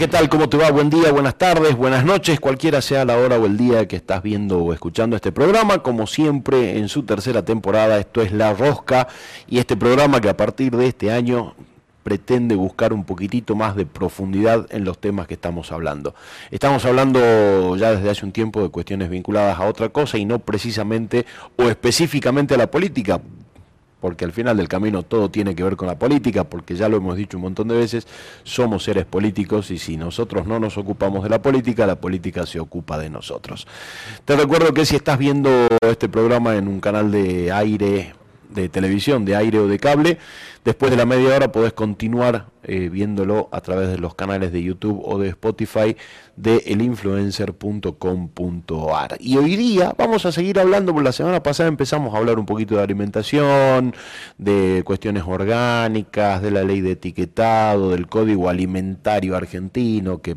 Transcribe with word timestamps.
¿qué 0.00 0.08
tal? 0.08 0.30
¿Cómo 0.30 0.48
te 0.48 0.56
va? 0.56 0.70
Buen 0.70 0.88
día, 0.88 1.12
buenas 1.12 1.34
tardes, 1.34 1.76
buenas 1.76 2.06
noches, 2.06 2.40
cualquiera 2.40 2.80
sea 2.80 3.04
la 3.04 3.18
hora 3.18 3.36
o 3.36 3.44
el 3.44 3.58
día 3.58 3.86
que 3.86 3.96
estás 3.96 4.22
viendo 4.22 4.58
o 4.58 4.72
escuchando 4.72 5.14
este 5.14 5.30
programa. 5.30 5.82
Como 5.82 6.06
siempre, 6.06 6.78
en 6.78 6.88
su 6.88 7.02
tercera 7.02 7.44
temporada, 7.44 7.98
esto 7.98 8.22
es 8.22 8.32
La 8.32 8.54
Rosca 8.54 9.08
y 9.46 9.58
este 9.58 9.76
programa 9.76 10.22
que 10.22 10.30
a 10.30 10.36
partir 10.38 10.74
de 10.74 10.86
este 10.86 11.12
año 11.12 11.54
pretende 12.02 12.54
buscar 12.54 12.94
un 12.94 13.04
poquitito 13.04 13.54
más 13.54 13.76
de 13.76 13.84
profundidad 13.84 14.66
en 14.70 14.86
los 14.86 14.96
temas 14.98 15.26
que 15.26 15.34
estamos 15.34 15.70
hablando. 15.70 16.14
Estamos 16.50 16.82
hablando 16.86 17.76
ya 17.76 17.92
desde 17.92 18.08
hace 18.08 18.24
un 18.24 18.32
tiempo 18.32 18.62
de 18.62 18.70
cuestiones 18.70 19.10
vinculadas 19.10 19.58
a 19.58 19.66
otra 19.66 19.90
cosa 19.90 20.16
y 20.16 20.24
no 20.24 20.38
precisamente 20.38 21.26
o 21.56 21.64
específicamente 21.64 22.54
a 22.54 22.56
la 22.56 22.70
política, 22.70 23.20
porque 24.00 24.24
al 24.24 24.32
final 24.32 24.56
del 24.56 24.68
camino 24.68 25.02
todo 25.02 25.30
tiene 25.30 25.54
que 25.54 25.62
ver 25.62 25.76
con 25.76 25.88
la 25.88 25.98
política, 25.98 26.44
porque 26.44 26.74
ya 26.74 26.88
lo 26.88 26.96
hemos 26.96 27.16
dicho 27.16 27.36
un 27.36 27.42
montón 27.42 27.68
de 27.68 27.76
veces, 27.76 28.06
somos 28.42 28.84
seres 28.84 29.04
políticos 29.04 29.70
y 29.70 29.78
si 29.78 29.96
nosotros 29.96 30.46
no 30.46 30.58
nos 30.58 30.78
ocupamos 30.78 31.22
de 31.22 31.30
la 31.30 31.42
política, 31.42 31.86
la 31.86 32.00
política 32.00 32.46
se 32.46 32.60
ocupa 32.60 32.98
de 32.98 33.10
nosotros. 33.10 33.66
Te 34.24 34.36
recuerdo 34.36 34.72
que 34.72 34.84
si 34.86 34.96
estás 34.96 35.18
viendo 35.18 35.68
este 35.82 36.08
programa 36.08 36.56
en 36.56 36.68
un 36.68 36.80
canal 36.80 37.10
de 37.10 37.52
aire, 37.52 38.14
de 38.48 38.68
televisión, 38.68 39.24
de 39.24 39.36
aire 39.36 39.58
o 39.58 39.68
de 39.68 39.78
cable, 39.78 40.18
después 40.64 40.90
de 40.90 40.96
la 40.96 41.06
media 41.06 41.36
hora 41.36 41.52
podés 41.52 41.72
continuar 41.72 42.46
eh, 42.62 42.88
viéndolo 42.90 43.48
a 43.52 43.60
través 43.60 43.88
de 43.88 43.98
los 43.98 44.14
canales 44.14 44.52
de 44.52 44.62
YouTube 44.62 45.02
o 45.04 45.18
de 45.18 45.28
Spotify 45.28 45.96
de 46.36 46.58
elinfluencer.com.ar. 46.66 49.16
Y 49.18 49.36
hoy 49.36 49.56
día 49.56 49.92
vamos 49.96 50.26
a 50.26 50.32
seguir 50.32 50.58
hablando, 50.58 50.92
por 50.94 51.02
la 51.02 51.12
semana 51.12 51.42
pasada 51.42 51.68
empezamos 51.68 52.14
a 52.14 52.18
hablar 52.18 52.38
un 52.38 52.46
poquito 52.46 52.76
de 52.76 52.82
alimentación, 52.82 53.94
de 54.38 54.82
cuestiones 54.84 55.24
orgánicas, 55.26 56.42
de 56.42 56.50
la 56.50 56.64
ley 56.64 56.80
de 56.80 56.92
etiquetado, 56.92 57.90
del 57.90 58.08
código 58.08 58.48
alimentario 58.48 59.36
argentino 59.36 60.22
que, 60.22 60.36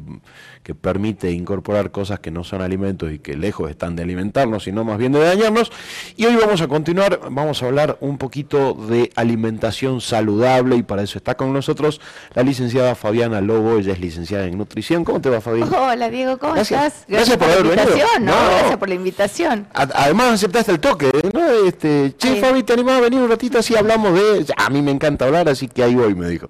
que 0.63 0.75
permite 0.75 1.31
incorporar 1.31 1.91
cosas 1.91 2.19
que 2.19 2.31
no 2.31 2.43
son 2.43 2.61
alimentos 2.61 3.11
y 3.11 3.19
que 3.19 3.37
lejos 3.37 3.69
están 3.69 3.95
de 3.95 4.03
alimentarnos, 4.03 4.63
sino 4.63 4.83
más 4.83 4.97
bien 4.97 5.11
de 5.11 5.19
dañarnos. 5.19 5.71
Y 6.17 6.25
hoy 6.25 6.35
vamos 6.35 6.61
a 6.61 6.67
continuar, 6.67 7.19
vamos 7.29 7.63
a 7.63 7.67
hablar 7.67 7.97
un 8.01 8.17
poquito 8.17 8.73
de 8.73 9.11
alimentación 9.15 10.01
saludable 10.01 10.75
y 10.75 10.83
para 10.83 11.03
eso 11.03 11.17
está 11.17 11.35
con 11.35 11.53
nosotros 11.53 12.01
la 12.33 12.43
licenciada 12.43 12.95
Fabiana 12.95 13.41
Lobo, 13.41 13.77
ella 13.77 13.93
es 13.93 13.99
licenciada 13.99 14.45
en 14.45 14.57
nutrición. 14.57 15.03
¿Cómo 15.03 15.21
te 15.21 15.29
va, 15.29 15.41
Fabián? 15.41 15.73
Hola, 15.73 16.09
Diego, 16.09 16.37
¿cómo 16.37 16.55
estás? 16.55 17.05
Gracias, 17.07 17.37
por, 17.37 17.49
haber 17.49 17.65
la 17.65 17.73
invitación, 17.73 18.09
venido. 18.15 18.35
¿no? 18.35 18.49
Gracias 18.49 18.77
por 18.77 18.89
la 18.89 18.95
invitación. 18.95 19.67
además 19.73 20.33
aceptaste 20.33 20.71
el 20.71 20.79
toque, 20.79 21.11
¿no? 21.33 21.67
Este, 21.67 22.15
che, 22.17 22.41
Fabi, 22.41 22.63
¿te 22.63 22.73
animás 22.73 22.97
a 22.97 23.01
venir 23.01 23.19
un 23.19 23.29
ratito 23.29 23.59
así 23.59 23.75
hablamos 23.75 24.13
de... 24.13 24.45
A 24.57 24.69
mí 24.69 24.81
me 24.81 24.91
encanta 24.91 25.25
hablar, 25.25 25.49
así 25.49 25.67
que 25.67 25.83
ahí 25.83 25.95
voy, 25.95 26.15
me 26.15 26.27
dijo. 26.27 26.49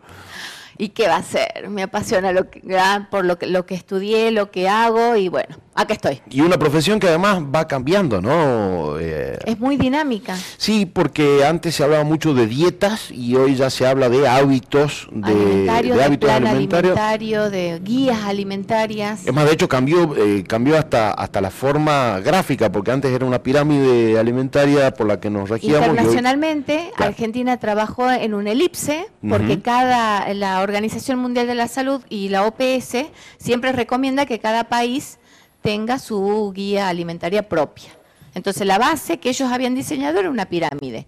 ¿Y 0.77 0.89
qué 0.89 1.07
va 1.07 1.17
a 1.17 1.23
ser? 1.23 1.69
Me 1.69 1.83
apasiona 1.83 2.31
lo 2.31 2.49
que, 2.49 2.61
ah, 2.77 3.07
por 3.11 3.25
lo 3.25 3.37
que, 3.37 3.47
lo 3.47 3.65
que 3.65 3.75
estudié, 3.75 4.31
lo 4.31 4.51
que 4.51 4.67
hago 4.67 5.15
y 5.15 5.29
bueno, 5.29 5.55
acá 5.75 5.93
estoy. 5.93 6.21
Y 6.29 6.41
una 6.41 6.57
profesión 6.57 6.99
que 6.99 7.07
además 7.07 7.41
va 7.43 7.67
cambiando, 7.67 8.21
¿no? 8.21 8.99
Eh, 8.99 9.37
es 9.45 9.59
muy 9.59 9.77
dinámica. 9.77 10.37
Sí, 10.57 10.85
porque 10.85 11.45
antes 11.45 11.75
se 11.75 11.83
hablaba 11.83 12.03
mucho 12.03 12.33
de 12.33 12.47
dietas 12.47 13.11
y 13.11 13.35
hoy 13.35 13.55
ya 13.55 13.69
se 13.69 13.85
habla 13.85 14.09
de 14.09 14.27
hábitos, 14.27 15.07
de, 15.11 15.63
de, 15.63 16.03
hábitos 16.03 16.29
alimentario, 16.29 17.49
de 17.49 17.79
guías 17.83 18.23
alimentarias. 18.23 19.25
Es 19.25 19.33
más, 19.33 19.45
de 19.45 19.53
hecho 19.53 19.67
cambió 19.67 20.15
eh, 20.15 20.43
cambió 20.47 20.77
hasta 20.77 21.11
hasta 21.11 21.41
la 21.41 21.49
forma 21.49 22.19
gráfica, 22.19 22.71
porque 22.71 22.91
antes 22.91 23.11
era 23.11 23.25
una 23.25 23.41
pirámide 23.41 24.19
alimentaria 24.19 24.93
por 24.93 25.07
la 25.07 25.19
que 25.19 25.29
nos 25.29 25.49
regíamos. 25.49 25.87
Internacionalmente, 25.87 26.91
Argentina 26.97 27.57
trabajó 27.57 28.09
en 28.11 28.33
un 28.33 28.47
elipse, 28.47 29.07
porque 29.27 29.61
cada 29.61 30.33
la 30.33 30.61
Organización 30.61 31.19
Mundial 31.19 31.47
de 31.47 31.55
la 31.55 31.67
Salud 31.67 32.01
y 32.09 32.29
la 32.29 32.45
OPS 32.45 33.07
siempre 33.37 33.71
recomienda 33.71 34.25
que 34.25 34.39
cada 34.39 34.65
país 34.65 35.19
tenga 35.63 35.97
su 35.97 36.51
guía 36.53 36.89
alimentaria 36.89 37.49
propia. 37.49 37.89
Entonces 38.35 38.67
la 38.67 38.77
base 38.77 39.19
que 39.19 39.29
ellos 39.29 39.51
habían 39.51 39.73
diseñado 39.73 40.19
era 40.19 40.29
una 40.29 40.45
pirámide. 40.45 41.07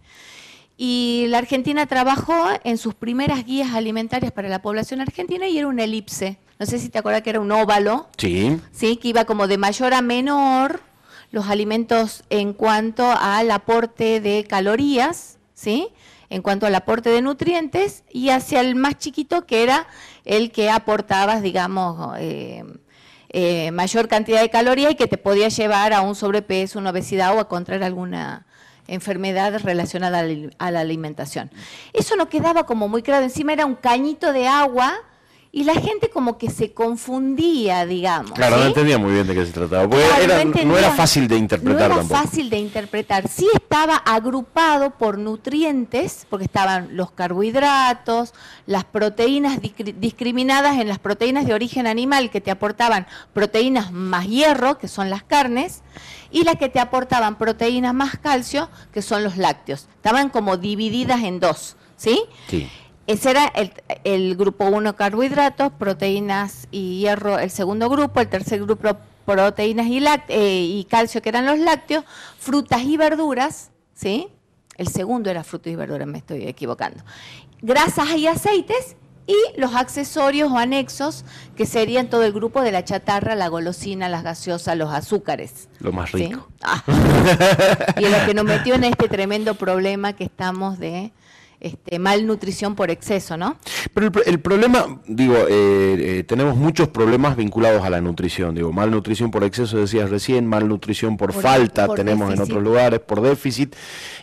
Y 0.78 1.26
la 1.30 1.38
Argentina 1.38 1.86
trabajó 1.86 2.36
en 2.64 2.78
sus 2.78 2.96
primeras 2.96 3.46
guías 3.46 3.74
alimentarias 3.74 4.32
para 4.32 4.50
la 4.50 4.62
población 4.62 5.02
argentina 5.02 5.48
y 5.48 5.58
era 5.58 5.68
una 5.68 5.84
elipse. 5.84 6.38
No 6.60 6.66
sé 6.66 6.80
si 6.80 6.90
te 6.90 6.98
acuerdas 6.98 7.22
que 7.22 7.30
era 7.30 7.40
un 7.40 7.52
óvalo. 7.52 8.08
Sí. 8.18 8.60
Sí, 8.72 8.98
que 8.98 9.10
iba 9.10 9.26
como 9.26 9.48
de 9.48 9.58
mayor 9.58 9.94
a 9.94 10.02
menor 10.02 10.82
los 11.32 11.48
alimentos 11.48 12.24
en 12.30 12.54
cuanto 12.54 13.10
al 13.12 13.52
aporte 13.52 14.22
de 14.22 14.46
calorías, 14.48 15.38
¿sí? 15.54 15.90
En 16.30 16.42
cuanto 16.42 16.66
al 16.66 16.76
aporte 16.76 17.10
de 17.10 17.22
nutrientes 17.22 18.04
y 18.10 18.30
hacia 18.30 18.62
el 18.62 18.76
más 18.76 18.98
chiquito 18.98 19.46
que 19.46 19.64
era 19.64 19.88
el 20.24 20.52
que 20.52 20.70
aportabas, 20.70 21.42
digamos, 21.42 22.16
eh, 22.20 22.64
eh, 23.38 23.70
mayor 23.72 24.08
cantidad 24.08 24.40
de 24.40 24.50
calorías 24.50 24.94
y 24.94 24.96
que 24.96 25.08
te 25.08 25.18
podía 25.18 25.50
llevar 25.50 25.92
a 25.92 26.00
un 26.00 26.16
sobrepeso, 26.16 26.80
una 26.80 26.92
obesidad 26.92 27.36
o 27.36 27.42
a 27.42 27.50
contraer 27.50 27.84
alguna 27.84 28.46
enfermedad 28.88 29.60
relacionada 29.62 30.24
a 30.58 30.72
la 30.72 30.80
alimentación. 30.80 31.52
Eso 31.92 32.16
no 32.16 32.30
quedaba 32.30 32.66
como 32.66 32.88
muy 32.88 33.02
claro, 33.02 33.26
encima 33.26 33.52
era 33.52 33.66
un 33.66 33.76
cañito 33.76 34.32
de 34.32 34.48
agua 34.48 34.94
y 35.56 35.64
la 35.64 35.76
gente 35.76 36.10
como 36.10 36.38
que 36.38 36.50
se 36.50 36.74
confundía, 36.74 37.86
digamos. 37.86 38.34
Claro, 38.34 38.58
no 38.58 38.66
entendía 38.66 38.98
muy 38.98 39.14
bien 39.14 39.26
de 39.26 39.34
qué 39.34 39.46
se 39.46 39.54
trataba. 39.54 39.88
no, 39.88 40.78
era 40.78 40.92
fácil 40.92 41.30
de 41.30 41.38
interpretar 41.38 41.90
no 41.90 41.96
era 42.02 42.04
fácil 42.04 42.50
de 42.50 42.58
interpretar. 42.58 43.30
Sí 43.30 43.48
estaba 43.54 43.96
agrupado 43.96 44.98
por 44.98 45.18
nutrientes, 45.18 46.28
porque 46.30 46.44
estaban 46.44 46.98
los 46.98 47.12
carbohidratos, 47.12 48.34
las 48.66 48.84
proteínas 48.84 49.60
discriminadas 49.98 50.78
en 50.78 50.90
las 50.90 51.00
proteínas 51.00 51.48
de 51.48 51.54
origen 51.54 51.88
animal 51.88 52.32
que 52.32 52.42
te 52.42 52.52
aportaban 52.52 53.08
proteínas 53.32 53.94
más 53.94 54.28
hierro, 54.28 54.78
que 54.78 54.90
son 54.90 55.10
las 55.10 55.24
carnes, 55.24 55.84
y 56.32 56.44
las 56.44 56.58
que 56.58 56.68
te 56.68 56.82
aportaban 56.82 57.38
proteínas 57.38 57.94
más 57.94 58.18
calcio, 58.18 58.70
que 58.92 59.02
son 59.02 59.24
los 59.24 59.38
lácteos. 59.38 59.88
Estaban 59.96 60.28
como 60.28 60.58
divididas 60.58 61.24
en 61.24 61.40
dos, 61.40 61.78
¿sí? 61.96 62.22
Sí. 62.50 62.70
Ese 63.08 63.32
era 63.32 63.52
el, 64.04 64.36
grupo 64.36 64.66
1 64.66 64.96
carbohidratos, 64.96 65.72
proteínas 65.74 66.68
y 66.72 67.02
hierro, 67.02 67.38
el 67.38 67.52
segundo 67.52 67.88
grupo, 67.90 68.20
el 68.20 68.28
tercer 68.28 68.62
grupo 68.62 68.98
proteínas 69.26 69.88
y, 69.88 70.04
eh, 70.30 70.62
y 70.64 70.86
calcio, 70.86 71.22
que 71.22 71.30
eran 71.30 71.46
los 71.46 71.60
lácteos, 71.60 72.04
frutas 72.38 72.82
y 72.84 72.98
verduras, 72.98 73.72
¿sí? 73.94 74.30
El 74.78 74.88
segundo 74.88 75.30
era 75.30 75.44
frutas 75.44 75.72
y 75.72 75.76
verduras, 75.76 76.08
me 76.08 76.18
estoy 76.18 76.48
equivocando. 76.48 77.04
Grasas 77.62 78.16
y 78.16 78.28
aceites 78.28 78.96
y 79.28 79.60
los 79.60 79.74
accesorios 79.74 80.52
o 80.52 80.58
anexos, 80.58 81.26
que 81.56 81.66
serían 81.66 82.10
todo 82.10 82.24
el 82.24 82.34
grupo 82.34 82.62
de 82.62 82.72
la 82.72 82.84
chatarra, 82.84 83.36
la 83.36 83.48
golosina, 83.48 84.10
las 84.10 84.24
gaseosas, 84.24 84.78
los 84.78 84.92
azúcares. 84.92 85.70
Lo 85.80 85.92
más 85.92 86.12
rico. 86.12 86.48
Ah. 86.62 86.84
y 87.98 88.08
lo 88.08 88.26
que 88.26 88.34
nos 88.34 88.46
metió 88.46 88.76
en 88.76 88.84
este 88.84 89.08
tremendo 89.08 89.56
problema 89.56 90.14
que 90.14 90.26
estamos 90.26 90.78
de 90.78 91.12
este, 91.66 91.98
malnutrición 91.98 92.76
por 92.76 92.92
exceso, 92.92 93.38
¿no? 93.38 93.58
Pero 93.92 94.12
el, 94.24 94.40
problema, 94.40 95.00
digo, 95.08 95.36
eh, 95.50 96.20
eh, 96.20 96.24
tenemos 96.24 96.56
muchos 96.56 96.90
problemas 96.90 97.36
vinculados 97.36 97.84
a 97.84 97.90
la 97.90 98.02
nutrición, 98.02 98.54
digo, 98.54 98.72
malnutrición 98.72 99.32
por 99.32 99.44
exceso, 99.44 99.78
decías 99.78 100.12
recién, 100.12 100.46
malnutrición 100.46 101.18
por, 101.18 101.34
falta, 101.34 101.88
tenemos 101.96 102.32
en 102.32 102.40
otros 102.40 102.62
lugares, 102.62 103.00
por 103.00 103.20
déficit, 103.22 103.76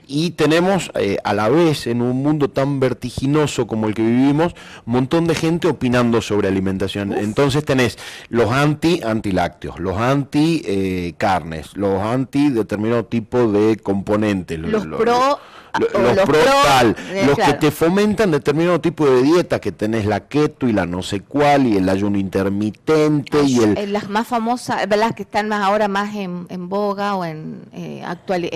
y 0.07 0.31
tenemos 0.31 0.93
eh, 0.95 1.17
a 1.25 1.35
la 1.35 1.49
vez, 1.49 1.89
en 1.89 2.01
un 2.01 2.23
mundo 2.23 2.49
tan 2.49 2.79
vertiginoso 2.79 3.67
como 3.67 3.89
el 3.89 3.95
que 3.95 4.03
vivimos, 4.03 4.55
un 4.87 4.93
montón 4.93 5.27
de 5.27 5.35
gente 5.35 5.67
opinando 5.67 6.23
sobre 6.23 6.47
alimentación. 6.47 7.13
Entonces 7.13 7.65
tenés 7.65 7.99
los 8.29 8.53
anti 8.53 9.01
antilácteos, 9.03 9.81
los 9.81 9.97
anti 9.97 11.13
carnes, 11.19 11.77
los 11.77 12.01
anti 12.01 12.51
determinado 12.51 13.05
tipo 13.07 13.51
de 13.51 13.79
componentes. 13.79 14.61
Los, 14.61 14.87
pro 14.87 15.41
los, 15.79 16.27
pro, 16.27 16.39
eh, 16.39 17.25
los 17.27 17.39
que 17.39 17.55
te 17.55 17.71
fomentan 17.71 18.31
determinado 18.31 18.81
tipo 18.81 19.09
de 19.09 19.23
dieta, 19.23 19.61
que 19.61 19.73
tenés 19.73 20.05
la 20.05 20.21
keto 20.21 20.69
y 20.69 20.73
la 20.73 20.87
no 20.87 21.03
sé 21.03 21.21
cuál, 21.21 21.67
y 21.67 21.77
el 21.77 21.89
ayuno 21.89 22.19
intermitente 22.19 23.43
y 23.43 23.59
el... 23.59 23.79
Eh, 23.79 23.87
las 23.87 24.11
más 24.11 24.27
famosas, 24.27 24.87
las 24.89 25.15
que 25.15 25.23
están 25.23 25.49
más 25.49 25.63
ahora 25.63 25.89
más 25.89 26.15
en, 26.15 26.47
boga 26.69 27.17
o 27.17 27.25
en 27.25 27.63
eh, 27.73 28.03
actual, 28.07 28.49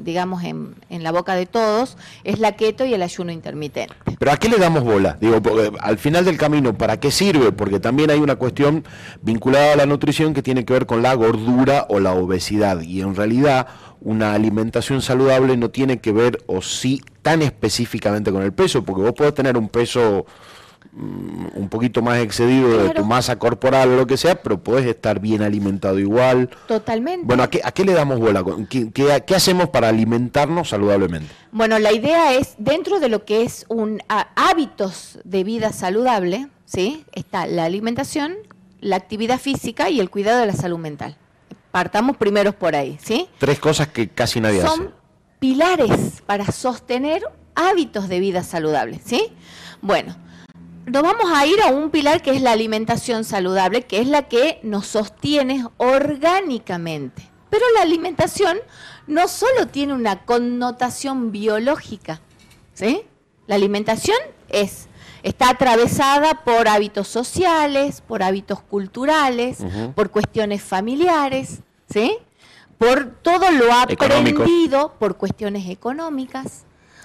digamos 0.00 0.42
en, 0.44 0.74
en, 0.90 1.02
la 1.02 1.12
boca 1.12 1.34
de 1.34 1.46
todos, 1.46 1.96
es 2.24 2.38
la 2.38 2.52
keto 2.52 2.84
y 2.84 2.94
el 2.94 3.02
ayuno 3.02 3.32
intermitente. 3.32 3.94
Pero 4.18 4.32
¿a 4.32 4.36
qué 4.36 4.48
le 4.48 4.58
damos 4.58 4.84
bola? 4.84 5.16
Digo, 5.20 5.40
al 5.80 5.98
final 5.98 6.24
del 6.24 6.38
camino, 6.38 6.74
¿para 6.74 6.98
qué 6.98 7.10
sirve? 7.10 7.52
Porque 7.52 7.80
también 7.80 8.10
hay 8.10 8.18
una 8.18 8.36
cuestión 8.36 8.84
vinculada 9.20 9.74
a 9.74 9.76
la 9.76 9.86
nutrición 9.86 10.34
que 10.34 10.42
tiene 10.42 10.64
que 10.64 10.72
ver 10.72 10.86
con 10.86 11.02
la 11.02 11.14
gordura 11.14 11.86
o 11.88 12.00
la 12.00 12.12
obesidad, 12.12 12.80
y 12.80 13.00
en 13.00 13.14
realidad 13.14 13.66
una 14.04 14.34
alimentación 14.34 15.02
saludable 15.02 15.56
no 15.56 15.70
tiene 15.70 15.98
que 15.98 16.12
ver 16.12 16.42
o 16.46 16.62
sí 16.62 17.02
tan 17.22 17.42
específicamente 17.42 18.32
con 18.32 18.42
el 18.42 18.52
peso, 18.52 18.84
porque 18.84 19.02
vos 19.02 19.12
podés 19.12 19.34
tener 19.34 19.56
un 19.56 19.68
peso 19.68 20.26
mm, 20.92 21.46
un 21.54 21.68
poquito 21.68 22.02
más 22.02 22.18
excedido 22.18 22.82
de 22.82 22.90
tu 22.90 23.04
masa 23.04 23.38
corporal 23.38 23.90
o 23.90 23.96
lo 23.96 24.06
que 24.06 24.16
sea, 24.16 24.42
pero 24.42 24.58
puedes 24.58 24.86
estar 24.86 25.20
bien 25.20 25.42
alimentado 25.42 25.98
igual. 26.00 26.50
Totalmente. 26.66 27.24
Bueno, 27.26 27.44
¿a 27.44 27.50
qué, 27.50 27.60
a 27.62 27.70
qué 27.70 27.84
le 27.84 27.92
damos 27.92 28.18
bola? 28.18 28.44
¿Qué, 28.68 28.90
qué, 28.90 29.34
hacemos 29.34 29.68
para 29.68 29.88
alimentarnos 29.88 30.70
saludablemente? 30.70 31.28
Bueno, 31.52 31.78
la 31.78 31.92
idea 31.92 32.34
es, 32.34 32.54
dentro 32.58 32.98
de 32.98 33.08
lo 33.08 33.24
que 33.24 33.42
es 33.42 33.66
un 33.68 34.02
hábitos 34.08 35.20
de 35.22 35.44
vida 35.44 35.72
saludable, 35.72 36.48
¿sí? 36.64 37.04
Está 37.12 37.46
la 37.46 37.64
alimentación, 37.64 38.34
la 38.80 38.96
actividad 38.96 39.38
física 39.38 39.90
y 39.90 40.00
el 40.00 40.10
cuidado 40.10 40.40
de 40.40 40.46
la 40.46 40.54
salud 40.54 40.78
mental. 40.78 41.16
Partamos 41.72 42.18
primeros 42.18 42.54
por 42.54 42.76
ahí, 42.76 42.98
¿sí? 43.02 43.28
Tres 43.38 43.58
cosas 43.58 43.88
que 43.88 44.08
casi 44.08 44.40
nadie 44.40 44.60
hace. 44.60 44.68
Son 44.68 44.94
pilares 45.40 46.22
para 46.26 46.44
sostener 46.52 47.22
hábitos 47.54 48.08
de 48.08 48.20
vida 48.20 48.42
saludables, 48.44 49.00
¿sí? 49.04 49.32
Bueno, 49.80 50.16
nos 50.84 51.02
vamos 51.02 51.32
a 51.34 51.46
ir 51.46 51.60
a 51.62 51.68
un 51.68 51.90
pilar 51.90 52.22
que 52.22 52.32
es 52.32 52.42
la 52.42 52.52
alimentación 52.52 53.24
saludable, 53.24 53.82
que 53.82 54.00
es 54.00 54.06
la 54.06 54.28
que 54.28 54.60
nos 54.62 54.86
sostiene 54.86 55.66
orgánicamente. 55.78 57.30
Pero 57.48 57.64
la 57.74 57.82
alimentación 57.82 58.58
no 59.06 59.26
solo 59.26 59.66
tiene 59.68 59.94
una 59.94 60.24
connotación 60.24 61.32
biológica, 61.32 62.20
¿sí? 62.74 63.02
La 63.46 63.54
alimentación 63.54 64.16
es 64.48 64.88
está 65.22 65.50
atravesada 65.50 66.44
por 66.44 66.68
hábitos 66.68 67.08
sociales, 67.08 68.00
por 68.00 68.22
hábitos 68.22 68.60
culturales, 68.60 69.58
por 69.94 70.10
cuestiones 70.10 70.62
familiares, 70.62 71.60
¿sí? 71.88 72.16
Por 72.78 73.14
todo 73.22 73.50
lo 73.50 73.72
aprendido, 73.72 74.94
por 74.98 75.16
cuestiones 75.16 75.68
económicas, 75.68 76.64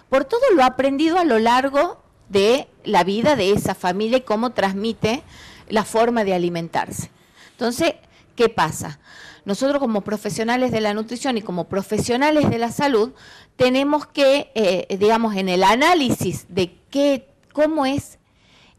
por 0.09 0.25
todo 0.25 0.41
lo 0.55 0.63
aprendido 0.63 1.19
a 1.19 1.23
lo 1.23 1.37
largo 1.37 2.01
de 2.29 2.67
la 2.83 3.03
vida 3.03 3.35
de 3.35 3.51
esa 3.51 3.75
familia 3.75 4.17
y 4.17 4.21
cómo 4.21 4.51
transmite 4.51 5.23
la 5.69 5.83
forma 5.83 6.23
de 6.23 6.33
alimentarse. 6.33 7.11
Entonces, 7.51 7.93
¿qué 8.35 8.49
pasa? 8.49 8.99
Nosotros 9.45 9.79
como 9.79 10.01
profesionales 10.01 10.71
de 10.71 10.81
la 10.81 10.93
nutrición 10.93 11.37
y 11.37 11.41
como 11.41 11.65
profesionales 11.69 12.49
de 12.49 12.57
la 12.57 12.71
salud 12.71 13.11
tenemos 13.55 14.05
que, 14.05 14.51
eh, 14.55 14.97
digamos, 14.97 15.35
en 15.35 15.47
el 15.47 15.63
análisis 15.63 16.45
de 16.49 16.75
qué, 16.89 17.27
cómo 17.57 17.87
es 17.87 18.19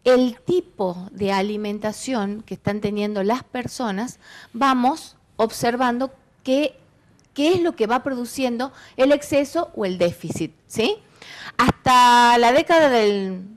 el 0.04 0.38
tipo 0.38 1.08
de 1.10 1.32
alimentación 1.32 2.44
que 2.46 2.54
están 2.54 2.80
teniendo 2.80 3.24
las 3.24 3.42
personas, 3.42 4.20
vamos 4.52 5.16
observando 5.34 6.12
qué, 6.44 6.76
qué 7.34 7.54
es 7.54 7.60
lo 7.60 7.74
que 7.74 7.88
va 7.88 8.04
produciendo 8.04 8.72
el 8.96 9.10
exceso 9.10 9.72
o 9.74 9.84
el 9.84 9.98
déficit, 9.98 10.52
¿sí? 10.68 10.94
Hasta 11.56 12.38
la 12.38 12.52
década 12.52 12.88
del, 12.88 13.48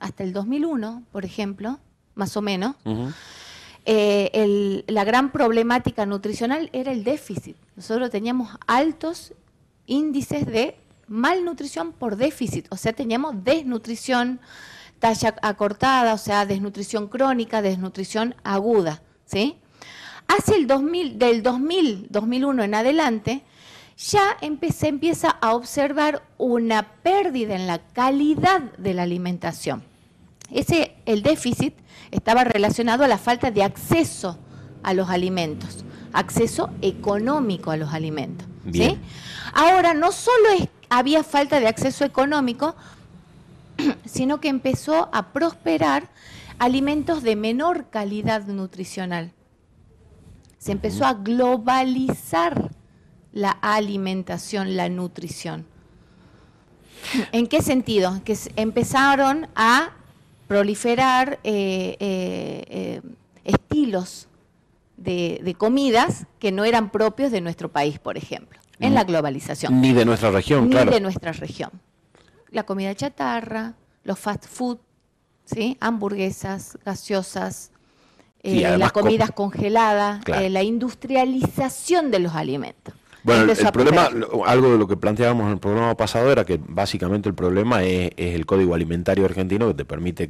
hasta 0.00 0.24
el 0.24 0.32
2001, 0.32 1.02
por 1.12 1.26
ejemplo, 1.26 1.78
más 2.14 2.34
o 2.38 2.40
menos, 2.40 2.74
eh, 3.84 4.84
la 4.86 5.04
gran 5.04 5.32
problemática 5.32 6.06
nutricional 6.06 6.70
era 6.72 6.92
el 6.92 7.04
déficit. 7.04 7.58
Nosotros 7.76 8.08
teníamos 8.08 8.48
altos 8.66 9.34
índices 9.84 10.46
de 10.46 10.78
malnutrición 11.12 11.92
por 11.92 12.16
déficit, 12.16 12.66
o 12.70 12.76
sea, 12.76 12.94
teníamos 12.94 13.44
desnutrición, 13.44 14.40
talla 14.98 15.34
acortada, 15.42 16.14
o 16.14 16.18
sea, 16.18 16.46
desnutrición 16.46 17.08
crónica, 17.08 17.60
desnutrición 17.60 18.34
aguda, 18.44 19.02
¿sí? 19.26 19.58
Hacia 20.26 20.56
el 20.56 20.66
2000, 20.66 21.18
del 21.18 21.42
2000, 21.42 22.06
2001 22.08 22.62
en 22.62 22.74
adelante, 22.74 23.44
ya 23.98 24.38
se 24.70 24.88
empieza 24.88 25.28
a 25.28 25.54
observar 25.54 26.22
una 26.38 26.94
pérdida 27.02 27.54
en 27.54 27.66
la 27.66 27.78
calidad 27.78 28.62
de 28.78 28.94
la 28.94 29.02
alimentación. 29.02 29.84
Ese, 30.50 30.96
el 31.04 31.22
déficit 31.22 31.74
estaba 32.10 32.44
relacionado 32.44 33.04
a 33.04 33.08
la 33.08 33.18
falta 33.18 33.50
de 33.50 33.62
acceso 33.62 34.38
a 34.82 34.94
los 34.94 35.10
alimentos, 35.10 35.84
acceso 36.12 36.70
económico 36.80 37.70
a 37.70 37.76
los 37.76 37.92
alimentos. 37.92 38.46
¿sí? 38.72 38.98
Ahora, 39.52 39.94
no 39.94 40.10
solo 40.10 40.48
había 40.98 41.24
falta 41.24 41.58
de 41.58 41.68
acceso 41.68 42.04
económico, 42.04 42.74
sino 44.04 44.40
que 44.40 44.48
empezó 44.48 45.08
a 45.12 45.32
prosperar 45.32 46.08
alimentos 46.58 47.22
de 47.22 47.34
menor 47.34 47.88
calidad 47.90 48.46
nutricional. 48.46 49.32
Se 50.58 50.72
empezó 50.72 51.06
a 51.06 51.14
globalizar 51.14 52.70
la 53.32 53.50
alimentación, 53.50 54.76
la 54.76 54.88
nutrición. 54.88 55.66
¿En 57.32 57.46
qué 57.46 57.62
sentido? 57.62 58.20
Que 58.24 58.36
empezaron 58.56 59.48
a 59.54 59.92
proliferar 60.46 61.40
eh, 61.42 61.96
eh, 61.98 62.64
eh, 62.68 63.00
estilos 63.44 64.28
de, 64.98 65.54
comidas 65.56 66.26
que 66.38 66.52
no 66.52 66.64
eran 66.64 66.90
propios 66.90 67.32
de 67.32 67.40
nuestro 67.40 67.70
país, 67.70 67.98
por 67.98 68.18
ejemplo, 68.18 68.60
en 68.80 68.94
la 68.94 69.04
globalización. 69.04 69.80
Ni 69.80 69.92
de 69.92 70.04
nuestra 70.04 70.30
región, 70.30 70.68
Ni 70.68 70.76
de 70.76 71.00
nuestra 71.00 71.32
región. 71.32 71.70
La 72.50 72.64
comida 72.64 72.94
chatarra, 72.94 73.74
los 74.04 74.18
fast 74.18 74.46
food, 74.46 74.78
¿sí? 75.44 75.76
hamburguesas, 75.80 76.78
gaseosas, 76.84 77.70
las 78.42 78.92
comidas 78.92 79.30
congeladas, 79.30 80.20
la 80.26 80.62
industrialización 80.62 82.10
de 82.10 82.18
los 82.18 82.34
alimentos. 82.34 82.94
Bueno, 83.24 83.52
el, 83.52 83.72
problema, 83.72 84.10
algo 84.46 84.72
de 84.72 84.78
lo 84.78 84.88
que 84.88 84.96
planteábamos 84.96 85.46
en 85.46 85.52
el 85.52 85.58
programa 85.58 85.96
pasado 85.96 86.32
era 86.32 86.44
que 86.44 86.58
básicamente 86.60 87.28
el 87.28 87.36
problema 87.36 87.84
es, 87.84 88.10
el 88.16 88.46
código 88.46 88.74
alimentario 88.74 89.24
argentino 89.24 89.68
que 89.68 89.74
te 89.74 89.84
permite 89.84 90.28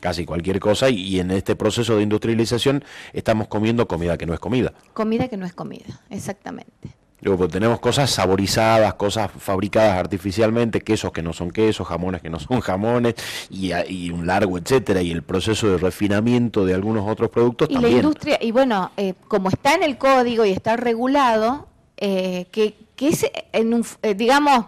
casi 0.00 0.24
cualquier 0.24 0.58
cosa 0.58 0.90
y, 0.90 1.20
en 1.20 1.30
este 1.30 1.54
proceso 1.54 1.96
de 1.96 2.02
industrialización 2.02 2.84
estamos 3.12 3.46
comiendo 3.46 3.86
comida 3.86 4.18
que 4.18 4.26
no 4.26 4.34
es 4.34 4.40
comida. 4.40 4.72
Comida 4.92 5.28
que 5.28 5.36
no 5.36 5.46
es 5.46 5.52
comida, 5.52 6.00
exactamente. 6.10 6.96
Luego 7.22 7.38
pues, 7.38 7.52
tenemos 7.52 7.78
cosas 7.78 8.10
saborizadas, 8.10 8.94
cosas 8.94 9.30
fabricadas 9.38 9.96
artificialmente, 9.96 10.80
quesos 10.80 11.12
que 11.12 11.22
no 11.22 11.32
son 11.32 11.52
quesos, 11.52 11.86
jamones 11.86 12.20
que 12.20 12.30
no 12.30 12.40
son 12.40 12.60
jamones 12.60 13.14
y, 13.48 14.10
un 14.10 14.26
largo 14.26 14.58
etcétera 14.58 15.02
y 15.02 15.12
el 15.12 15.22
proceso 15.22 15.68
de 15.68 15.78
refinamiento 15.78 16.66
de 16.66 16.74
algunos 16.74 17.08
otros 17.08 17.30
productos 17.30 17.68
y 17.70 17.78
la 17.78 17.88
industria 17.88 18.38
y 18.40 18.50
bueno 18.50 18.90
eh, 18.96 19.14
como 19.28 19.48
está 19.48 19.74
en 19.74 19.84
el 19.84 19.96
código 19.96 20.44
y 20.44 20.50
está 20.50 20.76
regulado 20.76 21.68
eh, 21.96 22.46
que, 22.50 22.74
es, 22.98 23.26
en 23.52 23.74
un, 23.74 23.86
eh, 24.02 24.14
digamos, 24.14 24.66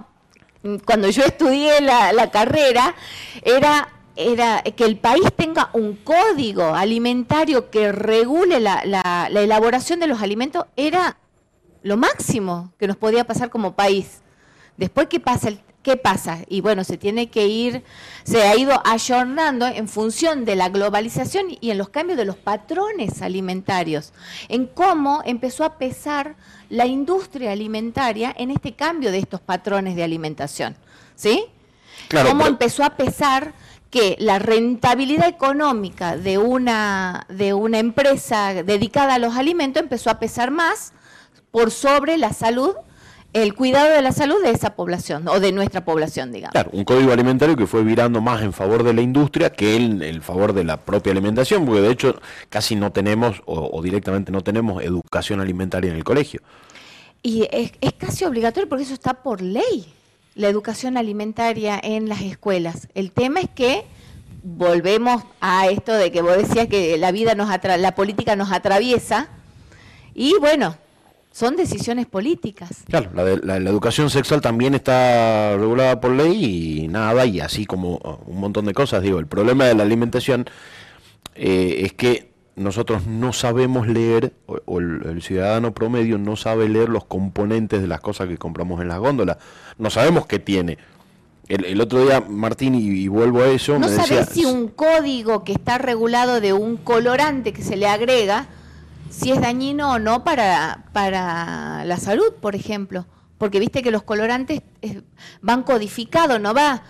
cuando 0.85 1.11
yo 1.11 1.25
estudié 1.25 1.81
la, 1.81 2.31
carrera, 2.31 2.95
era 3.43 3.89
era 4.17 4.62
que 4.62 4.85
el 4.85 4.99
país 4.99 5.25
tenga 5.37 5.71
un 5.73 5.97
código 5.97 6.76
alimentario 6.76 7.71
que 7.71 7.90
regule 7.90 8.61
la, 8.61 8.85
la, 8.85 9.26
elaboración 9.28 9.99
de 9.99 10.07
los 10.07 10.23
alimentos 10.23 10.67
era 10.76 11.17
lo 11.85 11.97
máximo 11.97 12.73
que 12.79 12.88
nos 12.88 12.97
podía 12.97 13.25
pasar 13.25 13.50
como 13.50 13.75
país. 13.75 14.23
Después, 14.76 15.07
¿qué 15.07 15.21
pasa? 15.21 15.49
El, 15.49 15.61
¿Qué 15.85 15.99
pasa? 15.99 16.38
Y 16.49 16.62
bueno, 16.62 16.83
se 16.83 16.97
tiene 16.97 17.29
que 17.29 17.47
ir, 17.47 17.85
se 18.25 18.43
ha 18.45 18.57
ido 18.57 18.81
ayornando 18.87 19.67
en 19.67 19.87
función 19.87 20.47
de 20.47 20.57
la 20.57 20.71
globalización 20.71 21.59
y 21.61 21.71
en 21.71 21.76
los 21.76 21.91
cambios 21.91 22.17
de 22.17 22.25
los 22.25 22.37
patrones 22.37 23.21
alimentarios, 23.21 24.14
en 24.49 24.67
cómo 24.67 25.21
empezó 25.26 25.62
a 25.62 25.76
pesar 25.76 26.37
la 26.71 26.87
industria 26.87 27.53
alimentaria 27.53 28.35
en 28.35 28.50
este 28.50 28.73
cambio 28.73 29.12
de 29.12 29.19
estos 29.19 29.43
patrones 29.43 29.95
de 29.95 30.03
alimentación. 30.03 30.75
¿Sí? 31.14 31.45
cómo 32.11 32.47
empezó 32.47 32.83
a 32.83 32.97
pesar 32.97 33.55
que 33.91 34.17
la 34.19 34.38
rentabilidad 34.38 35.29
económica 35.29 36.17
de 36.17 36.38
una, 36.38 37.26
de 37.29 37.55
una 37.55 37.79
empresa 37.79 38.62
dedicada 38.62 39.14
a 39.14 39.19
los 39.19 39.37
alimentos 39.37 39.83
empezó 39.83 40.11
a 40.11 40.19
pesar 40.19 40.50
más 40.50 40.93
por 41.54 41.70
sobre 41.70 42.18
la 42.18 42.32
salud 42.32 42.75
el 43.32 43.54
cuidado 43.54 43.94
de 43.94 44.02
la 44.02 44.11
salud 44.11 44.42
de 44.42 44.50
esa 44.50 44.75
población 44.75 45.28
o 45.28 45.38
de 45.38 45.52
nuestra 45.52 45.84
población, 45.84 46.32
digamos. 46.32 46.50
Claro, 46.50 46.70
un 46.73 46.82
código 46.82 47.12
alimentario 47.12 47.54
que 47.54 47.68
fue 47.68 47.84
virando 47.84 48.20
más 48.20 48.42
en 48.42 48.52
favor 48.52 48.82
de 48.82 48.92
la 48.92 49.02
industria 49.02 49.50
que 49.50 49.76
en 49.76 50.02
el 50.02 50.20
favor 50.20 50.52
de 50.52 50.64
la 50.64 50.78
propia 50.78 51.12
alimentación, 51.12 51.64
porque 51.64 51.80
de 51.80 51.92
hecho 51.92 52.20
casi 52.49 52.75
no 52.75 52.90
tenemos 52.90 53.40
o, 53.46 53.80
directamente 53.82 54.32
no 54.32 54.40
tenemos 54.40 54.82
educación 54.82 55.40
alimentaria 55.40 55.92
en 55.92 55.96
el 55.96 56.02
colegio. 56.02 56.40
Y 57.23 57.46
es, 57.52 57.70
casi 57.99 58.25
obligatorio 58.25 58.68
porque 58.68 58.82
eso 58.82 58.94
está 58.94 59.23
por 59.23 59.40
ley, 59.40 59.87
la 60.34 60.49
educación 60.49 60.96
alimentaria 60.96 61.78
en 61.80 62.08
las 62.08 62.20
escuelas. 62.23 62.88
El 62.96 63.12
tema 63.12 63.38
es 63.38 63.49
que 63.49 63.84
volvemos 64.42 65.23
a 65.40 65.68
esto 65.68 65.92
de 65.92 66.11
que 66.11 66.20
vos 66.20 66.37
decías 66.37 66.66
que 66.66 66.99
la 66.99 67.12
vida 67.12 67.37
nos 67.37 67.49
la 67.78 67.94
política 67.94 68.34
nos 68.34 68.50
atraviesa 68.50 69.28
y 70.14 70.34
bueno, 70.40 70.76
son 71.35 71.57
decisiones 71.57 72.07
políticas. 72.07 72.85
Claro, 72.88 73.11
la, 73.12 73.59
la, 73.59 73.69
educación 73.69 74.09
sexual 74.09 74.41
también 74.41 74.73
está 74.73 75.57
regulada 75.57 76.00
por 76.00 76.12
ley 76.12 76.85
y 76.85 76.88
nada, 76.88 77.26
y 77.26 77.41
así 77.41 77.67
como 77.67 77.97
uh, 77.97 78.31
un 78.31 78.38
montón 78.38 78.67
de 78.67 78.73
cosas. 78.73 79.03
Digo, 79.03 79.19
el 79.19 79.26
problema 79.26 79.64
de 79.64 79.75
la 79.75 79.83
alimentación 79.83 80.47
eh, 81.35 81.81
es 81.81 81.93
que 81.93 82.31
nosotros 82.55 83.09
no 83.09 83.33
sabemos 83.33 83.88
leer, 83.88 84.33
o, 84.47 84.79
el, 84.79 85.23
ciudadano 85.23 85.75
promedio 85.75 86.19
no 86.19 86.37
sabe 86.37 86.69
leer 86.69 86.88
los 86.88 87.05
componentes 87.05 87.83
de 87.83 87.88
las 87.88 88.00
cosas 88.00 88.29
que 88.29 88.38
compramos 88.38 88.81
en 88.81 88.87
las 88.87 89.00
góndolas. 89.00 89.38
No 89.76 89.91
sabemos 89.91 90.26
qué 90.26 90.38
tiene. 90.38 90.79
El, 91.49 91.81
otro 91.81 92.00
día, 92.05 92.21
Martín, 92.21 92.76
y, 92.76 93.09
vuelvo 93.09 93.43
a 93.43 93.49
eso, 93.49 93.73
no 93.76 93.88
me 93.88 93.93
decía... 93.93 94.25
si 94.25 94.45
un 94.45 94.69
código 94.69 95.43
que 95.43 95.53
está 95.53 95.79
regulado 95.79 96.41
de 96.41 96.53
un 96.53 96.76
colorante 96.76 97.53
que 97.53 97.62
se 97.62 97.76
le 97.76 97.88
agrega 97.88 98.47
si 99.14 99.30
es 99.30 99.40
dañino 99.40 99.92
o 99.92 99.99
no 99.99 100.25
para, 100.25 100.85
para 100.92 101.85
la 101.85 101.97
salud, 101.99 102.33
por 102.40 102.54
ejemplo. 102.56 103.06
Porque 103.38 103.61
viste 103.61 103.83
que 103.83 103.90
los 103.90 104.02
colorantes 104.02 104.62
eh, 104.83 105.02
van 105.42 105.62
codificados, 105.64 106.40
no 106.40 106.54
va 106.54 106.83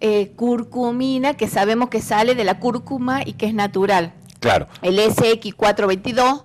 eh, 0.00 0.32
curcumina 0.36 1.34
que 1.34 1.48
sabemos 1.48 1.88
que 1.88 2.00
sale 2.00 2.34
de 2.34 2.44
la 2.44 2.58
cúrcuma 2.60 3.20
y 3.24 3.32
que 3.34 3.46
es 3.46 3.54
natural. 3.54 4.12
Claro. 4.40 4.68
El 4.82 4.98
SX422. 4.98 6.44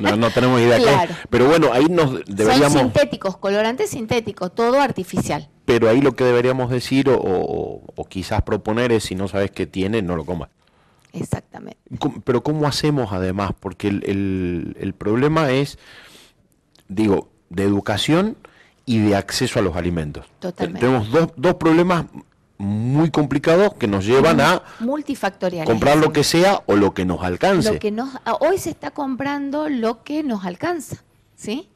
No, 0.00 0.16
no 0.16 0.30
tenemos 0.30 0.60
idea. 0.60 0.76
qué 0.78 1.12
es. 1.12 1.16
Pero 1.30 1.46
bueno, 1.46 1.72
ahí 1.72 1.86
nos 1.88 2.24
deberíamos... 2.26 2.72
Son 2.72 2.82
sintéticos, 2.82 3.36
colorantes 3.36 3.90
sintéticos, 3.90 4.54
todo 4.54 4.80
artificial. 4.80 5.48
Pero 5.64 5.88
ahí 5.88 6.00
lo 6.00 6.12
que 6.16 6.24
deberíamos 6.24 6.70
decir 6.70 7.08
o, 7.08 7.16
o- 7.16 7.82
o 7.94 8.04
quizás 8.06 8.42
proponer 8.42 8.90
es 8.92 9.04
si 9.04 9.14
no 9.14 9.28
sabes 9.28 9.50
qué 9.52 9.66
tiene, 9.66 10.02
no 10.02 10.16
lo 10.16 10.24
comas. 10.26 10.48
Exactamente. 11.14 11.78
¿Cómo- 11.98 12.20
Pero 12.22 12.42
¿cómo 12.42 12.66
hacemos 12.66 13.12
además? 13.12 13.52
Porque 13.58 13.88
el, 13.88 14.02
el- 14.04 14.76
el 14.80 14.92
problema 14.94 15.50
es, 15.50 15.78
digo, 16.88 17.28
de 17.50 17.62
educación 17.64 18.36
y 18.86 18.98
de 19.00 19.16
acceso 19.16 19.58
a 19.58 19.62
los 19.62 19.76
alimentos. 19.76 20.26
Totalmente. 20.40 20.80
Tenemos 20.80 21.10
dos, 21.10 21.28
dos 21.36 21.54
problemas 21.54 22.06
muy 22.58 23.10
complicados 23.10 23.74
que 23.74 23.86
nos 23.86 24.04
llevan 24.06 24.40
a 24.40 24.62
Multifactorial. 24.80 25.66
comprar 25.66 25.96
lo 25.96 26.12
que 26.12 26.22
sea 26.24 26.62
o 26.66 26.76
lo 26.76 26.94
que 26.94 27.04
nos 27.04 27.22
alcance. 27.22 27.72
Lo 27.72 27.78
que 27.78 27.90
nos, 27.90 28.10
hoy 28.40 28.58
se 28.58 28.70
está 28.70 28.90
comprando 28.92 29.68
lo 29.68 30.02
que 30.04 30.22
nos 30.22 30.44
alcanza, 30.44 31.02
¿sí? 31.34 31.68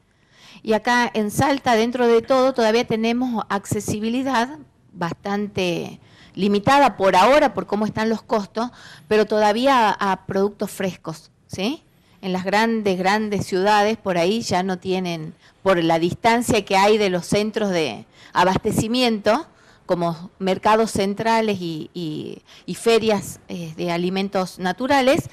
Y 0.63 0.73
acá 0.73 1.09
en 1.13 1.31
Salta, 1.31 1.75
dentro 1.75 2.07
de 2.07 2.21
todo, 2.21 2.53
todavía 2.53 2.85
tenemos 2.87 3.43
accesibilidad 3.49 4.57
bastante 4.93 5.99
limitada 6.35 6.97
por 6.97 7.15
ahora, 7.15 7.53
por 7.53 7.65
cómo 7.67 7.85
están 7.85 8.09
los 8.09 8.21
costos, 8.21 8.69
pero 9.07 9.25
todavía 9.25 9.89
a, 9.89 10.25
productos 10.25 10.71
frescos, 10.71 11.31
¿sí? 11.47 11.83
En 12.21 12.33
las 12.33 12.43
grandes, 12.43 12.97
grandes 12.97 13.45
ciudades, 13.45 13.97
por 13.97 14.17
ahí 14.17 14.41
ya 14.41 14.61
no 14.63 14.77
tienen, 14.77 15.33
por 15.63 15.81
la 15.83 15.99
distancia 15.99 16.65
que 16.65 16.75
hay 16.77 16.97
de 16.97 17.09
los 17.09 17.25
centros 17.25 17.69
de 17.69 18.05
abastecimiento, 18.33 19.47
como 19.85 20.29
mercados 20.37 20.91
centrales 20.91 21.57
y, 21.61 21.89
y- 21.93 22.41
y 22.67 22.75
ferias 22.75 23.39
eh, 23.47 23.73
de 23.75 23.91
alimentos 23.91 24.59
naturales, 24.59 25.29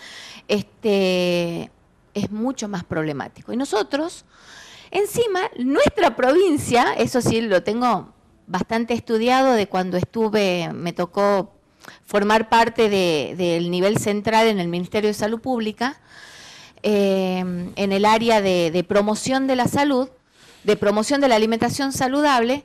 este, 0.49 1.71
es 2.15 2.31
mucho 2.31 2.67
más 2.69 2.85
problemático. 2.85 3.53
Y 3.53 3.57
nosotros, 3.57 4.25
encima, 4.91 5.41
nuestra 5.59 6.17
provincia, 6.17 6.95
eso 6.97 7.21
sí 7.21 7.43
lo 7.43 7.63
tengo 7.63 8.09
bastante 8.47 8.95
estudiado 8.95 9.53
de 9.53 9.67
cuando 9.69 9.97
estuve, 9.97 10.71
me 10.73 10.93
tocó 10.93 11.53
formar 12.05 12.49
parte 12.49 12.89
de- 12.89 13.35
del 13.37 13.71
nivel 13.71 13.99
central 13.99 14.47
en 14.49 14.59
el 14.61 14.69
Ministerio 14.69 15.09
de 15.09 15.15
Salud 15.15 15.41
Pública, 15.41 16.01
eh, 16.83 17.39
en 17.77 17.93
el 17.93 18.05
área 18.05 18.41
de, 18.41 18.71
de 18.71 18.85
promoción 18.85 19.47
de 19.47 19.57
la 19.57 19.67
salud, 19.69 20.09
de 20.65 20.77
promoción 20.77 21.21
de 21.21 21.29
la 21.29 21.37
alimentación 21.37 21.93
saludable, 21.93 22.65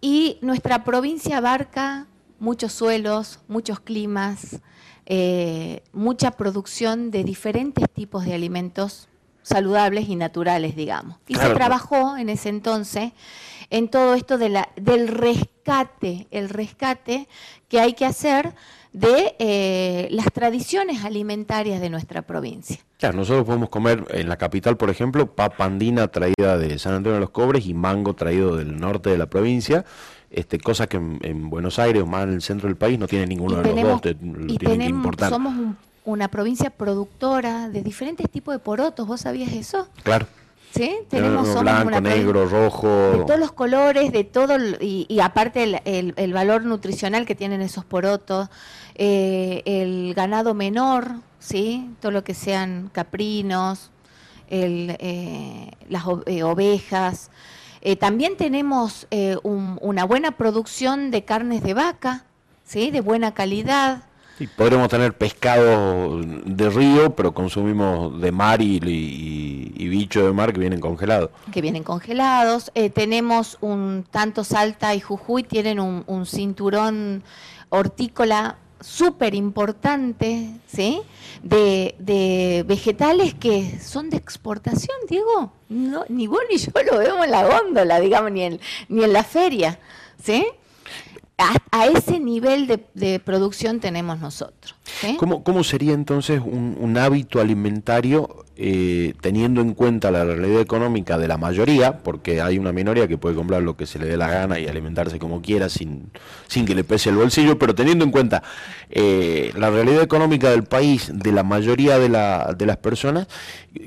y 0.00 0.38
nuestra 0.40 0.84
provincia 0.84 1.38
abarca 1.38 2.06
muchos 2.38 2.72
suelos, 2.72 3.40
muchos 3.48 3.80
climas, 3.80 4.60
eh, 5.06 5.82
mucha 5.92 6.30
producción 6.32 7.10
de 7.10 7.24
diferentes 7.24 7.90
tipos 7.90 8.24
de 8.24 8.32
alimentos 8.34 9.08
saludables 9.42 10.08
y 10.08 10.16
naturales, 10.16 10.76
digamos. 10.76 11.16
Y 11.26 11.34
Claro. 11.34 11.48
se 11.50 11.54
trabajó 11.54 12.16
en 12.16 12.28
ese 12.28 12.48
entonces 12.50 13.12
en 13.70 13.88
todo 13.88 14.14
esto 14.14 14.36
de 14.38 14.48
la, 14.50 14.68
del 14.76 15.08
rescate, 15.08 16.26
el 16.30 16.48
rescate 16.48 17.28
que 17.68 17.80
hay 17.80 17.92
que 17.94 18.04
hacer 18.04 18.54
de 18.92 19.36
eh, 19.38 20.08
las 20.10 20.26
tradiciones 20.32 21.04
alimentarias 21.04 21.80
de 21.80 21.90
nuestra 21.90 22.22
provincia. 22.22 22.78
Claro, 22.98 23.16
nosotros 23.18 23.46
podemos 23.46 23.68
comer 23.68 24.04
en 24.10 24.28
la 24.28 24.36
capital, 24.36 24.76
por 24.76 24.90
ejemplo, 24.90 25.26
papa 25.34 25.64
andina 25.64 26.08
traída 26.08 26.58
de 26.58 26.78
San 26.78 26.94
Antonio 26.94 27.14
de 27.14 27.20
los 27.20 27.30
Cobres 27.30 27.66
y 27.66 27.74
mango 27.74 28.14
traído 28.14 28.56
del 28.56 28.78
norte 28.80 29.10
de 29.10 29.18
la 29.18 29.26
provincia, 29.26 29.84
este, 30.32 30.58
cosa 30.58 30.86
que 30.88 30.96
en, 30.96 31.18
en 31.22 31.48
Buenos 31.50 31.78
Aires 31.78 32.02
o 32.02 32.06
más 32.06 32.24
en 32.24 32.32
el 32.34 32.42
centro 32.42 32.66
del 32.68 32.76
país 32.76 32.98
no 32.98 33.06
tiene 33.06 33.26
ninguno 33.26 33.62
de 33.62 33.72
los 33.72 33.82
dos, 33.82 34.00
te- 34.02 34.14
lo 34.14 34.18
y 34.52 34.56
tienen 34.56 34.58
que 34.58 34.66
tenemos- 34.66 34.88
importar. 34.90 35.30
somos 35.30 35.54
un- 35.54 35.76
una 36.04 36.28
provincia 36.28 36.70
productora 36.70 37.68
de 37.68 37.82
diferentes 37.82 38.28
tipos 38.28 38.52
de 38.54 38.58
porotos, 38.58 39.06
¿vos 39.06 39.20
sabías 39.20 39.52
eso? 39.52 39.88
Claro, 40.02 40.26
¿Sí? 40.74 40.98
Tenemos 41.08 41.48
blanco, 41.60 41.88
una 41.88 41.96
provincia- 41.98 42.16
negro, 42.16 42.46
rojo. 42.46 42.88
de 43.18 43.24
todos 43.24 43.40
los 43.40 43.52
colores, 43.52 44.12
de 44.12 44.22
todo, 44.24 44.56
y, 44.80 45.04
y 45.08 45.20
aparte 45.20 45.64
el, 45.64 45.80
el- 45.84 46.14
el 46.16 46.32
valor 46.32 46.64
nutricional 46.64 47.26
que 47.26 47.34
tienen 47.34 47.60
esos 47.60 47.84
porotos, 47.84 48.48
eh, 48.94 49.62
el 49.64 50.14
ganado 50.14 50.54
menor, 50.54 51.12
¿sí? 51.40 51.90
Todo 52.00 52.12
lo 52.12 52.22
que 52.22 52.34
sean 52.34 52.88
caprinos, 52.92 53.90
el, 54.48 54.96
eh, 55.00 55.70
las 55.88 56.04
eh, 56.26 56.42
ovejas. 56.44 57.30
Eh, 57.82 57.96
también 57.96 58.36
tenemos 58.36 59.06
eh, 59.10 59.36
un- 59.42 59.78
una 59.80 60.04
buena 60.04 60.32
producción 60.32 61.10
de 61.10 61.24
carnes 61.24 61.62
de 61.62 61.74
vaca, 61.74 62.24
¿sí? 62.64 62.90
De 62.92 63.00
buena 63.00 63.32
calidad. 63.34 64.04
Sí, 64.40 64.46
podremos 64.46 64.88
tener 64.88 65.12
pescado 65.12 66.18
de 66.22 66.70
río, 66.70 67.14
pero 67.14 67.34
consumimos 67.34 68.18
de 68.22 68.32
mar 68.32 68.62
y, 68.62 68.78
y, 68.82 69.74
y 69.76 69.88
bicho 69.88 70.24
de 70.24 70.32
mar 70.32 70.54
que 70.54 70.60
vienen 70.60 70.80
congelados. 70.80 71.28
que 71.52 71.60
vienen 71.60 71.82
congelados. 71.82 72.72
Eh, 72.74 72.88
tenemos 72.88 73.58
un, 73.60 74.06
tanto 74.10 74.42
Salta 74.42 74.94
y 74.94 75.00
Jujuy 75.00 75.42
tienen 75.42 75.78
un, 75.78 76.04
un 76.06 76.24
cinturón 76.24 77.22
hortícola 77.68 78.56
súper 78.80 79.34
importante, 79.34 80.52
¿sí? 80.66 81.02
De, 81.42 81.94
de 81.98 82.64
vegetales 82.66 83.34
que 83.34 83.78
son 83.78 84.08
de 84.08 84.16
exportación, 84.16 84.96
Diego. 85.06 85.52
No, 85.68 86.06
ni 86.08 86.28
vos 86.28 86.40
ni 86.50 86.56
yo 86.56 86.72
lo 86.90 86.96
vemos 86.98 87.26
en 87.26 87.30
la 87.30 87.44
góndola, 87.44 88.00
digamos, 88.00 88.32
ni 88.32 88.44
en, 88.44 88.60
ni 88.88 89.04
en 89.04 89.12
la 89.12 89.22
feria, 89.22 89.78
¿sí? 90.22 90.46
A, 91.70 91.86
ese 91.86 92.20
nivel 92.20 92.66
de 92.66 93.20
producción 93.20 93.80
tenemos 93.80 94.18
nosotros. 94.20 94.74
¿Sí? 95.00 95.16
¿Cómo, 95.18 95.42
cómo 95.44 95.64
sería 95.64 95.92
entonces 95.92 96.40
un, 96.40 96.76
un 96.78 96.98
hábito 96.98 97.40
alimentario 97.40 98.44
eh, 98.56 99.14
teniendo 99.22 99.62
en 99.62 99.72
cuenta 99.72 100.10
la 100.10 100.24
realidad 100.24 100.60
económica 100.60 101.16
de 101.16 101.28
la 101.28 101.38
mayoría? 101.38 101.98
Porque 101.98 102.40
hay 102.42 102.58
una 102.58 102.72
minoría 102.72 103.08
que 103.08 103.16
puede 103.16 103.34
comprar 103.34 103.62
lo 103.62 103.76
que 103.76 103.86
se 103.86 103.98
le 103.98 104.06
dé 104.06 104.16
la 104.16 104.28
gana 104.28 104.58
y 104.58 104.66
alimentarse 104.66 105.18
como 105.18 105.40
quiera 105.40 105.68
sin, 105.68 106.10
sin 106.46 106.66
que 106.66 106.74
le 106.74 106.84
pese 106.84 107.10
el 107.10 107.16
bolsillo, 107.16 107.58
pero 107.58 107.74
teniendo 107.74 108.04
en 108.04 108.10
cuenta 108.10 108.42
eh, 108.90 109.52
la 109.56 109.70
realidad 109.70 110.02
económica 110.02 110.50
del 110.50 110.64
país, 110.64 111.10
de 111.12 111.32
la 111.32 111.42
mayoría 111.42 111.98
de, 111.98 112.08
la, 112.08 112.54
de 112.56 112.66
las 112.66 112.76
personas, 112.76 113.28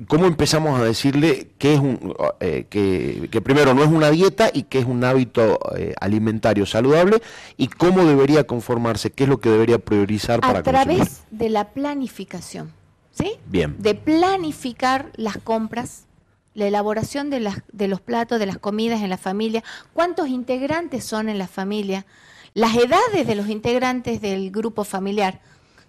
¿cómo 0.08 0.26
empezamos 0.26 0.80
a 0.80 0.84
decirle 0.84 1.50
que 1.58 1.74
es 1.74 1.80
un, 1.80 2.16
eh, 2.40 2.66
que, 2.70 3.30
que 3.32 3.42
primero 3.42 3.74
no 3.74 3.84
es 3.84 3.90
una 3.90 4.10
dieta 4.10 4.50
y 4.52 4.64
que 4.64 4.80
es 4.80 4.86
un 4.86 5.04
hábito 5.04 5.60
alimentario 6.00 6.66
saludable 6.66 7.22
y 7.58 7.68
cómo 7.68 8.06
debería 8.06 8.46
conformarse, 8.46 9.12
qué 9.12 9.24
es 9.24 9.30
lo 9.30 9.40
que 9.40 9.50
debería 9.50 9.78
priorizar 9.80 10.40
para 10.40 10.60
a 10.60 10.64
través 10.96 11.24
de 11.32 11.50
la 11.50 11.70
planificación, 11.70 12.74
¿sí? 13.12 13.34
Bien. 13.46 13.76
De 13.80 13.96
planificar 13.96 15.12
las 15.16 15.38
compras, 15.38 16.06
la 16.54 16.68
elaboración 16.68 17.30
de, 17.30 17.40
las, 17.40 17.64
de 17.72 17.88
los 17.88 18.02
platos, 18.02 18.40
de 18.40 18.46
las 18.46 18.58
comidas 18.58 19.02
en 19.02 19.10
la 19.10 19.18
familia, 19.18 19.64
cuántos 19.94 20.28
integrantes 20.28 21.04
son 21.04 21.30
en 21.30 21.38
la 21.38 21.48
familia, 21.48 22.06
las 22.54 22.76
edades 22.76 23.26
de 23.26 23.36
los 23.36 23.50
integrantes 23.50 24.22
del 24.22 24.52
grupo 24.52 24.84
familiar, 24.84 25.42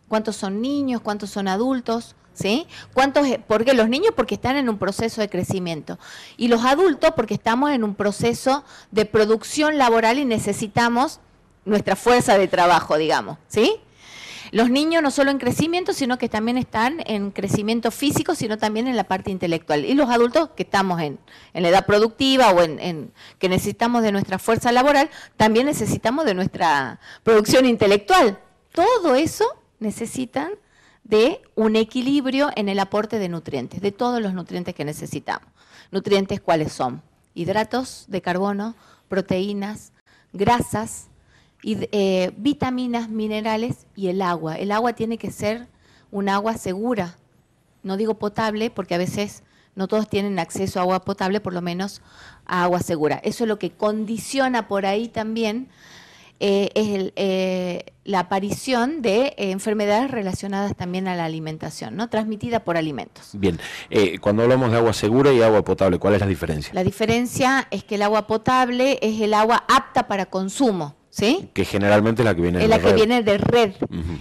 cuántos 0.09 0.37
son 0.37 0.63
niños, 0.63 1.01
cuántos 1.03 1.31
son 1.31 1.49
adultos, 1.49 2.17
¿sí? 2.33 2.67
¿Cuántos, 2.93 3.27
porque 3.47 3.75
los 3.75 3.89
niños 3.89 4.13
porque 4.17 4.35
están 4.35 4.57
en 4.57 4.69
un 4.69 4.79
proceso 4.79 5.21
de 5.21 5.29
crecimiento 5.29 5.99
y 6.37 6.49
los 6.49 6.65
adultos 6.65 7.13
porque 7.15 7.35
estamos 7.35 7.71
en 7.71 7.85
un 7.85 7.95
proceso 7.95 8.65
de 8.91 9.05
producción 9.05 9.79
laboral 9.79 10.19
y 10.19 10.25
necesitamos 10.25 11.21
nuestra 11.65 11.97
fuerza 11.97 12.37
de 12.37 12.49
trabajo, 12.49 12.97
digamos, 12.97 13.39
¿sí? 13.49 13.81
Los 14.55 14.71
niños 14.71 15.03
no 15.03 15.11
solo 15.11 15.33
en 15.33 15.39
crecimiento, 15.39 15.93
sino 15.93 16.17
que 16.17 16.29
también 16.29 16.59
están 16.59 17.03
en 17.07 17.33
crecimiento 17.33 17.91
físico, 17.91 18.37
sino 18.37 18.57
también 18.57 18.87
en 18.87 18.95
la 18.95 19.03
parte 19.03 19.33
intelectual. 19.33 19.85
Y 19.85 19.95
los 19.95 20.09
adultos 20.09 20.51
que 20.51 20.63
estamos 20.63 21.01
en, 21.01 21.19
la 21.55 21.69
edad 21.69 21.85
productiva 21.87 22.51
o 22.51 22.63
en, 22.63 22.79
en- 22.79 23.13
que 23.41 23.49
necesitamos 23.49 24.05
de 24.05 24.13
nuestra 24.13 24.39
fuerza 24.39 24.71
laboral, 24.71 25.11
también 25.37 25.67
necesitamos 25.67 26.25
de 26.25 26.35
nuestra 26.35 27.01
producción 27.25 27.67
intelectual. 27.67 28.39
Todo 28.71 29.17
eso 29.17 29.45
necesitan 29.81 30.53
de 31.03 31.43
un 31.57 31.75
equilibrio 31.75 32.51
en 32.55 32.69
el 32.69 32.79
aporte 32.79 33.19
de 33.19 33.29
nutrientes, 33.29 33.81
de 33.81 33.91
todos 33.91 34.23
los 34.23 34.35
nutrientes 34.35 34.73
que 34.73 34.85
necesitamos. 34.85 35.49
Nutrientes 35.91 36.41
cuáles 36.41 36.73
son? 36.73 37.03
Hidratos 37.35 38.05
de 38.07 38.23
carbono, 38.23 38.77
proteínas, 39.09 39.93
grasas, 40.33 41.09
y, 41.65 41.89
eh, 41.93 42.33
vitaminas, 42.37 43.09
minerales 43.09 43.87
y 43.97 44.09
el 44.09 44.23
agua. 44.23 44.57
El 44.57 44.71
agua 44.71 44.93
tiene 44.93 45.19
que 45.19 45.31
ser 45.31 45.67
un 46.11 46.29
agua 46.29 46.57
segura. 46.57 47.17
No 47.83 47.97
digo 47.97 48.15
potable 48.15 48.71
porque 48.71 48.95
a 48.95 48.99
veces 48.99 49.43
no 49.75 49.89
todos 49.89 50.09
tienen 50.09 50.39
acceso 50.39 50.79
a 50.79 50.83
agua 50.83 51.05
potable, 51.05 51.41
por 51.41 51.53
lo 51.53 51.63
menos 51.63 52.03
a 52.47 52.65
agua 52.65 52.81
segura. 52.81 53.21
Eso 53.25 53.45
es 53.45 53.49
lo 53.49 53.59
que 53.59 53.71
condiciona 53.71 54.69
por 54.69 54.87
ahí 54.87 55.09
también 55.09 55.69
eh, 56.41 56.71
es 56.75 56.89
el, 56.89 57.13
eh, 57.17 57.85
la 58.05 58.21
aparición 58.21 59.03
de 59.03 59.29
eh, 59.29 59.51
enfermedades 59.51 60.11
relacionadas 60.11 60.77
también 60.77 61.09
a 61.09 61.17
la 61.17 61.25
alimentación, 61.25 61.97
¿no? 61.97 62.09
transmitida 62.09 62.61
por 62.65 62.77
alimentos. 62.77 63.31
Bien, 63.33 63.59
eh, 63.89 64.19
cuando 64.19 64.43
hablamos 64.43 64.71
de 64.71 64.79
agua 64.79 64.93
segura 64.93 65.33
y 65.33 65.41
agua 65.43 65.65
potable, 65.65 65.99
¿cuál 65.99 66.15
es 66.15 66.21
la 66.21 66.27
diferencia? 66.27 66.75
La 66.75 66.85
diferencia 66.85 67.67
es 67.71 67.85
que 67.85 67.95
el 67.95 68.03
agua 68.03 68.27
potable 68.27 68.99
es 69.01 69.21
el 69.21 69.33
agua 69.33 69.65
apta 69.69 70.07
para 70.07 70.27
consumo, 70.27 70.97
¿sí? 71.15 71.49
Que 71.53 71.65
generalmente 71.65 72.23
es 72.23 72.25
la 72.27 72.35
que 72.35 72.43
viene 72.43 72.59
es 72.59 72.65
de 72.65 72.69
la 72.69 72.79
que 72.79 72.87
red. 72.89 72.95
viene 72.97 73.23
de 73.23 73.39
red. 73.39 73.73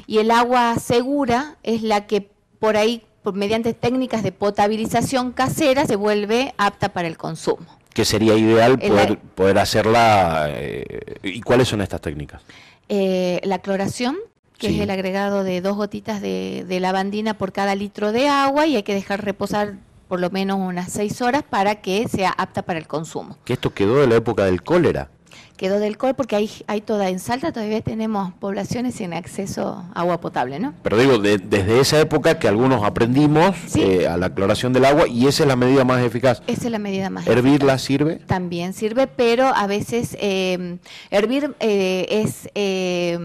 Y 0.06 0.20
el 0.20 0.30
agua 0.30 0.76
segura 0.76 1.58
es 1.64 1.82
la 1.82 2.06
que 2.06 2.30
por 2.60 2.78
ahí, 2.78 3.02
por, 3.24 3.34
mediante 3.34 3.74
técnicas 3.74 4.22
de 4.22 4.32
potabilización 4.32 5.32
casera, 5.32 5.86
se 5.86 5.96
vuelve 5.96 6.54
apta 6.58 6.90
para 6.90 7.08
el 7.08 7.18
consumo. 7.18 7.66
Que 7.94 8.06
sería 8.06 8.36
ideal 8.36 8.78
poder, 8.80 9.18
poder 9.20 9.58
hacerla. 9.60 10.46
eh, 10.50 11.16
¿Y 11.24 11.42
cuáles 11.42 11.68
son 11.68 11.82
estas 11.82 12.02
técnicas? 12.02 12.42
Eh, 12.90 13.40
la 13.44 13.60
cloración, 13.60 14.18
que 14.58 14.68
Sí. 14.70 14.76
es 14.76 14.82
el 14.82 14.90
agregado 14.92 15.44
de 15.44 15.62
dos 15.62 15.76
gotitas 15.76 16.22
de, 16.22 16.64
de 16.68 16.80
lavandina 16.80 17.34
por 17.38 17.52
cada 17.52 17.74
litro 17.76 18.12
de 18.12 18.30
agua 18.30 18.68
y 18.68 18.76
hay 18.76 18.84
que 18.84 18.94
dejar 18.94 19.24
reposar 19.26 19.76
por 20.08 20.20
lo 20.20 20.30
menos 20.30 20.60
unas 20.60 20.92
seis 20.92 21.22
horas 21.22 21.44
para 21.50 21.82
que 21.82 22.08
sea 22.08 22.30
apta 22.38 22.62
para 22.62 22.78
el 22.78 22.88
consumo. 22.88 23.38
Que 23.46 23.54
esto 23.54 23.74
quedó 23.74 23.96
de 24.00 24.08
la 24.08 24.16
época 24.16 24.46
del 24.46 24.62
cólera. 24.64 25.10
Quedó 25.58 25.80
del 25.80 25.98
col 25.98 26.16
porque 26.16 26.36
hay, 26.36 26.50
hay 26.68 26.82
toda, 26.82 27.10
en 27.10 27.20
Salta 27.20 27.52
todavía 27.52 27.80
tenemos 27.82 28.34
poblaciones 28.34 28.96
sin 28.96 29.14
acceso 29.14 29.86
a 29.94 30.00
agua 30.02 30.20
potable, 30.20 30.60
¿no? 30.60 30.74
Pero 30.82 30.98
digo, 30.98 31.20
de- 31.20 31.38
desde 31.38 31.80
esa 31.80 32.00
época 32.00 32.40
que 32.40 32.48
algunos 32.48 32.84
aprendimos 32.84 33.56
Sí. 33.68 33.82
eh, 33.82 34.08
a 34.08 34.18
la 34.18 34.34
cloración 34.34 34.74
del 34.74 34.86
agua 34.86 35.08
y 35.08 35.28
esa 35.28 35.44
es 35.44 35.48
la 35.48 35.56
medida 35.56 35.86
más 35.86 36.02
eficaz. 36.04 36.42
Esa 36.48 36.66
es 36.66 36.72
la 36.72 36.80
medida 36.80 37.10
más 37.10 37.28
¿Hervirla 37.28 37.78
sirve? 37.78 38.16
también 38.26 38.74
sirve, 38.74 39.06
pero 39.08 39.46
a 39.48 39.68
veces 39.68 40.18
eh, 40.20 40.78
hervir 41.12 41.56
eh, 41.60 42.08
es... 42.10 42.50
eh, 42.56 43.18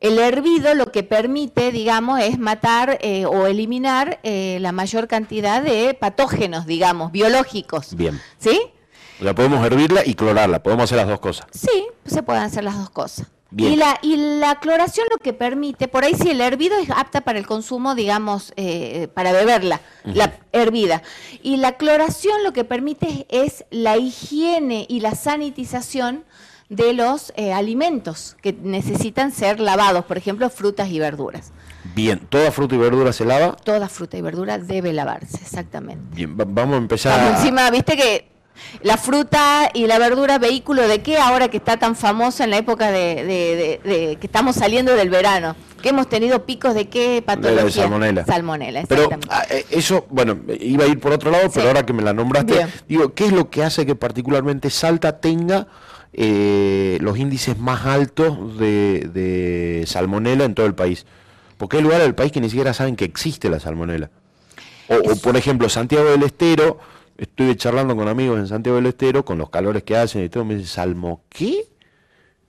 el 0.00 0.18
hervido 0.18 0.74
lo 0.74 0.86
que 0.92 1.02
permite, 1.02 1.72
digamos, 1.72 2.20
es 2.20 2.38
matar 2.38 2.98
eh, 3.02 3.26
o 3.26 3.46
eliminar 3.46 4.18
eh, 4.22 4.56
la 4.62 4.72
mayor 4.72 5.08
cantidad 5.08 5.62
de 5.62 5.92
patógenos, 5.92 6.64
digamos, 6.66 7.12
biológicos. 7.12 7.94
Bien. 7.94 8.18
¿Sí? 8.38 8.58
O 9.20 9.22
sea, 9.22 9.34
podemos 9.34 9.64
hervirla 9.64 10.02
y 10.04 10.14
clorarla, 10.14 10.62
podemos 10.62 10.84
hacer 10.84 10.96
las 10.98 11.08
dos 11.08 11.20
cosas. 11.20 11.46
Sí, 11.52 11.86
se 12.06 12.22
pueden 12.22 12.42
hacer 12.42 12.64
las 12.64 12.76
dos 12.78 12.90
cosas. 12.90 13.26
Bien. 13.52 13.72
Y 13.72 13.76
la, 13.76 13.98
y 14.00 14.16
la 14.38 14.60
cloración 14.60 15.08
lo 15.10 15.18
que 15.18 15.32
permite, 15.32 15.88
por 15.88 16.04
ahí 16.04 16.14
si 16.14 16.30
el 16.30 16.40
hervido 16.40 16.78
es 16.78 16.88
apta 16.90 17.20
para 17.22 17.36
el 17.38 17.46
consumo, 17.48 17.96
digamos, 17.96 18.52
eh, 18.56 19.08
para 19.12 19.32
beberla, 19.32 19.80
la 20.04 20.34
hervida. 20.52 21.02
Y 21.42 21.56
la 21.56 21.72
cloración 21.72 22.44
lo 22.44 22.52
que 22.52 22.62
permite 22.64 23.26
es 23.28 23.64
la 23.70 23.96
higiene 23.96 24.86
y 24.88 25.00
la 25.00 25.16
sanitización 25.16 26.24
de 26.68 26.92
los 26.92 27.32
eh, 27.34 27.52
alimentos 27.52 28.36
que 28.40 28.52
necesitan 28.52 29.32
ser 29.32 29.58
lavados, 29.58 30.04
por 30.04 30.16
ejemplo, 30.16 30.48
frutas 30.48 30.88
y 30.88 31.00
verduras. 31.00 31.52
Bien, 31.96 32.20
toda 32.20 32.52
fruta 32.52 32.76
y 32.76 32.78
verdura 32.78 33.12
se 33.12 33.24
lava. 33.24 33.56
Toda 33.56 33.88
fruta 33.88 34.16
y 34.16 34.20
verdura 34.22 34.58
debe 34.58 34.92
lavarse, 34.92 35.38
exactamente. 35.38 36.04
Bien, 36.14 36.38
va- 36.38 36.44
vamos 36.46 36.74
a 36.74 36.78
empezar. 36.78 37.18
A- 37.18 37.36
encima, 37.36 37.68
viste 37.72 37.96
que 37.96 38.28
la 38.82 38.96
fruta 38.96 39.70
y 39.74 39.86
la 39.86 39.98
verdura, 39.98 40.38
vehículo 40.38 40.86
de 40.88 41.00
qué 41.02 41.18
ahora 41.18 41.48
que 41.48 41.56
está 41.58 41.76
tan 41.78 41.96
famoso 41.96 42.44
en 42.44 42.50
la 42.50 42.58
época 42.58 42.90
de, 42.90 43.24
de- 43.24 43.80
de- 43.84 43.90
de 43.90 44.16
que 44.16 44.26
estamos 44.26 44.56
saliendo 44.56 44.94
del 44.94 45.10
verano, 45.10 45.56
que 45.82 45.90
hemos 45.90 46.08
tenido 46.08 46.44
picos 46.46 46.74
de 46.74 46.88
qué 46.88 47.22
patología. 47.24 47.70
salmonela. 47.82 48.24
Salmonela, 48.26 48.82
Pero 48.88 49.08
ah, 49.28 49.44
eh, 49.50 49.64
eso, 49.70 50.06
bueno, 50.10 50.38
iba 50.60 50.84
a 50.84 50.86
ir 50.88 51.00
por 51.00 51.12
otro 51.12 51.30
lado, 51.30 51.50
pero 51.52 51.68
ahora 51.68 51.84
que 51.86 51.92
me 51.92 52.02
la 52.02 52.12
nombraste, 52.12 52.52
Bien. 52.54 52.72
digo, 52.88 53.14
¿qué 53.14 53.26
es 53.26 53.32
lo 53.32 53.50
que 53.50 53.62
hace 53.64 53.86
que 53.86 53.94
particularmente 53.94 54.70
Salta 54.70 55.20
tenga 55.20 55.66
eh, 56.12 56.98
los 57.00 57.18
índices 57.18 57.58
más 57.58 57.86
altos 57.86 58.58
de, 58.58 59.08
de 59.12 59.84
salmonela 59.86 60.44
en 60.44 60.54
todo 60.54 60.66
el 60.66 60.74
país? 60.74 61.06
Porque 61.56 61.76
hay 61.78 61.82
lugares 61.82 62.04
del 62.04 62.14
país 62.14 62.32
que 62.32 62.40
ni 62.40 62.48
siquiera 62.48 62.72
saben 62.74 62.96
que 62.96 63.04
existe 63.04 63.48
la 63.50 63.60
salmonela. 63.60 64.10
O, 64.88 65.12
o, 65.12 65.16
por 65.16 65.36
ejemplo, 65.36 65.68
Santiago 65.68 66.10
del 66.10 66.22
Estero, 66.24 66.78
estuve 67.22 67.56
charlando 67.56 67.94
con 67.94 68.08
amigos 68.08 68.38
en 68.38 68.48
Santiago 68.48 68.76
del 68.76 68.86
Estero, 68.86 69.24
con 69.24 69.38
los 69.38 69.50
calores 69.50 69.82
que 69.82 69.96
hacen 69.96 70.24
y 70.24 70.28
todo, 70.28 70.44
me 70.44 70.54
dicen, 70.54 70.68
¿salmo 70.68 71.22
qué? 71.28 71.66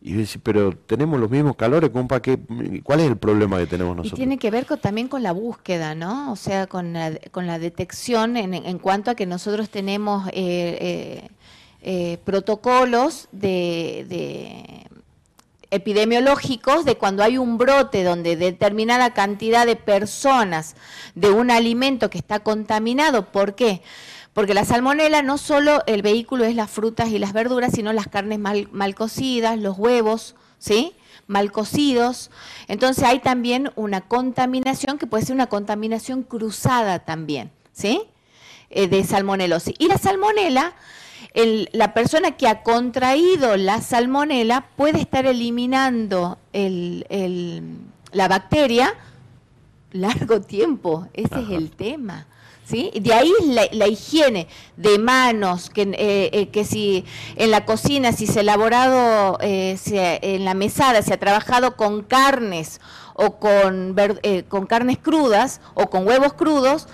Y 0.03 0.13
decía, 0.13 0.41
pero 0.43 0.71
tenemos 0.75 1.19
los 1.19 1.29
mismos 1.29 1.55
calores, 1.55 1.91
compa, 1.91 2.21
¿qué, 2.21 2.39
¿cuál 2.83 3.01
es 3.01 3.07
el 3.07 3.17
problema 3.17 3.59
que 3.59 3.67
tenemos 3.67 3.93
Y 3.93 3.97
nosotros? 3.97 4.17
tiene 4.17 4.39
que 4.39 4.49
ver 4.49 4.65
con- 4.65 4.79
también 4.79 5.07
con 5.07 5.21
la 5.21 5.31
búsqueda, 5.31 5.93
¿no? 5.93 6.31
O 6.31 6.35
sea, 6.35 6.65
con 6.67 6.93
la, 6.93 7.11
con 7.31 7.45
la 7.45 7.59
detección 7.59 8.35
en, 8.37 8.53
en 8.55 8.79
cuanto 8.79 9.11
a 9.11 9.15
que 9.15 9.25
nosotros 9.27 9.69
tenemos 9.69 10.27
eh, 10.29 10.31
eh, 10.33 11.29
eh, 11.83 12.17
protocolos 12.23 13.27
de, 13.31 14.05
de 14.09 14.87
epidemiológicos 15.69 16.83
de 16.83 16.95
cuando 16.97 17.23
hay 17.23 17.37
un 17.37 17.57
brote 17.57 18.03
donde 18.03 18.35
determinada 18.35 19.13
cantidad 19.13 19.65
de 19.65 19.75
personas 19.75 20.75
de 21.15 21.29
un 21.29 21.51
alimento 21.51 22.09
que 22.09 22.17
está 22.17 22.39
contaminado. 22.39 23.31
¿Por 23.31 23.55
qué? 23.55 23.81
Porque 24.33 24.53
la 24.53 24.63
salmonela 24.65 25.21
no 25.21 25.37
solo 25.37 25.83
el 25.87 26.01
vehículo 26.01 26.45
es 26.45 26.55
las 26.55 26.71
frutas 26.71 27.09
y 27.09 27.19
las 27.19 27.33
verduras, 27.33 27.73
sino 27.73 27.91
las 27.91 28.07
carnes 28.07 28.39
mal, 28.39 28.69
mal 28.71 28.95
cocidas, 28.95 29.59
los 29.59 29.77
huevos, 29.77 30.35
¿sí? 30.57 30.93
mal 31.27 31.51
cocidos. 31.51 32.31
Entonces 32.67 33.03
hay 33.03 33.19
también 33.19 33.71
una 33.75 34.01
contaminación 34.01 34.97
que 34.97 35.07
puede 35.07 35.25
ser 35.25 35.35
una 35.35 35.47
contaminación 35.47 36.23
cruzada 36.23 36.99
también, 36.99 37.51
¿sí? 37.73 38.01
Eh, 38.69 38.87
de 38.87 39.03
salmonelosis. 39.03 39.75
Y 39.79 39.87
la 39.87 39.97
salmonela, 39.97 40.73
el- 41.33 41.69
la 41.73 41.93
persona 41.93 42.31
que 42.31 42.47
ha 42.47 42.63
contraído 42.63 43.57
la 43.57 43.81
salmonela 43.81 44.67
puede 44.77 44.99
estar 45.01 45.25
eliminando 45.25 46.37
el- 46.53 47.05
el- 47.09 47.77
la 48.13 48.27
bacteria 48.29 48.93
largo 49.91 50.39
tiempo. 50.41 51.07
Ese 51.13 51.39
es 51.41 51.49
el 51.49 51.71
tema. 51.71 52.27
De 52.71 53.13
ahí 53.13 53.31
la, 53.71 53.87
higiene 53.87 54.47
de 54.77 54.97
manos, 54.97 55.69
que, 55.69 55.83
eh, 55.83 56.29
eh, 56.33 56.47
que 56.49 56.63
si 56.63 57.05
en 57.35 57.51
la 57.51 57.65
cocina, 57.65 58.11
si 58.13 58.27
se 58.27 58.39
ha 58.39 58.41
elaborado, 58.41 59.37
eh, 59.41 59.77
se- 59.81 60.19
en 60.21 60.45
la 60.45 60.53
mesada, 60.53 61.01
se 61.01 61.13
ha 61.13 61.19
trabajado 61.19 61.75
con 61.75 62.01
carnes 62.03 62.79
o 63.13 63.37
con, 63.39 63.95
con 64.47 64.65
carnes 64.65 64.97
crudas 64.97 65.59
o 65.73 65.89
con 65.89 66.07
huevos 66.07 66.33
crudos, 66.33 66.87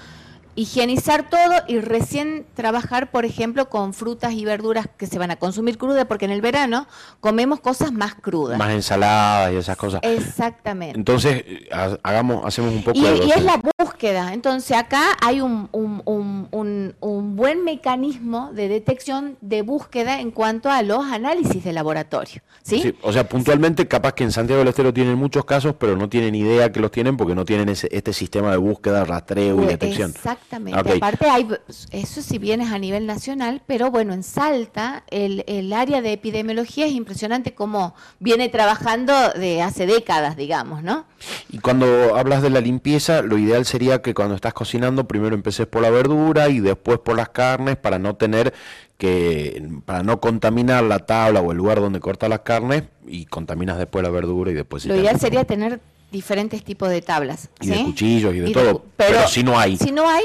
higienizar 0.57 1.29
todo 1.29 1.53
y 1.67 1.79
recién 1.79 2.45
trabajar, 2.55 3.11
por 3.11 3.25
ejemplo, 3.25 3.69
con 3.69 3.93
frutas 3.93 4.33
y 4.33 4.43
verduras 4.43 4.87
que 4.97 5.05
se 5.05 5.19
van 5.19 5.29
a 5.31 5.35
consumir 5.37 5.77
crudas, 5.77 6.05
porque 6.05 6.25
en 6.25 6.31
el 6.31 6.41
verano 6.41 6.87
comemos 7.21 7.59
cosas 7.61 7.91
más 7.93 8.15
crudas. 8.15 8.57
Más 8.57 8.71
ensaladas 8.71 9.53
y 9.53 9.55
esas 9.57 9.77
cosas. 9.77 10.01
Exactamente. 10.03 10.97
Entonces, 10.97 11.45
ha- 11.71 11.97
hagamos, 12.03 12.43
hacemos 12.43 12.73
un 12.73 12.83
poco 12.83 12.97
Y, 12.97 13.03
de 13.03 13.25
y 13.25 13.31
es 13.31 13.43
la 13.43 13.61
búsqueda. 13.79 14.33
Entonces 14.33 14.75
acá 14.75 15.03
hay 15.21 15.41
un, 15.41 15.69
un- 15.71 16.01
un- 16.05 16.95
un- 16.99 17.35
buen 17.35 17.63
mecanismo 17.63 18.51
de 18.53 18.67
detección 18.67 19.37
de 19.41 19.61
búsqueda 19.61 20.19
en 20.21 20.31
cuanto 20.31 20.71
a 20.71 20.81
los 20.81 21.05
análisis 21.05 21.63
de 21.63 21.71
laboratorio. 21.71 22.41
¿sí? 22.63 22.81
Sí, 22.81 22.95
o 23.03 23.13
sea, 23.13 23.29
puntualmente, 23.29 23.87
capaz 23.87 24.13
que 24.13 24.23
en 24.23 24.31
Santiago 24.31 24.59
del 24.59 24.69
Estero 24.69 24.91
tienen 24.91 25.15
muchos 25.19 25.45
casos, 25.45 25.75
pero 25.77 25.95
no 25.95 26.09
tienen 26.09 26.33
idea 26.33 26.71
que 26.71 26.79
los 26.79 26.89
tienen 26.91 27.15
porque 27.15 27.35
no 27.35 27.45
tienen 27.45 27.69
ese, 27.69 27.87
este 27.91 28.11
sistema 28.11 28.49
de 28.51 28.57
búsqueda, 28.57 29.05
rastreo 29.05 29.53
y 29.53 29.57
Pues, 29.57 29.67
detección. 29.69 30.09
Exactamente. 30.09 30.46
Ok. 30.49 30.88
Aparte, 30.95 31.29
hay, 31.29 31.47
eso 31.91 32.21
si 32.21 32.38
bien 32.38 32.62
es 32.62 32.71
a 32.71 32.79
nivel 32.79 33.05
nacional, 33.05 33.62
pero 33.67 33.91
bueno, 33.91 34.13
en 34.13 34.23
Salta 34.23 35.03
el, 35.10 35.43
el 35.47 35.73
área 35.73 36.01
de 36.01 36.13
epidemiología 36.13 36.86
es 36.86 36.93
impresionante 36.93 37.53
cómo 37.53 37.93
viene 38.19 38.47
trabajando 38.47 39.13
de 39.31 39.62
hace 39.62 39.86
décadas, 39.86 40.38
digamos, 40.38 40.83
¿no? 40.83 41.05
Y 41.49 41.60
cuando 41.60 42.15
hablas 42.15 42.41
de 42.41 42.49
la 42.49 42.62
limpieza, 42.62 43.21
lo 43.21 43.38
ideal 43.38 43.65
sería 43.65 44.01
que 44.01 44.13
cuando 44.13 44.36
estás 44.36 44.53
cocinando 44.53 45.07
primero 45.07 45.36
empeces 45.36 45.67
por 45.67 45.81
la 45.81 45.89
verdura 45.89 46.47
y 46.49 46.60
después 46.60 46.99
por 46.99 47.17
las 47.17 47.29
carnes 47.29 47.75
para 47.75 47.99
no 47.99 48.15
tener 48.15 48.53
que, 48.97 49.69
para 49.86 50.03
no 50.03 50.19
contaminar 50.19 50.83
la 50.83 50.99
tabla 50.99 51.41
o 51.41 51.51
el 51.51 51.57
lugar 51.57 51.79
donde 51.79 51.99
cortas 51.99 52.29
las 52.29 52.39
carnes 52.39 52.83
y 53.05 53.25
contaminas 53.25 53.77
después 53.77 54.03
la 54.03 54.10
verdura 54.10 54.51
y 54.51 54.53
después 54.53 54.86
Lo 54.86 54.95
ideal 54.95 55.19
sería 55.19 55.43
tener 55.43 55.79
diferentes 56.11 56.63
tipos 56.63 56.89
de 56.89 57.01
tablas. 57.01 57.49
Y 57.61 57.67
de 57.67 57.83
cuchillos 57.83 58.33
y 58.33 58.39
de 58.39 58.49
Y 58.49 58.53
todo, 58.53 58.85
pero 58.95 59.27
si 59.27 59.43
no 59.43 59.59
hay. 59.59 59.77
Si 59.77 59.91
no 59.91 60.07
hay, 60.09 60.23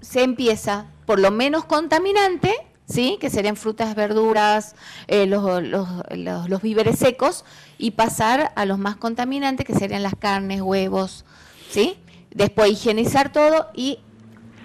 se 0.00 0.22
empieza 0.22 0.86
por 1.06 1.18
lo 1.18 1.30
menos 1.30 1.64
contaminante, 1.64 2.54
¿sí? 2.86 3.18
que 3.20 3.30
serían 3.30 3.56
frutas, 3.56 3.94
verduras, 3.94 4.74
eh, 5.06 5.26
los, 5.26 5.62
los, 5.62 5.88
los- 6.10 6.48
los 6.48 6.62
víveres 6.62 6.98
secos, 6.98 7.44
y 7.78 7.92
pasar 7.92 8.52
a 8.56 8.64
los 8.64 8.78
más 8.78 8.96
contaminantes, 8.96 9.64
que 9.66 9.74
serían 9.74 10.02
las 10.02 10.14
carnes, 10.18 10.60
huevos, 10.62 11.24
¿sí? 11.70 11.96
Después 12.34 12.70
higienizar 12.72 13.32
todo 13.32 13.68
y 13.74 14.00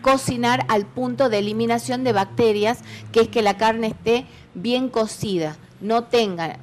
cocinar 0.02 0.66
al 0.68 0.86
punto 0.86 1.30
de 1.30 1.40
eliminación 1.40 2.04
de 2.04 2.12
bacterias, 2.12 2.80
que 3.12 3.22
es 3.22 3.28
que 3.30 3.42
la 3.42 3.56
carne 3.58 3.88
esté 3.88 4.26
bien 4.54 4.90
cocida, 4.90 5.56
no 5.80 6.04
tenga 6.06 6.58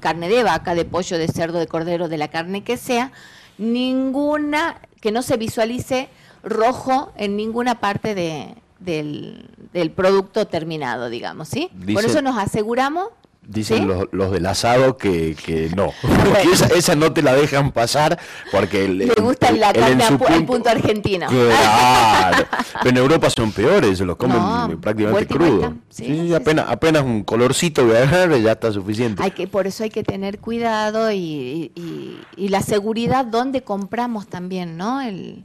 carne 0.00 0.28
de 0.28 0.42
vaca, 0.44 0.74
de 0.74 0.84
pollo, 0.84 1.18
de 1.18 1.28
cerdo, 1.28 1.58
de 1.58 1.66
cordero, 1.66 2.08
de 2.08 2.16
la 2.18 2.28
carne 2.28 2.64
que 2.64 2.76
sea, 2.76 3.12
ninguna, 3.58 4.80
que 5.00 5.10
no 5.12 5.22
se 5.22 5.36
visualice 5.36 6.08
rojo 6.42 7.12
en 7.16 7.36
ninguna 7.36 7.80
parte 7.80 8.14
de- 8.14 8.54
del, 8.78 9.48
del 9.72 9.90
producto 9.90 10.46
terminado, 10.46 11.08
digamos, 11.08 11.48
¿sí? 11.48 11.70
Por 11.94 12.04
eso 12.04 12.22
nos 12.22 12.36
aseguramos 12.38 13.08
Dicen 13.48 13.78
¿Sí? 13.78 13.84
los, 13.84 14.06
los 14.10 14.32
del 14.32 14.44
asado 14.46 14.96
que, 14.96 15.36
que 15.44 15.70
no. 15.76 15.92
Porque 16.02 16.50
esa, 16.52 16.66
esa 16.66 16.96
no 16.96 17.12
te 17.12 17.22
la 17.22 17.32
dejan 17.34 17.70
pasar 17.72 18.18
porque 18.50 18.84
el, 18.86 18.98
Le 18.98 19.14
gusta 19.14 19.52
la 19.52 19.70
el- 19.70 19.76
el 19.76 19.98
carne 19.98 20.04
al 20.04 20.44
punto 20.44 20.68
argentino. 20.68 21.26
Claro. 21.28 22.44
Pero 22.82 22.90
en 22.90 22.96
Europa 22.96 23.30
son 23.30 23.52
peores, 23.52 23.98
se 23.98 24.04
los 24.04 24.16
comen 24.16 24.36
No, 24.38 24.78
prácticamente 24.80 25.34
vuelta. 25.38 25.72
Sí, 25.90 26.04
Sí, 26.06 26.26
sí, 26.28 26.34
apenas, 26.34 26.66
apenas 26.68 27.02
un 27.04 27.22
colorcito 27.22 27.86
de 27.86 28.42
ya 28.42 28.52
está 28.52 28.72
suficiente. 28.72 29.22
Hay 29.22 29.30
que, 29.30 29.46
por 29.46 29.66
eso 29.66 29.84
hay 29.84 29.90
que 29.90 30.02
tener 30.02 30.38
cuidado 30.40 31.10
y, 31.12 31.70
y- 31.74 32.18
y 32.36 32.48
la 32.48 32.60
seguridad 32.62 33.24
donde 33.24 33.62
compramos 33.62 34.26
también, 34.26 34.76
¿no? 34.76 35.00
El, 35.00 35.44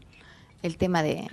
el 0.63 0.77
tema 0.77 1.03
de 1.03 1.27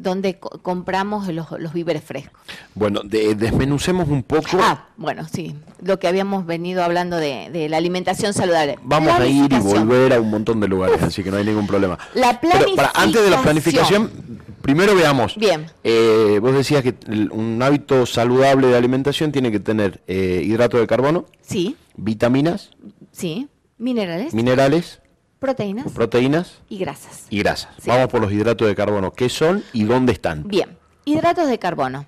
donde 0.00 0.38
co- 0.38 0.60
compramos 0.62 1.28
los, 1.28 1.50
los 1.58 1.72
víveres 1.72 2.02
frescos. 2.04 2.40
Bueno, 2.74 3.00
de- 3.04 3.34
desmenucemos 3.34 4.08
un 4.08 4.22
poco. 4.22 4.58
Ah, 4.60 4.86
bueno, 4.96 5.26
sí, 5.30 5.54
lo 5.82 5.98
que 5.98 6.08
habíamos 6.08 6.46
venido 6.46 6.82
hablando 6.84 7.16
de, 7.16 7.50
de 7.50 7.68
la 7.68 7.76
alimentación 7.78 8.32
saludable. 8.34 8.78
Vamos 8.82 9.12
a 9.18 9.26
ir 9.26 9.44
y 9.44 9.48
Planificación. 9.48 9.88
volver 9.88 10.12
a 10.14 10.20
un 10.20 10.30
montón 10.30 10.60
de 10.60 10.68
lugares, 10.68 11.02
así 11.02 11.22
que 11.22 11.30
no 11.30 11.36
hay 11.36 11.44
ningún 11.44 11.66
problema. 11.66 11.98
La 12.14 12.40
Pero 12.40 12.74
para, 12.76 12.90
antes 12.94 13.22
de 13.22 13.30
la 13.30 13.42
planificación. 13.42 14.08
planificación, 14.08 14.58
primero 14.62 14.94
veamos. 14.94 15.36
Bien. 15.36 15.66
Eh, 15.84 16.38
vos 16.40 16.54
decías 16.54 16.82
que 16.82 16.94
un 17.30 17.60
hábito 17.62 18.06
saludable 18.06 18.66
de 18.68 18.76
alimentación 18.76 19.32
tiene 19.32 19.50
que 19.50 19.60
tener 19.60 20.02
eh, 20.06 20.42
hidrato 20.44 20.78
de 20.78 20.86
carbono, 20.86 21.26
Sí, 21.42 21.76
vitaminas, 21.96 22.70
sí, 23.12 23.48
minerales, 23.78 24.34
minerales, 24.34 25.00
proteínas 25.38 25.92
proteínas 25.92 26.58
y 26.68 26.78
grasas. 26.78 27.26
y 27.30 27.38
grasas. 27.38 27.74
Sí. 27.80 27.88
Vamos 27.88 28.08
por 28.08 28.20
los 28.20 28.32
hidratos 28.32 28.66
de 28.66 28.74
carbono. 28.74 29.12
¿Qué 29.12 29.28
son 29.28 29.62
y 29.72 29.84
dónde 29.84 30.12
están? 30.12 30.46
Bien, 30.46 30.76
hidratos 31.04 31.48
de 31.48 31.58
carbono. 31.58 32.06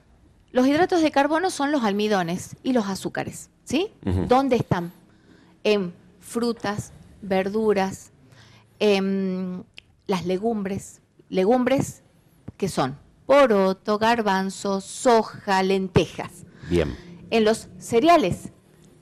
Los 0.53 0.67
hidratos 0.67 1.01
de 1.03 1.11
carbono 1.13 1.51
son 1.51 1.71
los 1.71 1.85
almidones 1.85 2.57
y 2.65 2.73
los 2.73 2.87
azúcares, 2.89 3.51
¿sí? 3.65 3.93
¿Dónde 4.27 4.57
están? 4.57 4.93
En 5.63 5.93
frutas, 6.19 6.93
verduras, 7.23 8.11
en 8.81 9.65
las 10.07 10.27
legumbres. 10.27 11.01
Legumbres 11.29 12.03
que 12.57 12.69
son 12.69 12.99
poroto, 13.27 13.99
garbanzo, 13.99 14.81
soja, 14.81 15.63
lentejas. 15.63 16.45
Bien. 16.69 16.97
En 17.31 17.45
los 17.45 17.69
cereales, 17.79 18.51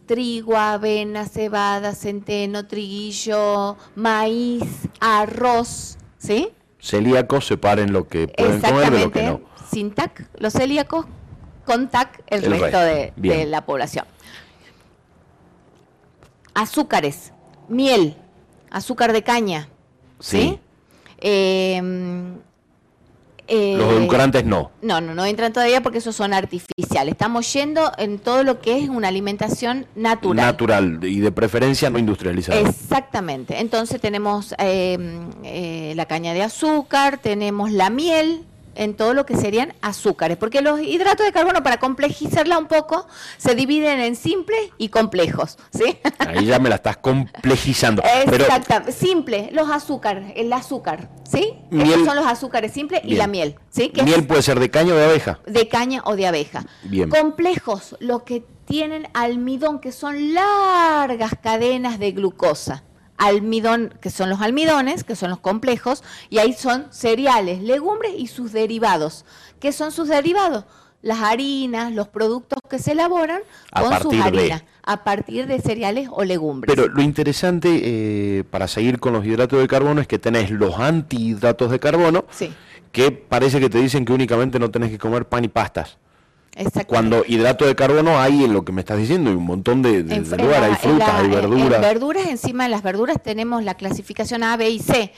trigo, 0.09 0.57
avena, 0.57 1.27
cebada, 1.27 1.95
centeno, 1.95 2.67
triguillo, 2.67 3.77
maíz, 3.95 4.65
arroz, 4.99 5.99
¿sí? 6.19 6.51
Celíacos 6.81 7.47
separen 7.47 7.93
lo 7.93 8.09
que 8.09 8.27
pueden 8.27 8.61
comer 8.61 8.91
de 8.91 9.01
lo 9.05 9.13
que 9.13 9.23
no. 9.23 9.41
Sin 9.71 9.93
TAC, 9.93 10.29
los 10.41 10.53
celíacos, 10.53 11.07
con 11.65 11.89
TAC 11.89 12.25
el, 12.27 12.45
El 12.45 12.51
resto, 12.59 12.81
de 12.81 13.47
la 13.47 13.65
población. 13.65 14.07
Azúcares, 16.55 17.33
miel, 17.69 18.17
azúcar 18.71 19.13
de 19.13 19.23
caña, 19.23 19.69
¿sí? 20.19 20.41
Sí. 20.41 20.61
Eh, 21.19 22.39
eh, 23.49 23.75
Los 23.77 23.93
edulcorantes 23.93 24.45
no. 24.45 24.71
no, 24.83 25.01
no, 25.01 25.15
no 25.15 25.25
entran 25.25 25.53
todavía 25.53 25.83
porque 25.83 25.99
esos 25.99 26.15
son 26.15 26.35
artificiales. 26.35 27.13
Estamos 27.13 27.53
yendo 27.53 27.93
en 27.99 28.19
todo 28.19 28.45
lo 28.45 28.61
que 28.61 28.79
es 28.79 28.89
una 28.89 29.09
alimentación 29.09 29.87
natural. 29.97 30.37
Natural 30.37 30.99
y 31.03 31.21
de 31.21 31.33
preferencia 31.33 31.91
no 31.91 31.99
industrializado. 31.99 32.59
Exactamente. 32.61 33.61
Entonces 33.61 34.01
tenemos 34.01 34.55
eh, 34.59 34.99
eh, 35.45 35.93
la 35.97 36.07
caña 36.07 36.35
de 36.35 36.43
azúcar, 36.43 37.19
tenemos 37.19 37.73
la 37.73 37.91
miel, 37.91 38.45
en 38.79 38.95
todo 38.95 39.13
lo 39.13 39.27
que 39.27 39.37
serían 39.37 39.75
azúcares, 39.83 40.37
porque 40.39 40.63
los 40.63 40.81
hidratos 40.81 41.27
de 41.27 41.33
carbono, 41.33 41.63
para 41.63 41.79
complejizarla 41.79 42.57
un 42.59 42.67
poco, 42.67 43.07
se 43.37 43.55
dividen 43.55 44.01
en 44.01 44.17
simples 44.17 44.59
y 44.79 44.89
complejos, 44.89 45.59
¿sí? 45.71 45.99
Ahí 46.21 46.47
ya 46.47 46.59
me 46.59 46.69
la 46.69 46.77
estás 46.77 46.97
complejizando. 46.97 48.03
Exactamente, 48.25 48.93
simple, 48.93 49.51
los 49.53 49.69
azúcares, 49.71 50.33
el 50.37 50.53
azúcar, 50.53 51.11
¿sí? 51.31 51.55
Miel- 51.71 51.91
Estos 51.91 52.07
son 52.07 52.17
los 52.17 52.27
azúcares 52.27 52.73
simples 52.73 53.01
y 53.05 53.15
la 53.17 53.27
miel, 53.27 53.57
¿sí? 53.71 53.91
Que 53.91 54.01
es- 54.01 54.07
miel 54.07 54.27
puede 54.27 54.43
ser 54.43 54.59
de 54.61 54.71
caña 54.71 54.95
o 54.95 54.97
de 54.97 55.05
abeja. 55.05 55.41
de 55.47 55.69
caña 55.69 56.03
o 56.05 56.17
de 56.17 56.27
abeja. 56.27 56.65
Bien. 56.85 57.11
Complejos, 57.11 57.97
los 58.01 58.23
que 58.23 58.45
tienen 58.65 59.09
almidón, 59.15 59.81
que 59.81 59.93
son 59.93 60.35
largas 60.35 61.33
cadenas 61.43 61.99
de 61.99 62.13
glucosa. 62.13 62.85
Almidón, 63.19 63.95
que 64.01 64.11
son 64.11 64.31
los 64.31 64.41
almidones, 64.41 65.05
que 65.05 65.17
son 65.17 65.31
los 65.31 65.41
complejos, 65.41 66.03
y 66.31 66.39
ahí 66.39 66.53
son 66.53 66.87
cereales, 66.91 67.61
legumbres 67.63 68.13
y 68.17 68.29
sus 68.29 68.53
derivados. 68.53 69.25
¿Qué 69.61 69.73
son 69.73 69.93
sus 69.93 70.09
derivados? 70.09 70.65
Las 71.03 71.21
harinas, 71.21 71.93
los 71.93 72.09
productos 72.09 72.59
que 72.69 72.79
se 72.79 72.93
elaboran 72.93 73.41
A 73.73 73.83
con 73.83 74.01
sus 74.01 74.13
de. 74.13 74.23
harinas, 74.23 74.65
a 74.83 75.05
partir 75.05 75.47
de 75.47 75.61
cereales 75.61 76.09
o 76.11 76.25
legumbres. 76.25 76.75
Pero 76.75 76.89
lo 76.89 77.03
interesante 77.03 77.81
eh, 77.83 78.45
para 78.45 78.67
seguir 78.67 78.99
con 78.99 79.13
los 79.13 79.25
hidratos 79.25 79.61
de 79.61 79.69
carbono 79.69 80.01
es 80.01 80.07
que 80.07 80.19
tenés 80.19 80.51
los 80.51 80.79
antihidratos 80.79 81.71
de 81.71 81.79
carbono, 81.79 82.25
sí, 82.31 82.53
que 82.93 83.13
parece 83.13 83.61
que 83.61 83.69
te 83.69 83.79
dicen 83.79 84.05
que 84.05 84.13
únicamente 84.13 84.59
no 84.59 84.71
tenés 84.71 84.91
que 84.91 84.99
comer 84.99 85.27
pan 85.27 85.45
y 85.45 85.49
pastas. 85.49 85.99
Cuando 86.87 87.25
hidrato 87.27 87.65
de 87.67 87.75
carbono 87.77 88.19
hay 88.19 88.45
en 88.45 88.53
lo 88.53 88.65
que 88.65 88.73
me 88.73 88.81
estás 88.81 88.99
diciendo, 88.99 89.31
hay 89.31 89.37
un 89.37 89.45
montón 89.45 89.81
de, 89.83 90.03
de- 90.03 90.17
lugares, 90.21 90.71
hay 90.71 90.75
frutas, 90.77 91.09
la- 91.09 91.19
hay 91.19 91.29
verduras. 91.29 91.75
En 91.77 91.81
verduras, 91.81 92.27
encima 92.27 92.65
de 92.65 92.71
las 92.71 92.83
verduras 92.83 93.23
tenemos 93.23 93.63
la 93.63 93.75
clasificación 93.75 94.43
A, 94.43 94.57
B 94.57 94.69
y 94.71 94.79
C. 94.81 95.13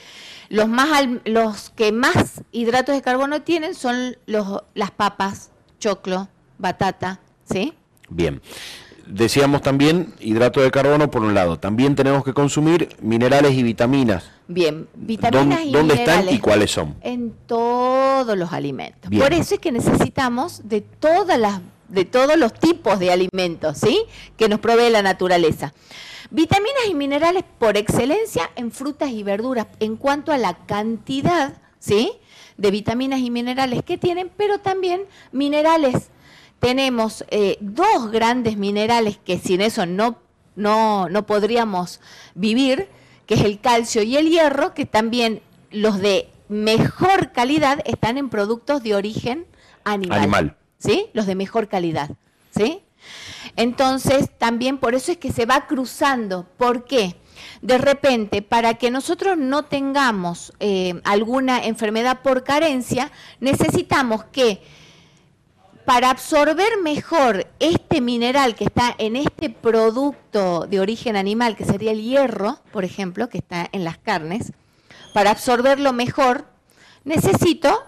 Los 0.49 0.67
más 0.67 0.89
los 1.25 1.69
que 1.71 1.91
más 1.91 2.41
hidratos 2.51 2.93
de 2.93 3.01
carbono 3.01 3.41
tienen 3.41 3.73
son 3.73 4.17
los 4.25 4.61
las 4.75 4.91
papas, 4.91 5.49
choclo, 5.79 6.27
batata, 6.57 7.21
¿sí? 7.49 7.73
Bien. 8.09 8.41
Decíamos 9.07 9.61
también 9.61 10.13
hidrato 10.19 10.61
de 10.61 10.71
carbono 10.71 11.11
por 11.11 11.21
un 11.21 11.33
lado. 11.33 11.57
También 11.59 11.95
tenemos 11.95 12.23
que 12.23 12.33
consumir 12.33 12.89
minerales 13.01 13.53
y 13.53 13.63
vitaminas. 13.63 14.29
Bien, 14.47 14.87
vitaminas 14.95 15.59
¿Dónde, 15.59 15.63
y 15.65 15.71
dónde 15.71 15.93
están 15.95 16.29
y 16.29 16.39
cuáles 16.39 16.71
son? 16.71 16.95
en 17.01 17.33
todos 17.47 18.37
los 18.37 18.53
alimentos. 18.53 19.09
Bien. 19.09 19.21
Por 19.23 19.33
eso 19.33 19.55
es 19.55 19.59
que 19.59 19.71
necesitamos 19.71 20.61
de 20.67 20.81
todas 20.81 21.39
las 21.39 21.61
de 21.89 22.05
todos 22.05 22.37
los 22.37 22.53
tipos 22.53 22.99
de 22.99 23.11
alimentos, 23.11 23.77
¿sí? 23.77 24.05
Que 24.37 24.47
nos 24.47 24.61
provee 24.61 24.89
la 24.89 25.01
naturaleza. 25.01 25.73
Vitaminas 26.29 26.83
y 26.89 26.93
minerales 26.93 27.43
por 27.59 27.75
excelencia 27.75 28.49
en 28.55 28.71
frutas 28.71 29.09
y 29.09 29.23
verduras 29.23 29.67
en 29.81 29.97
cuanto 29.97 30.31
a 30.31 30.37
la 30.37 30.53
cantidad, 30.65 31.53
¿sí? 31.79 32.13
De 32.55 32.71
vitaminas 32.71 33.19
y 33.19 33.29
minerales 33.29 33.83
que 33.83 33.97
tienen, 33.97 34.31
pero 34.37 34.59
también 34.59 35.01
minerales. 35.33 36.09
Tenemos 36.61 37.25
eh, 37.31 37.57
dos 37.59 38.11
grandes 38.11 38.55
minerales 38.55 39.17
que 39.17 39.39
sin 39.39 39.61
eso 39.61 39.87
no, 39.87 40.19
no, 40.55 41.09
no 41.09 41.25
podríamos 41.25 41.99
vivir, 42.35 42.87
que 43.25 43.33
es 43.33 43.41
el 43.41 43.59
calcio 43.59 44.03
y 44.03 44.15
el 44.15 44.29
hierro, 44.29 44.75
que 44.75 44.85
también 44.85 45.41
los 45.71 45.97
de 45.97 46.29
mejor 46.49 47.31
calidad 47.31 47.81
están 47.85 48.19
en 48.19 48.29
productos 48.29 48.83
de 48.83 48.93
origen 48.93 49.47
animal. 49.83 50.19
Animal. 50.19 50.57
¿Sí? 50.77 51.07
Los 51.13 51.25
de 51.25 51.33
mejor 51.33 51.67
calidad. 51.67 52.11
¿Sí? 52.55 52.83
Entonces, 53.55 54.29
también 54.37 54.77
por 54.77 54.93
eso 54.93 55.11
es 55.11 55.17
que 55.17 55.31
se 55.31 55.47
va 55.47 55.65
cruzando. 55.65 56.45
¿Por 56.57 56.85
qué? 56.85 57.15
De 57.63 57.79
repente, 57.79 58.43
para 58.43 58.75
que 58.75 58.91
nosotros 58.91 59.35
no 59.35 59.65
tengamos 59.65 60.53
eh, 60.59 61.01
alguna 61.05 61.65
enfermedad 61.65 62.21
por 62.21 62.43
carencia, 62.43 63.11
necesitamos 63.39 64.25
que 64.25 64.61
para 65.85 66.09
absorber 66.09 66.77
mejor 66.81 67.47
este 67.59 68.01
mineral 68.01 68.55
que 68.55 68.65
está 68.65 68.95
en 68.97 69.15
este 69.15 69.49
producto 69.49 70.67
de 70.67 70.79
origen 70.79 71.15
animal, 71.15 71.55
que 71.55 71.65
sería 71.65 71.91
el 71.91 72.01
hierro, 72.01 72.59
por 72.71 72.85
ejemplo, 72.85 73.29
que 73.29 73.39
está 73.39 73.67
en 73.71 73.83
las 73.83 73.97
carnes, 73.97 74.53
para 75.13 75.31
absorberlo 75.31 75.93
mejor, 75.93 76.45
necesito 77.03 77.83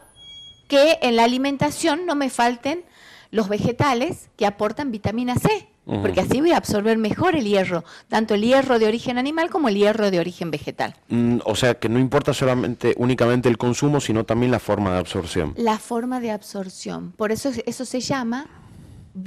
que 0.68 1.00
en 1.02 1.16
la 1.16 1.24
alimentación 1.24 2.06
no 2.06 2.16
me 2.16 2.30
falten 2.30 2.84
los 3.32 3.50
vegetales 3.50 4.30
que 4.38 4.46
aportan 4.46 4.92
vitamina 4.92 5.36
C, 5.36 5.68
Porque 5.86 6.22
así 6.22 6.40
voy 6.40 6.52
a 6.54 6.58
absorber 6.58 6.98
mejor 6.98 7.36
el 7.36 7.44
hierro, 7.46 7.84
tanto 8.08 8.36
el 8.36 8.42
hierro 8.42 8.80
de 8.80 8.88
origen 8.88 9.18
animal 9.18 9.50
como 9.50 9.68
el 9.68 9.76
hierro 9.76 10.12
de 10.12 10.20
origen 10.20 10.50
vegetal. 10.50 10.96
Mm, 11.10 11.40
o 11.44 11.56
sea 11.56 11.74
que 11.76 11.90
no 11.90 12.00
importa 12.00 12.34
solamente 12.34 12.94
únicamente 12.98 13.50
el 13.50 13.58
consumo, 13.58 14.00
sino 14.00 14.24
también 14.24 14.50
la 14.52 14.60
forma 14.60 14.94
de 14.94 15.00
absorción. 15.00 15.54
La 15.58 15.78
forma 15.80 16.22
de 16.22 16.32
absorción, 16.32 17.12
por 17.18 17.32
eso 17.34 17.50
es- 17.50 17.64
eso 17.66 17.84
se 17.84 18.00
llama 18.00 18.48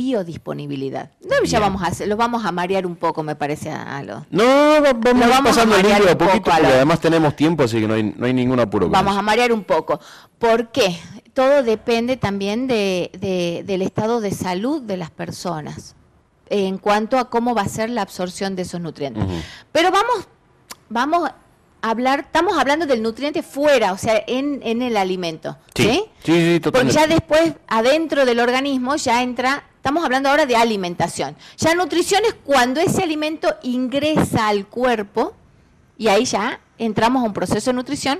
biodisponibilidad. 0.06 1.10
No, 1.28 1.44
ya 1.44 1.60
vamos 1.60 1.82
a 1.82 1.86
hacer, 1.88 2.08
lo 2.08 2.16
vamos 2.16 2.44
a 2.44 2.52
marear 2.52 2.86
un 2.86 2.96
poco, 2.96 3.22
me 3.22 3.36
parece 3.36 3.70
a. 3.70 4.02
No, 4.02 4.22
va- 4.44 4.92
vamos, 4.94 5.26
Lo 5.26 5.34
a 5.34 5.42
pasando 5.42 5.76
el 5.76 5.86
un 5.86 5.92
poco 6.18 6.18
poquito, 6.30 6.50
porque 6.50 6.66
además 6.66 7.00
tenemos 7.00 7.36
tiempo, 7.36 7.64
así 7.64 7.80
que 7.80 7.88
no 7.88 7.94
hay, 7.94 8.02
no 8.16 8.26
hay 8.26 8.32
ningún 8.34 8.60
apuro. 8.60 8.88
Vamos 8.88 9.12
eso. 9.12 9.20
a 9.20 9.22
marear 9.22 9.52
un 9.52 9.64
poco. 9.64 10.00
¿Por 10.38 10.68
qué? 10.70 10.96
Todo 11.34 11.62
depende 11.62 12.16
también 12.16 12.66
de, 12.66 13.10
de- 13.20 13.62
del 13.66 13.82
estado 13.82 14.20
de 14.20 14.30
salud 14.30 14.82
de 14.82 14.96
las 14.96 15.10
personas 15.10 15.94
en 16.48 16.78
cuanto 16.78 17.18
a 17.18 17.28
cómo 17.30 17.54
va 17.54 17.62
a 17.62 17.68
ser 17.68 17.90
la 17.90 18.02
absorción 18.02 18.56
de 18.56 18.62
esos 18.62 18.80
nutrientes. 18.80 19.24
Pero 19.72 19.90
vamos, 19.90 20.28
vamos 20.88 21.28
a 21.28 21.90
hablar, 21.90 22.20
estamos 22.20 22.56
hablando 22.58 22.86
del 22.86 23.02
nutriente 23.02 23.42
fuera, 23.42 23.92
o 23.92 23.98
sea, 23.98 24.22
en, 24.26 24.60
en 24.62 24.82
el 24.82 24.96
alimento. 24.96 25.56
Sí, 25.74 25.82
¿sí? 25.82 26.04
sí, 26.24 26.32
sí, 26.32 26.60
Porque 26.60 26.60
totalmente. 26.60 26.94
ya 26.94 27.06
después, 27.06 27.52
adentro 27.68 28.24
del 28.24 28.40
organismo, 28.40 28.96
ya 28.96 29.22
entra 29.22 29.64
Estamos 29.86 30.04
hablando 30.04 30.28
ahora 30.28 30.46
de 30.46 30.56
alimentación. 30.56 31.36
Ya 31.58 31.72
nutrición 31.76 32.24
es 32.24 32.34
cuando 32.34 32.80
ese 32.80 33.04
alimento 33.04 33.54
ingresa 33.62 34.48
al 34.48 34.66
cuerpo 34.66 35.32
y 35.96 36.08
ahí 36.08 36.24
ya 36.24 36.58
entramos 36.76 37.22
a 37.22 37.26
un 37.26 37.32
proceso 37.32 37.70
de 37.70 37.74
nutrición 37.74 38.18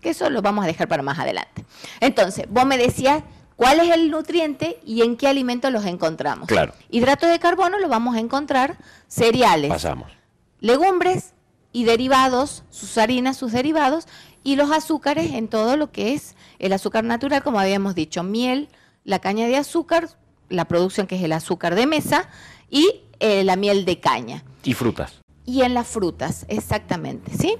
que 0.00 0.10
eso 0.10 0.30
lo 0.30 0.42
vamos 0.42 0.62
a 0.62 0.68
dejar 0.68 0.86
para 0.86 1.02
más 1.02 1.18
adelante. 1.18 1.64
Entonces, 1.98 2.46
vos 2.48 2.64
me 2.66 2.78
decías 2.78 3.24
cuál 3.58 3.80
es 3.80 3.90
el 3.90 4.08
nutriente 4.10 4.78
y 4.86 5.02
en 5.02 5.16
qué 5.16 5.26
alimentos 5.26 5.72
los 5.72 5.84
encontramos. 5.84 6.46
Claro. 6.46 6.72
Hidratos 6.90 7.28
de 7.28 7.40
carbono 7.40 7.80
los 7.80 7.90
vamos 7.90 8.14
a 8.14 8.20
encontrar 8.20 8.78
cereales, 9.08 9.68
Pasamos. 9.68 10.12
legumbres 10.60 11.34
y 11.72 11.82
derivados, 11.84 12.62
sus 12.70 12.96
harinas, 12.98 13.36
sus 13.36 13.50
derivados, 13.50 14.06
y 14.44 14.54
los 14.54 14.70
azúcares 14.70 15.32
en 15.34 15.48
todo 15.48 15.76
lo 15.76 15.90
que 15.90 16.14
es 16.14 16.36
el 16.60 16.72
azúcar 16.72 17.02
natural, 17.02 17.42
como 17.42 17.58
habíamos 17.58 17.96
dicho, 17.96 18.22
miel, 18.22 18.68
la 19.04 19.18
caña 19.18 19.48
de 19.48 19.56
azúcar, 19.56 20.08
la 20.48 20.66
producción 20.66 21.08
que 21.08 21.16
es 21.16 21.22
el 21.24 21.32
azúcar 21.32 21.74
de 21.74 21.86
mesa, 21.86 22.28
y 22.70 23.02
eh, 23.18 23.42
la 23.42 23.56
miel 23.56 23.84
de 23.84 23.98
caña. 23.98 24.44
Y 24.62 24.74
frutas. 24.74 25.16
Y 25.44 25.62
en 25.62 25.74
las 25.74 25.88
frutas, 25.88 26.46
exactamente, 26.48 27.32
¿sí? 27.36 27.56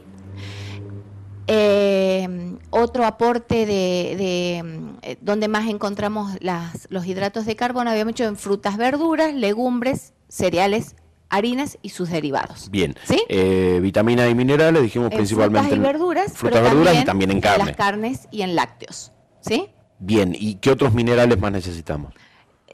Eh, 1.51 2.29
otro 2.71 3.05
aporte 3.07 3.65
de, 3.67 4.15
de, 4.17 4.63
eh, 5.03 5.17
donde 5.23 5.49
más 5.49 5.67
encontramos 5.69 6.33
las, 6.41 6.87
los 6.91 7.07
hidratos 7.07 7.47
de 7.47 7.57
carbono, 7.57 7.91
habíamos 7.91 8.13
hecho 8.13 8.25
en 8.25 8.37
frutas, 8.37 8.77
verduras, 8.77 9.33
legumbres, 9.35 10.13
cereales, 10.29 10.95
harinas 11.31 11.79
y 11.83 11.89
sus 11.89 12.11
derivados. 12.11 12.71
Bien. 12.71 12.95
¿Sí? 13.05 13.23
Eh, 13.29 13.79
vitaminas 13.83 14.31
y 14.31 14.35
minerales, 14.35 14.83
dijimos 14.83 15.11
En 15.11 15.17
principalmente. 15.17 15.69
frutas 15.69 15.73
y 15.73 15.77
en- 15.77 15.83
verduras, 15.83 16.33
frutas, 16.35 16.61
pero 16.61 16.65
verduras 16.75 16.95
y 16.95 17.05
también 17.05 17.07
también 17.07 17.31
en 17.31 17.37
en 17.39 17.41
carne. 17.43 17.65
las 17.65 17.77
carnes 17.77 18.29
y 18.31 18.43
en 18.43 18.55
lácteos, 18.55 19.13
¿sí? 19.41 19.69
Bien. 19.99 20.37
¿Y 20.39 20.57
qué 20.57 20.71
otros 20.71 20.93
minerales 20.95 21.39
más 21.41 21.51
necesitamos? 21.53 22.13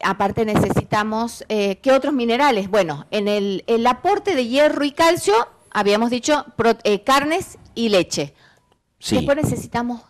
Aparte 0.02 0.44
necesitamos, 0.44 1.44
eh, 1.48 1.76
¿qué 1.76 1.92
otros 1.92 2.12
minerales? 2.12 2.68
Bueno, 2.68 3.06
en 3.12 3.28
el, 3.28 3.62
el 3.68 3.86
aporte 3.86 4.34
de 4.34 4.46
hierro 4.48 4.84
y 4.84 4.90
calcio, 4.90 5.32
habíamos 5.70 6.10
dicho 6.10 6.44
pro- 6.56 6.76
eh, 6.82 7.02
carnes 7.04 7.58
y 7.76 7.88
leche. 7.88 8.34
Sí. 9.04 9.16
Después 9.16 9.36
necesitamos 9.36 10.00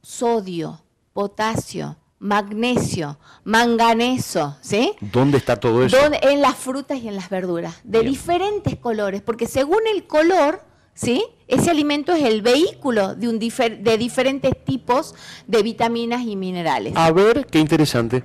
sodio, 0.00 0.80
potasio, 1.12 1.96
magnesio, 2.20 3.18
manganeso, 3.42 4.56
¿sí? 4.60 4.92
¿Dónde 5.00 5.38
está 5.38 5.56
todo 5.56 5.84
eso? 5.84 5.96
En 6.22 6.40
las 6.40 6.54
frutas 6.54 6.98
y 7.02 7.08
en 7.08 7.16
las 7.16 7.30
verduras, 7.30 7.74
de 7.82 7.98
Bien. 8.00 8.12
diferentes 8.12 8.76
colores, 8.76 9.22
porque 9.22 9.48
según 9.48 9.80
el 9.92 10.06
color, 10.06 10.62
¿sí? 10.94 11.24
Ese 11.48 11.70
alimento 11.72 12.12
es 12.12 12.22
el 12.22 12.42
vehículo 12.42 13.16
de, 13.16 13.28
un 13.28 13.40
difer- 13.40 13.80
de 13.82 13.98
diferentes 13.98 14.52
tipos 14.64 15.16
de 15.48 15.62
vitaminas 15.64 16.22
y 16.22 16.36
minerales. 16.36 16.92
A 16.96 17.10
ver, 17.10 17.46
qué 17.46 17.58
interesante. 17.58 18.22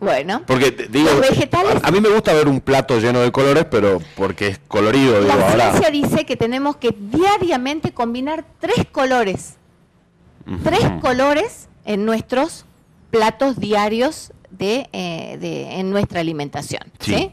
Bueno, 0.00 0.42
Porque 0.46 0.70
digo, 0.70 1.10
Los 1.10 1.20
vegetales- 1.28 1.82
a, 1.82 1.88
a 1.88 1.90
mí 1.90 2.00
me 2.00 2.08
gusta 2.08 2.32
ver 2.32 2.46
un 2.46 2.60
plato 2.60 2.98
lleno 3.00 3.18
de 3.20 3.32
colores, 3.32 3.64
pero 3.68 4.00
porque 4.16 4.46
es 4.48 4.60
colorido, 4.68 5.20
digo, 5.20 5.26
la 5.34 5.48
ahora. 5.50 5.70
ciencia 5.72 5.90
dice 5.90 6.24
que 6.24 6.36
tenemos 6.36 6.76
que 6.76 6.94
diariamente 6.96 7.92
combinar 7.92 8.44
tres 8.60 8.86
colores, 8.92 9.56
tres 10.62 10.80
colores 11.00 11.68
en 11.84 12.04
nuestros 12.04 12.64
platos 13.10 13.58
diarios 13.58 14.32
de, 14.50 14.88
eh, 14.92 15.36
de- 15.40 15.78
en 15.80 15.90
nuestra 15.90 16.20
alimentación. 16.20 16.82
Sí. 17.00 17.14
¿sí? 17.14 17.30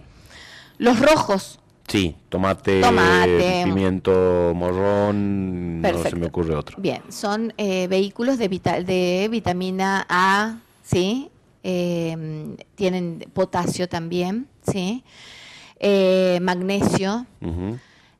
Los 0.77 0.99
rojos, 0.99 1.59
Sí, 1.87 2.15
tomate, 2.29 2.81
Tomate. 2.81 3.61
pimiento 3.63 4.53
morrón, 4.55 5.81
no 5.81 5.87
se 5.87 5.93
Perfecto. 5.93 6.17
me 6.17 6.25
ocurre 6.25 6.55
otro. 6.55 6.77
Bien, 6.79 7.03
son 7.09 7.53
eh, 7.57 7.85
vehículos 7.87 8.39
de, 8.39 8.47
vita- 8.47 8.81
de 8.81 9.27
vitamina 9.29 10.03
A, 10.09 10.55
¿sí? 10.83 11.29
Eh, 11.67 12.55
tienen 12.75 13.25
potasio 13.33 13.89
también, 13.89 14.47
¿sí? 14.71 15.03
Eh, 15.79 16.37
magnesio, 16.43 17.25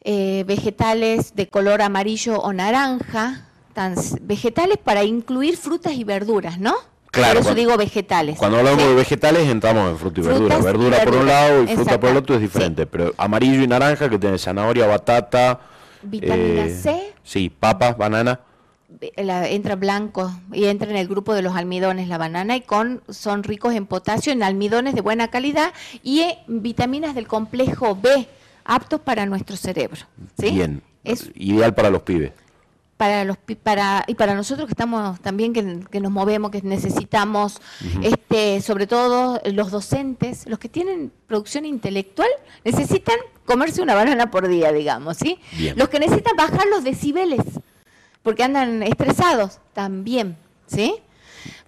eh, 0.03 0.43
vegetales 0.47 1.35
de 1.35 1.47
color 1.47 1.83
amarillo 1.83 2.39
o 2.39 2.51
naranja, 2.53 3.45
tan- 3.73 3.95
vegetales 4.21 4.77
para 4.83 5.03
incluir 5.03 5.57
frutas 5.57 5.93
y 5.93 6.03
verduras, 6.03 6.59
¿no? 6.59 6.73
Claro, 7.11 7.33
Por 7.33 7.37
eso 7.41 7.43
cuando- 7.49 7.59
digo 7.61 7.77
vegetales. 7.77 8.37
Cuando 8.39 8.57
hablamos 8.57 8.81
¿sí? 8.81 8.87
de 8.89 8.95
vegetales 8.95 9.47
entramos 9.47 9.91
en 9.91 9.97
fruta 9.99 10.19
y 10.19 10.23
Frutas 10.23 10.63
verdura. 10.63 10.97
y 10.97 10.99
Verdura 10.99 11.03
por 11.05 11.15
un 11.15 11.27
lado 11.27 11.63
y 11.63 11.67
fruta 11.67 11.99
por 11.99 12.09
el 12.09 12.17
otro 12.17 12.35
es 12.35 12.39
sí. 12.41 12.47
diferente. 12.47 12.85
Pero 12.87 13.13
amarillo 13.17 13.61
y 13.61 13.67
naranja 13.67 14.09
que 14.09 14.17
tiene 14.17 14.37
zanahoria, 14.39 14.87
batata. 14.87 15.59
Vitamina 16.01 16.65
eh, 16.65 16.75
C, 16.81 17.13
Sí, 17.23 17.49
papas, 17.49 17.95
banana. 17.95 18.39
La- 19.17 19.47
entra 19.49 19.75
blanco 19.75 20.31
y 20.53 20.65
entra 20.65 20.89
en 20.89 20.95
el 20.97 21.07
grupo 21.07 21.33
de 21.33 21.41
los 21.41 21.55
almidones 21.55 22.07
la 22.07 22.17
banana 22.17 22.55
y 22.55 22.61
con 22.61 23.01
son 23.09 23.43
ricos 23.43 23.73
en 23.73 23.85
potasio, 23.85 24.31
en 24.31 24.43
almidones 24.43 24.93
de 24.95 25.01
buena 25.01 25.29
calidad 25.29 25.73
y 26.03 26.21
en 26.21 26.61
vitaminas 26.61 27.15
del 27.15 27.27
complejo 27.27 27.95
B 27.95 28.27
aptos 28.63 28.99
para 29.01 29.25
nuestro 29.25 29.55
cerebro. 29.57 30.01
¿sí? 30.39 30.51
Bien. 30.51 30.81
Es 31.03 31.29
Ideal 31.35 31.73
para 31.75 31.89
los 31.91 32.01
pibes. 32.01 32.31
para 32.97 33.25
los 33.25 33.37
para 33.61 34.03
y 34.07 34.15
para 34.15 34.33
nosotros 34.33 34.65
que 34.67 34.71
estamos 34.73 35.19
también 35.19 35.51
que, 35.53 35.81
que 35.91 35.99
nos 35.99 36.11
movemos 36.11 36.49
que 36.49 36.61
necesitamos 36.63 37.59
este 38.01 38.61
sobre 38.61 38.87
todo 38.87 39.39
los 39.51 39.69
docentes 39.69 40.47
los 40.47 40.57
que 40.59 40.69
tienen 40.69 41.11
producción 41.27 41.65
intelectual 41.65 42.29
necesitan 42.63 43.17
comerse 43.45 43.81
una 43.81 43.93
banana 43.95 44.31
por 44.31 44.47
día 44.47 44.71
digamos 44.71 45.17
sí 45.17 45.37
Bien. 45.57 45.77
los 45.77 45.89
que 45.89 45.99
necesitan 45.99 46.35
bajar 46.37 46.65
los 46.71 46.83
decibeles 46.85 47.41
porque 48.25 48.43
andan 48.43 48.83
estresados 48.83 49.59
también 49.71 50.35
sí 50.67 50.95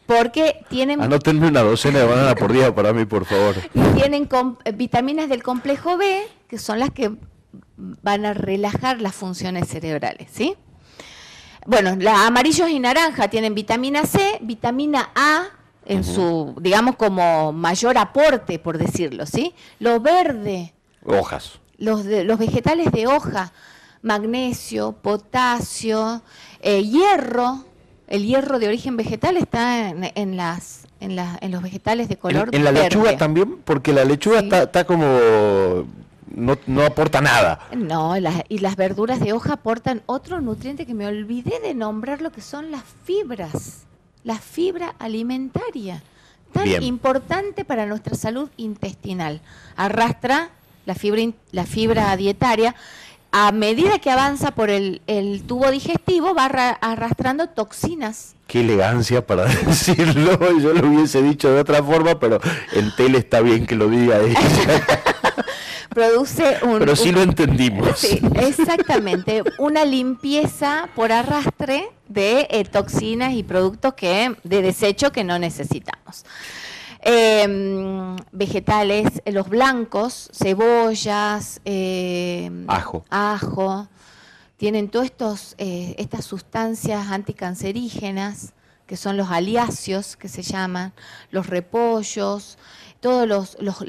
porque 0.05 0.65
tienen 0.69 1.01
Anótenme 1.01 1.47
una 1.47 1.61
docena 1.61 1.99
de 1.99 2.05
banana 2.05 2.33
por 2.35 2.51
día 2.51 2.73
para 2.73 2.91
mí, 2.93 3.05
por 3.05 3.25
favor. 3.25 3.55
tienen 3.95 4.27
eh, 4.65 4.71
vitaminas 4.71 5.27
del 5.29 5.43
complejo 5.43 5.97
B, 5.97 6.25
que 6.47 6.57
son 6.57 6.79
las 6.79 6.91
que 6.91 7.11
van 7.75 8.25
a 8.25 8.33
relajar 8.33 9.01
las 9.01 9.13
funciones 9.13 9.67
cerebrales, 9.67 10.29
¿sí? 10.31 10.55
Bueno, 11.65 11.97
la 11.99 12.25
amarillos 12.25 12.69
y 12.69 12.79
naranja 12.79 13.27
tienen 13.27 13.53
vitamina 13.53 14.05
C, 14.05 14.37
vitamina 14.41 15.09
A 15.13 15.47
en 15.85 16.05
su, 16.05 16.55
digamos, 16.61 16.95
como 16.95 17.51
mayor 17.51 17.97
aporte, 17.97 18.59
por 18.59 18.77
decirlo, 18.77 19.25
¿sí? 19.25 19.53
Lo 19.79 19.99
verde, 19.99 20.73
Hojas. 21.03 21.59
los, 21.77 22.05
de- 22.05 22.23
los 22.23 22.39
vegetales 22.39 22.93
de 22.93 23.07
hoja, 23.07 23.51
magnesio, 24.01 24.93
potasio, 24.93 26.21
eh, 26.67 26.83
hierro. 26.83 27.63
El 28.07 28.25
hierro 28.25 28.57
de 28.59 28.67
origen 28.67 28.95
vegetal 28.95 29.35
está 29.35 29.89
en, 29.89 30.11
en 30.15 30.37
las, 30.37 30.85
en, 31.01 31.15
la- 31.17 31.37
en 31.41 31.51
los 31.51 31.61
vegetales 31.61 32.07
de 32.07 32.15
color 32.17 32.47
En, 32.53 32.55
en 32.55 32.63
la 32.63 32.71
lechuga 32.71 33.17
también, 33.17 33.57
porque 33.65 33.91
la 33.91 34.05
lechuga 34.05 34.39
Sí. 34.39 34.45
está, 34.45 34.63
está 34.63 34.83
como. 34.85 35.05
No, 36.33 36.57
no 36.67 36.81
aporta 36.85 37.19
nada. 37.19 37.59
No, 37.75 38.17
las- 38.19 38.43
y 38.47 38.59
las 38.59 38.75
verduras 38.77 39.19
de 39.19 39.33
hoja 39.33 39.53
aportan 39.53 40.03
otro 40.05 40.39
nutriente 40.39 40.85
que 40.85 40.93
me 40.93 41.05
olvidé 41.07 41.59
de 41.61 41.73
nombrar, 41.73 42.21
lo 42.21 42.31
que 42.31 42.41
son 42.41 42.71
las 42.71 42.83
fibras, 43.03 43.85
la 44.23 44.37
fibra 44.39 44.93
alimentaria, 44.99 46.01
tan 46.53 46.63
Bien. 46.65 46.83
importante 46.83 47.65
para 47.65 47.85
nuestra 47.85 48.15
salud 48.15 48.49
intestinal. 48.57 49.41
Arrastra 49.75 50.49
la 50.85 50.95
fibra, 50.95 51.21
la 51.51 51.65
fibra 51.65 52.15
dietaria. 52.15 52.73
A 53.31 53.51
medida 53.51 53.99
que 53.99 54.09
avanza 54.09 54.51
por 54.51 54.69
el, 54.69 55.01
el 55.05 55.43
tubo 55.43 55.69
digestivo, 55.69 56.33
va 56.33 56.45
arra- 56.45 56.77
arrastrando 56.81 57.47
toxinas. 57.49 58.35
Qué 58.47 58.61
elegancia 58.61 59.25
para 59.27 59.45
decirlo. 59.65 60.39
Yo 60.59 60.73
lo 60.73 60.87
hubiese 60.87 61.21
dicho 61.21 61.49
de 61.51 61.59
otra 61.59 61.83
forma, 61.83 62.19
pero 62.19 62.39
en 62.73 62.95
tele 62.95 63.17
está 63.19 63.41
bien 63.41 63.65
que 63.67 63.75
lo 63.75 63.89
diga 63.89 64.19
ella. 64.19 64.39
Produce 65.89 66.57
un, 66.63 66.79
Pero 66.79 66.95
sí 66.95 67.09
un- 67.09 67.15
lo 67.15 67.21
entendimos. 67.23 67.97
Sí, 67.99 68.19
exactamente. 68.39 69.43
Una 69.57 69.83
limpieza 69.83 70.89
por 70.95 71.11
arrastre 71.11 71.89
de 72.07 72.47
eh, 72.51 72.65
toxinas 72.65 73.33
y 73.33 73.43
productos 73.43 73.93
que 73.95 74.35
de 74.43 74.61
desecho 74.61 75.11
que 75.11 75.23
no 75.23 75.39
necesitamos. 75.39 76.23
Eh, 77.09 78.15
vegetales, 78.31 79.21
eh, 79.25 79.31
los 79.31 79.49
blancos, 79.49 80.29
cebollas, 80.33 81.61
eh, 81.65 82.51
Ajo. 82.67 83.05
ajo, 83.09 83.87
tienen 84.57 84.89
todas 84.89 85.05
estos, 85.07 85.55
eh, 85.57 85.95
estas 85.97 86.25
sustancias 86.25 87.07
anticancerígenas, 87.07 88.53
que 88.87 88.97
son 88.97 89.17
los 89.17 89.29
aliáceos, 89.29 90.15
que 90.15 90.29
se 90.29 90.41
llaman, 90.41 90.93
los 91.29 91.47
repollos, 91.47 92.57
todos 92.99 93.27
los, 93.27 93.57
los, 93.59 93.81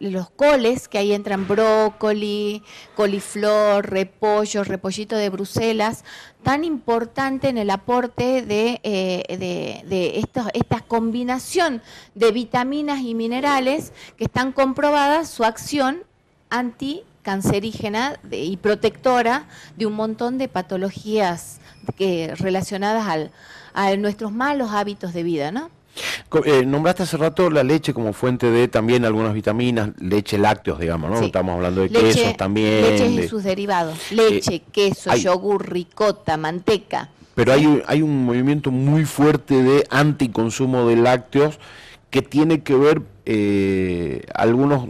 los 0.00 0.30
coles, 0.30 0.88
que 0.88 0.98
ahí 0.98 1.12
entran 1.12 1.48
brócoli, 1.48 2.62
coliflor, 2.94 3.88
repollo, 3.88 4.64
repollito 4.64 5.16
de 5.16 5.30
Bruselas, 5.30 6.04
tan 6.42 6.64
importante 6.64 7.48
en 7.48 7.58
el 7.58 7.70
aporte 7.70 8.42
de, 8.42 8.80
eh, 8.82 9.24
de, 9.38 9.88
de 9.88 10.18
estos, 10.18 10.46
esta 10.52 10.80
combinación 10.80 11.80
de 12.14 12.32
vitaminas 12.32 13.00
y 13.00 13.14
minerales 13.14 13.92
que 14.18 14.24
están 14.24 14.52
comprobadas 14.52 15.30
su 15.30 15.44
acción 15.44 16.02
anticancerígena 16.50 18.18
y 18.30 18.56
protectora 18.58 19.46
de 19.76 19.86
un 19.86 19.94
montón 19.94 20.36
de 20.38 20.48
patologías 20.48 21.60
que, 21.96 22.34
relacionadas 22.36 23.06
al, 23.06 23.30
a 23.72 23.94
nuestros 23.96 24.32
malos 24.32 24.70
hábitos 24.72 25.12
de 25.12 25.22
vida, 25.22 25.52
¿no? 25.52 25.70
Eh, 26.44 26.64
nombraste 26.64 27.02
hace 27.02 27.16
rato 27.16 27.50
la 27.50 27.64
leche 27.64 27.92
como 27.92 28.12
fuente 28.12 28.50
de 28.50 28.68
también 28.68 29.04
algunas 29.04 29.34
vitaminas, 29.34 29.90
leche 29.98 30.38
lácteos, 30.38 30.78
digamos, 30.78 31.10
¿no? 31.10 31.20
Estamos 31.26 31.56
hablando 31.56 31.82
de 31.82 31.90
quesos 31.90 32.36
también. 32.36 32.82
Leche 32.82 33.06
y 33.06 33.28
sus 33.28 33.42
derivados. 33.42 34.12
Leche, 34.12 34.56
eh, 34.56 34.62
queso, 34.72 35.14
yogur, 35.16 35.68
ricota, 35.68 36.36
manteca. 36.36 37.10
Pero 37.34 37.52
hay, 37.52 37.66
un, 37.66 37.82
hay 37.86 38.02
un 38.02 38.24
movimiento 38.24 38.70
muy 38.70 39.04
fuerte 39.04 39.62
de 39.62 39.86
anticonsumo 39.90 40.86
de 40.86 40.96
lácteos 40.96 41.58
que 42.10 42.22
tiene 42.22 42.62
que 42.62 42.74
ver, 42.74 43.02
eh, 43.24 44.24
algunos 44.34 44.88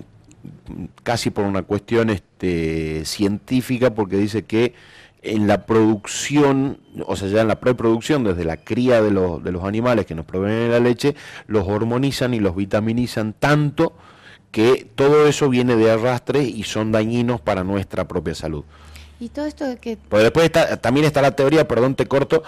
casi 1.03 1.31
por 1.31 1.45
una 1.45 1.63
cuestión 1.63 2.11
este, 2.11 3.05
científica, 3.05 3.95
porque 3.95 4.17
dice 4.17 4.45
que 4.45 4.75
en 5.23 5.47
la 5.47 5.67
producción, 5.67 6.79
o 7.07 7.17
sea, 7.17 7.29
ya 7.29 7.43
en 7.43 7.49
la 7.49 7.61
preproducción, 7.61 8.25
desde 8.25 8.45
la 8.45 8.57
cría 8.57 9.03
de 9.03 9.11
los, 9.11 9.43
de 9.45 9.53
los 9.53 9.65
animales 9.65 10.07
que 10.07 10.15
nos 10.15 10.25
proveen 10.25 10.69
de 10.69 10.69
la 10.69 10.81
leche, 10.81 11.15
los 11.47 11.67
hormonizan 11.69 12.35
y 12.35 12.41
los 12.41 12.57
vitaminizan 12.57 13.35
tanto 13.35 13.93
que 14.51 14.89
todo 14.95 15.27
eso 15.27 15.49
viene 15.49 15.77
de 15.77 15.91
arrastre 15.91 16.43
y 16.43 16.65
son 16.65 16.91
dañinos 16.93 17.41
para 17.41 17.65
nuestra 17.65 18.09
propia 18.09 18.35
salud. 18.35 18.65
Y 19.21 19.29
todo 19.29 19.45
esto 19.45 19.67
de 19.67 19.77
que... 19.77 19.99
Pues 20.09 20.23
después 20.23 20.47
está, 20.47 20.79
también 20.79 21.05
está 21.05 21.21
la 21.21 21.37
teoría, 21.37 21.69
perdón, 21.69 21.95
te 21.95 22.07
corto, 22.07 22.43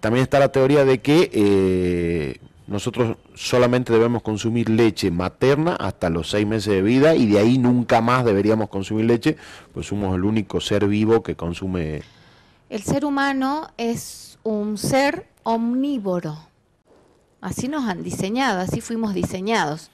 también 0.00 0.22
está 0.22 0.38
la 0.38 0.52
teoría 0.52 0.84
de 0.84 1.00
que 1.00 1.30
eh, 1.32 2.40
nosotros 2.70 3.16
solamente 3.34 3.92
debemos 3.92 4.22
consumir 4.22 4.70
leche 4.70 5.10
materna 5.10 5.74
hasta 5.74 6.08
los 6.08 6.30
seis 6.30 6.46
meses 6.46 6.72
de 6.72 6.82
vida 6.82 7.16
y 7.16 7.26
de 7.26 7.40
ahí 7.40 7.58
nunca 7.58 8.00
más 8.00 8.24
deberíamos 8.24 8.68
consumir 8.68 9.06
leche, 9.06 9.36
pues 9.74 9.88
somos 9.88 10.14
el 10.14 10.24
único 10.24 10.60
ser 10.60 10.86
vivo 10.86 11.20
que 11.20 11.34
consume... 11.34 12.02
El 12.68 12.82
ser 12.82 13.04
humano 13.04 13.72
es 13.76 14.38
un 14.44 14.78
ser 14.78 15.26
omnívoro. 15.42 16.38
Así 17.40 17.66
nos 17.66 17.88
han 17.88 18.04
diseñado, 18.04 18.60
así 18.60 18.80
fuimos 18.80 19.14
diseñados, 19.14 19.90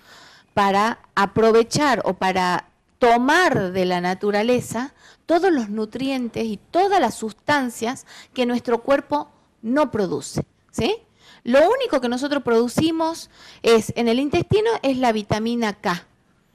para 0.52 0.98
aprovechar 1.14 2.02
o 2.04 2.12
para 2.12 2.68
tomar 2.98 3.72
de 3.72 3.86
la 3.86 4.02
naturaleza 4.02 4.92
todos 5.24 5.50
los 5.50 5.70
nutrientes 5.70 6.44
y 6.44 6.58
todas 6.58 7.00
las 7.00 7.14
sustancias 7.14 8.04
que 8.34 8.44
nuestro 8.44 8.82
cuerpo 8.82 9.30
no 9.62 9.90
produce, 9.90 10.44
¿sí? 10.70 11.05
Lo 11.46 11.60
único 11.60 12.00
que 12.00 12.08
nosotros 12.08 12.42
producimos 12.42 13.30
es 13.62 13.92
en 13.94 14.08
el 14.08 14.18
intestino 14.18 14.68
es 14.82 14.98
la 14.98 15.12
vitamina 15.12 15.74
K, 15.74 16.04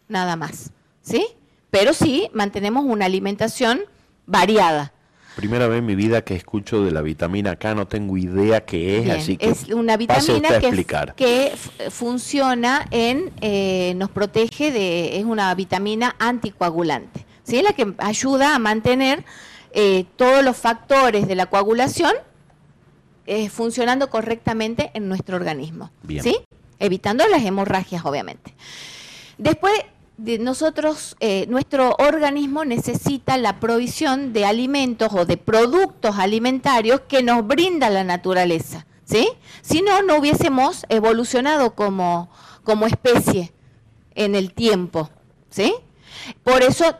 nada 0.10 0.36
más, 0.36 0.72
¿sí? 1.02 1.28
Pero 1.70 1.94
sí 1.94 2.30
mantenemos 2.34 2.84
una 2.86 3.06
alimentación 3.06 3.80
variada. 4.26 4.92
Primera 5.38 5.70
vez 5.70 5.80
en 5.80 5.86
mi 5.86 5.96
vida 5.96 6.26
que 6.26 6.36
escucho 6.36 6.84
de 6.84 6.92
la 6.92 7.02
vitamina 7.02 7.56
K, 7.56 7.74
no 7.74 7.88
tengo 7.88 8.18
idea 8.18 8.66
qué 8.66 8.98
es, 8.98 9.10
así 9.10 9.38
que 9.38 9.52
es 9.52 9.70
una 9.70 9.96
vitamina 9.96 10.60
que, 10.60 10.86
que, 11.16 11.54
funciona 11.90 12.86
en, 12.92 13.32
eh, 13.40 13.94
nos 13.96 14.12
protege 14.12 14.74
de, 14.74 15.20
es 15.20 15.24
una 15.24 15.56
vitamina 15.56 16.18
anticoagulante, 16.20 17.26
¿sí? 17.44 17.62
La 17.62 17.72
que 17.72 17.94
ayuda 17.98 18.56
a 18.56 18.60
mantener 18.60 19.24
eh, 19.72 20.04
todos 20.18 20.44
los 20.44 20.58
factores 20.58 21.30
de 21.30 21.36
la 21.36 21.46
coagulación 21.46 22.12
eh, 23.34 23.48
funcionando 23.48 24.10
correctamente 24.10 24.92
en 24.94 25.08
nuestro 25.08 25.38
organismo, 25.38 25.90
¿sí? 26.22 26.36
Evitando 26.80 27.26
las 27.30 27.46
hemorragias, 27.46 28.04
obviamente. 28.04 28.54
Después 29.38 29.72
nosotros, 30.18 31.16
eh, 31.22 31.46
nuestro 31.48 31.96
organismo 31.98 32.66
necesita 32.66 33.38
la 33.38 33.62
provisión 33.62 34.34
de 34.34 34.44
alimentos 34.44 35.14
o 35.14 35.24
de 35.24 35.38
productos 35.38 36.18
alimentarios 36.18 37.04
que 37.08 37.24
nos 37.24 37.48
brinda 37.48 37.90
la 37.90 38.04
naturaleza, 38.04 38.86
¿sí? 39.06 39.30
Si 39.62 39.82
no, 39.82 40.02
no 40.02 40.18
hubiésemos 40.18 40.86
evolucionado 40.90 41.74
como, 41.74 42.30
como 42.66 42.86
especie 42.86 43.54
en 44.14 44.36
el 44.36 44.52
tiempo, 44.52 45.10
¿sí? 45.50 45.74
Por 46.44 46.64
eso 46.64 46.98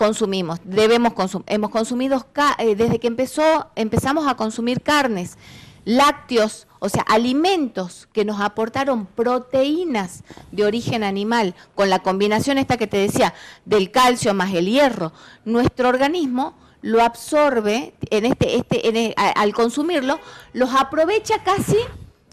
consumimos, 0.00 0.60
debemos 0.64 1.12
consumir, 1.12 1.44
hemos 1.50 1.68
consumido 1.68 2.26
eh, 2.56 2.74
desde 2.74 2.98
que 2.98 3.06
empezó, 3.06 3.68
empezamos 3.76 4.26
a 4.26 4.34
consumir 4.34 4.80
carnes, 4.80 5.36
lácteos, 5.84 6.66
o 6.78 6.88
sea, 6.88 7.02
alimentos 7.02 8.08
que 8.10 8.24
nos 8.24 8.40
aportaron 8.40 9.04
proteínas 9.04 10.24
de 10.52 10.64
origen 10.64 11.04
animal, 11.04 11.54
con 11.74 11.90
la 11.90 11.98
combinación 11.98 12.56
esta 12.56 12.78
que 12.78 12.86
te 12.86 12.96
decía, 12.96 13.34
del 13.66 13.90
calcio 13.90 14.32
más 14.32 14.54
el 14.54 14.70
hierro, 14.70 15.12
nuestro 15.44 15.90
organismo 15.90 16.54
lo 16.80 17.02
absorbe, 17.02 17.92
en 18.08 18.24
este, 18.24 18.56
este, 18.56 19.14
al 19.14 19.52
consumirlo, 19.52 20.18
los 20.54 20.70
aprovecha 20.74 21.42
casi 21.44 21.76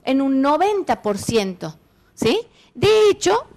en 0.06 0.22
un 0.22 0.42
90%, 0.42 1.76
¿sí? 2.14 2.48
De 2.78 3.10
hecho, 3.10 3.48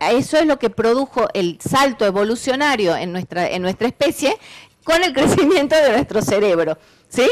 eso 0.00 0.36
es 0.36 0.44
lo 0.44 0.58
que 0.58 0.68
produjo 0.68 1.28
el 1.32 1.60
salto 1.60 2.04
evolucionario 2.04 2.96
en 2.96 3.12
nuestra, 3.12 3.48
en 3.48 3.62
nuestra 3.62 3.86
especie 3.86 4.36
con 4.82 5.00
el 5.04 5.12
crecimiento 5.14 5.76
de 5.76 5.92
nuestro 5.92 6.20
cerebro, 6.22 6.76
¿sí? 7.08 7.30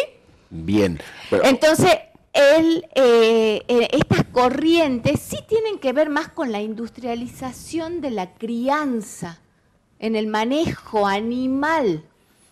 Bien. 0.51 1.01
Entonces, 1.43 1.91
el, 2.33 2.87
eh, 2.95 3.61
eh, 3.67 3.89
estas 3.91 4.25
corrientes 4.31 5.21
sí 5.21 5.39
tienen 5.49 5.81
que 5.81 5.93
ver 5.93 6.11
más 6.11 6.29
con 6.29 6.53
la 6.53 6.63
industrialización 6.63 8.01
de 8.01 8.13
la 8.13 8.35
crianza, 8.35 9.41
en 9.99 10.15
el 10.15 10.29
manejo 10.29 11.09
animal, 11.09 12.05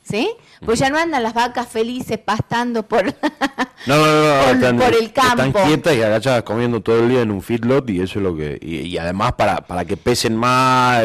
¿sí? 0.04 0.30
Pues 0.64 0.78
ya 0.78 0.90
no 0.90 0.98
andan 0.98 1.22
las 1.22 1.34
vacas 1.34 1.66
felices 1.66 2.18
pastando 2.18 2.86
por, 2.86 3.12
por, 3.14 4.94
el 4.94 5.12
campo. 5.12 5.42
Están 5.42 5.66
quietas 5.66 5.96
y 5.96 6.02
agachadas 6.02 6.42
comiendo 6.42 6.80
todo 6.80 7.00
el 7.00 7.08
día 7.08 7.22
en 7.22 7.30
un 7.30 7.42
feedlot 7.42 7.88
y 7.90 8.00
eso 8.00 8.18
es 8.18 8.22
lo 8.22 8.36
que... 8.36 8.58
Y, 8.60 8.96
además 8.98 9.32
para, 9.32 9.62
para 9.66 9.84
que 9.84 9.96
pesen 9.96 10.36
más... 10.36 11.02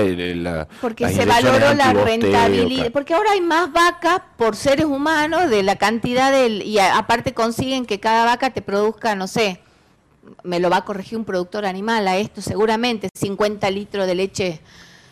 porque 0.81 1.09
se 1.09 1.25
valoró 1.25 1.73
la 1.73 1.93
rentabilidad. 1.93 2.91
Porque 2.91 3.13
ahora 3.13 3.31
hay 3.31 3.41
más 3.41 3.71
vacas 3.71 4.21
por 4.37 4.55
seres 4.55 4.85
humanos 4.85 5.49
de 5.49 5.63
la 5.63 5.77
cantidad 5.77 6.31
del... 6.31 6.61
Y 6.61 6.79
aparte 6.79 7.33
consiguen 7.33 7.85
que 7.85 7.99
cada 7.99 8.25
vaca 8.25 8.51
te 8.51 8.61
produzca, 8.61 9.15
no 9.15 9.27
sé, 9.27 9.61
me 10.43 10.59
lo 10.59 10.69
va 10.69 10.77
a 10.77 10.85
corregir 10.85 11.17
un 11.17 11.25
productor 11.25 11.65
animal 11.65 12.07
a 12.07 12.17
esto 12.17 12.41
seguramente, 12.41 13.09
50 13.13 13.69
litros 13.71 14.05
de 14.05 14.15
leche, 14.15 14.61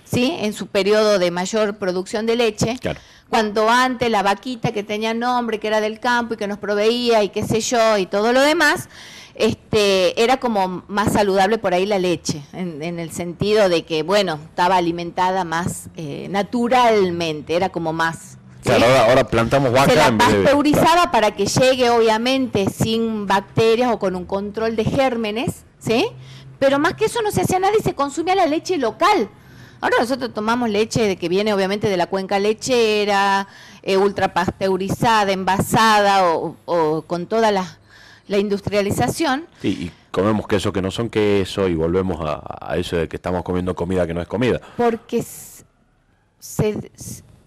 ¿sí? 0.10 0.36
En 0.40 0.54
su 0.54 0.68
periodo 0.68 1.20
de 1.20 1.32
mayor 1.32 1.78
producción 1.78 2.26
de 2.26 2.36
leche. 2.36 2.78
Claro 2.80 3.00
cuando 3.30 3.70
antes 3.70 4.10
la 4.10 4.24
vaquita 4.24 4.72
que 4.72 4.84
tenía 4.84 5.14
nombre, 5.14 5.60
que 5.60 5.68
era 5.68 5.82
del 5.82 6.00
campo 6.00 6.34
y 6.34 6.38
que 6.38 6.48
nos 6.48 6.58
proveía 6.58 7.24
y 7.24 7.30
qué 7.30 7.44
sé 7.44 7.62
yo 7.62 7.98
y 7.98 8.06
todo 8.06 8.32
lo 8.32 8.42
demás, 8.42 8.90
este, 9.36 10.22
era 10.22 10.38
como 10.38 10.84
más 10.88 11.14
saludable 11.14 11.58
por 11.58 11.74
ahí 11.74 11.86
la 11.86 12.00
leche, 12.00 12.42
en, 12.54 12.82
el 12.82 13.12
sentido 13.12 13.70
de 13.70 13.86
que, 13.86 14.04
bueno, 14.04 14.40
estaba 14.46 14.78
alimentada 14.78 15.44
más 15.44 15.90
eh, 15.96 16.28
naturalmente, 16.30 17.56
era 17.56 17.70
como 17.70 17.94
más... 17.94 18.38
Claro, 18.64 18.86
ahora, 18.86 19.26
plantamos 19.26 19.72
vaca. 19.72 19.90
Se 19.90 19.96
la 19.96 20.18
pasteurizaba 20.18 21.10
para 21.10 21.32
que 21.32 21.46
llegue, 21.46 21.90
obviamente, 21.90 22.66
sin 22.70 23.26
bacterias 23.26 23.90
o 23.94 24.00
con 24.00 24.14
un 24.16 24.26
control 24.26 24.76
de 24.76 24.84
gérmenes, 24.84 25.64
¿sí? 25.80 26.08
Pero 26.60 26.78
más 26.78 26.96
que 26.96 27.06
eso 27.06 27.22
no 27.22 27.32
se 27.32 27.42
hacía 27.42 27.60
nada 27.60 27.74
y 27.80 27.82
se 27.82 27.96
consumía 27.96 28.36
la 28.36 28.46
leche 28.46 28.78
local. 28.78 29.30
Ahora 29.80 29.98
nosotros 30.00 30.34
tomamos 30.34 30.70
leche 30.70 31.04
de 31.04 31.18
que 31.18 31.30
viene 31.30 31.54
obviamente 31.54 31.90
de 31.90 31.98
la 31.98 32.08
cuenca 32.08 32.40
lechera, 32.40 33.48
eh, 33.84 33.98
ultra 33.98 34.34
pasteurizada, 34.34 35.32
envasada 35.32 36.24
o, 36.26 37.04
con 37.06 37.28
toda 37.28 37.52
la, 37.52 37.78
industrialización. 38.28 39.46
y 39.64 39.92
comemos 40.12 40.48
queso 40.48 40.74
que 40.74 40.82
no 40.82 40.90
son 40.90 41.10
queso 41.10 41.68
y 41.68 41.76
volvemos 41.76 42.20
a, 42.22 42.76
eso 42.76 42.98
de 42.98 43.08
que 43.08 43.18
estamos 43.18 43.44
comiendo 43.44 43.76
comida 43.76 44.08
que 44.08 44.14
no 44.16 44.22
es 44.22 44.28
comida. 44.28 44.60
Porque 44.76 45.24
se, 46.40 46.92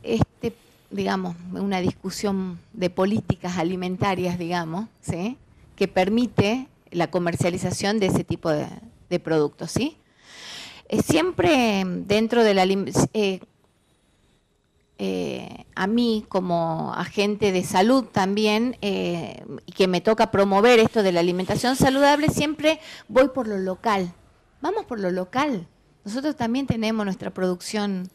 este, 0.03 0.55
digamos, 0.90 1.35
una 1.53 1.81
discusión 1.81 2.61
de 2.73 2.90
políticas 2.90 3.59
alimentarias, 3.59 4.38
digamos, 4.38 4.87
¿sí? 5.01 5.37
que 5.75 5.88
permite 5.88 6.69
la 6.93 7.11
comercialización 7.11 7.99
de 7.99 8.07
ese 8.07 8.23
tipo 8.23 8.51
de, 8.51 8.69
de 9.09 9.19
productos, 9.19 9.73
¿sí? 9.73 9.97
Eh, 10.92 11.03
siempre 11.03 11.85
dentro 11.87 12.43
de 12.43 12.53
la... 12.53 12.64
Eh, 12.64 13.41
eh, 14.99 15.64
a 15.76 15.86
mí 15.86 16.26
como 16.28 16.93
agente 16.95 17.53
de 17.53 17.62
salud 17.62 18.07
también, 18.07 18.76
y 18.82 19.72
que 19.72 19.86
me 19.86 20.03
toca 20.03 20.30
promover 20.30 20.78
esto 20.78 21.03
de 21.03 21.12
la 21.12 21.20
alimentación 21.20 21.74
saludable, 21.74 22.28
siempre 22.28 22.80
voy 23.09 23.28
por 23.28 23.47
lo 23.47 23.57
local. 23.57 24.12
Vamos 24.61 24.84
por 24.84 25.01
lo 25.01 25.11
local. 25.11 25.66
Nosotros 26.05 26.36
también 26.36 26.66
tenemos 26.66 27.07
nuestra 27.07 27.30
producción 27.30 28.11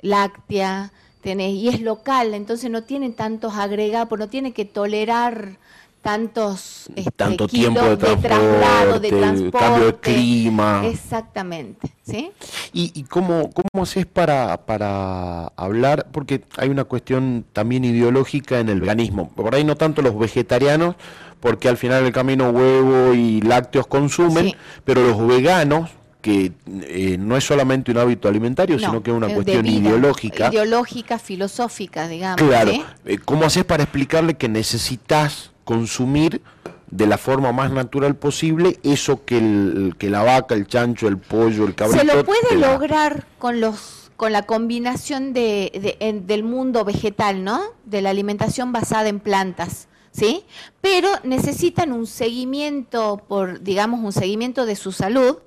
láctea, 0.00 0.92
y 1.24 1.68
es 1.68 1.80
local, 1.80 2.34
entonces 2.34 2.70
no 2.70 2.82
tiene 2.82 3.08
tantos 3.10 3.54
agregados, 3.54 4.18
no 4.18 4.28
tiene 4.28 4.52
que 4.52 4.66
tolerar 4.66 5.58
tantos 6.04 6.90
este, 6.94 7.10
tanto 7.12 7.48
tiempo 7.48 7.80
de, 7.80 7.96
traslado, 7.96 9.00
de 9.00 9.08
transporte, 9.08 9.58
cambio 9.58 9.86
de 9.86 9.94
clima. 9.94 10.82
Exactamente, 10.84 11.90
¿sí? 12.02 12.30
¿Y, 12.74 12.92
y 12.94 13.04
cómo, 13.04 13.50
cómo 13.50 13.82
haces 13.82 14.04
para, 14.04 14.66
para 14.66 15.46
hablar? 15.56 16.06
Porque 16.12 16.42
hay 16.58 16.68
una 16.68 16.84
cuestión 16.84 17.46
también 17.54 17.86
ideológica 17.86 18.60
en 18.60 18.68
el 18.68 18.82
veganismo. 18.82 19.30
Por 19.30 19.54
ahí 19.54 19.64
no 19.64 19.76
tanto 19.76 20.02
los 20.02 20.18
vegetarianos, 20.18 20.94
porque 21.40 21.70
al 21.70 21.78
final 21.78 22.04
del 22.04 22.12
camino 22.12 22.50
huevo 22.50 23.14
y 23.14 23.40
lácteos 23.40 23.86
consumen, 23.86 24.54
pero 24.84 25.02
los 25.08 25.26
veganos 25.26 25.90
que 26.20 26.52
eh, 26.82 27.16
no 27.18 27.34
es 27.38 27.44
solamente 27.44 27.90
un 27.90 27.98
hábito 27.98 28.28
alimentario, 28.28 28.78
sino 28.78 29.02
que 29.02 29.10
es 29.10 29.16
una 29.16 29.28
cuestión 29.28 29.64
ideológica. 29.64 30.48
Ideológica, 30.48 31.18
filosófica, 31.18 32.08
digamos. 32.08 32.46
Claro. 32.46 32.72
Eh, 33.06 33.16
¿Cómo 33.24 33.46
haces 33.46 33.64
para 33.64 33.84
explicarle 33.84 34.34
que 34.34 34.50
necesitas 34.50 35.53
consumir 35.64 36.42
de 36.90 37.06
la 37.06 37.18
forma 37.18 37.52
más 37.52 37.72
natural 37.72 38.14
posible 38.16 38.78
eso 38.82 39.24
que, 39.24 39.38
el, 39.38 39.96
que 39.98 40.10
la 40.10 40.22
vaca, 40.22 40.54
el 40.54 40.66
chancho, 40.66 41.08
el 41.08 41.18
pollo, 41.18 41.66
el 41.66 41.74
cabrito... 41.74 42.00
Se 42.00 42.06
lo 42.06 42.24
puede 42.24 42.56
lograr 42.56 43.26
con 43.38 43.60
los 43.60 44.00
con 44.16 44.30
la 44.30 44.42
combinación 44.42 45.32
de, 45.32 46.22
del 46.24 46.44
mundo 46.44 46.84
vegetal, 46.84 47.42
¿no? 47.42 47.60
De 47.84 48.00
la 48.00 48.10
alimentación 48.10 48.70
basada 48.70 49.08
en 49.08 49.18
plantas. 49.18 49.88
¿Sí? 50.12 50.44
Pero 50.80 51.08
necesitan 51.24 51.90
un 51.90 52.06
seguimiento 52.06 53.20
por, 53.26 53.60
digamos, 53.60 53.98
un 54.04 54.12
seguimiento 54.12 54.64
de 54.64 54.76
su 54.76 54.92
salud, 54.92 55.38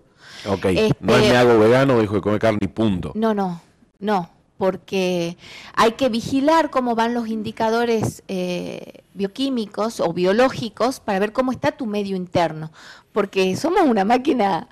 Ok, 0.45 0.65
no 0.65 0.69
es 0.69 0.91
me 0.99 1.15
este, 1.15 1.37
hago 1.37 1.59
vegano, 1.59 1.97
dejo 1.99 2.15
de 2.15 2.21
comer 2.21 2.39
carne 2.39 2.59
y 2.61 2.67
punto. 2.67 3.11
No, 3.15 3.33
no, 3.33 3.61
no, 3.99 4.29
porque 4.57 5.37
hay 5.73 5.93
que 5.93 6.09
vigilar 6.09 6.69
cómo 6.69 6.95
van 6.95 7.13
los 7.13 7.27
indicadores 7.27 8.23
eh, 8.27 9.03
bioquímicos 9.13 9.99
o 9.99 10.13
biológicos 10.13 10.99
para 10.99 11.19
ver 11.19 11.33
cómo 11.33 11.51
está 11.51 11.71
tu 11.71 11.85
medio 11.85 12.15
interno, 12.15 12.71
porque 13.11 13.55
somos 13.55 13.83
una 13.83 14.05
máquina, 14.05 14.67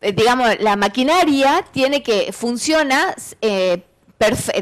eh, 0.00 0.12
digamos, 0.12 0.48
la 0.60 0.76
maquinaria 0.76 1.64
tiene 1.72 2.02
que, 2.02 2.32
funciona... 2.32 3.14
Eh, 3.40 3.84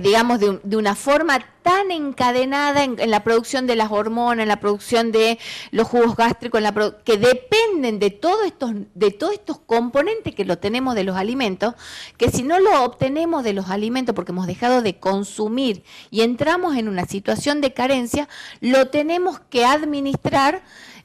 digamos, 0.00 0.40
de, 0.40 0.76
una 0.76 0.94
forma 0.94 1.38
tan 1.62 1.90
encadenada 1.90 2.82
en, 2.82 3.10
la 3.10 3.22
producción 3.22 3.66
de 3.66 3.76
las 3.76 3.92
hormonas, 3.92 4.42
en 4.42 4.48
la 4.48 4.58
producción 4.58 5.12
de 5.12 5.38
los 5.70 5.86
jugos 5.86 6.16
gástricos, 6.16 6.58
en 6.58 6.64
la 6.64 6.94
que 7.04 7.16
dependen 7.16 7.98
de, 7.98 8.10
todos 8.10 8.44
estos, 8.44 8.72
de 8.94 9.10
todos 9.12 9.34
estos 9.34 9.58
componentes 9.58 10.34
que 10.34 10.44
lo 10.44 10.58
tenemos 10.58 10.94
de 10.94 11.04
los 11.04 11.16
alimentos, 11.16 11.74
que 12.16 12.30
si 12.30 12.42
no 12.42 12.58
lo 12.58 12.82
obtenemos 12.82 13.44
de 13.44 13.52
los 13.52 13.70
alimentos 13.70 14.14
porque 14.14 14.32
hemos 14.32 14.46
dejado 14.46 14.82
de 14.82 14.98
consumir 14.98 15.84
y 16.10 16.22
entramos 16.22 16.76
en 16.76 16.88
una 16.88 17.04
situación 17.06 17.60
de 17.60 17.72
carencia, 17.72 18.28
lo 18.60 18.88
tenemos 18.88 19.38
que 19.38 19.64
administrar 19.64 20.62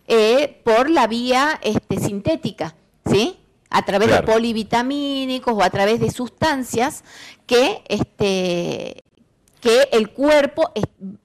eh, 0.07 0.61
por 0.63 0.89
la 0.89 1.05
vía 1.05 1.59
este, 1.61 1.99
sintética, 1.99 2.75
¿sí? 3.11 3.37
A 3.69 3.83
través 3.83 4.09
de 4.09 4.23
polivitamínicos 4.23 5.53
o 5.53 5.61
a 5.61 5.69
través 5.69 5.99
de 5.99 6.11
sustancias 6.11 7.03
que, 7.45 7.83
este, 7.87 9.03
que 9.59 9.89
el 9.91 10.09
cuerpo 10.11 10.71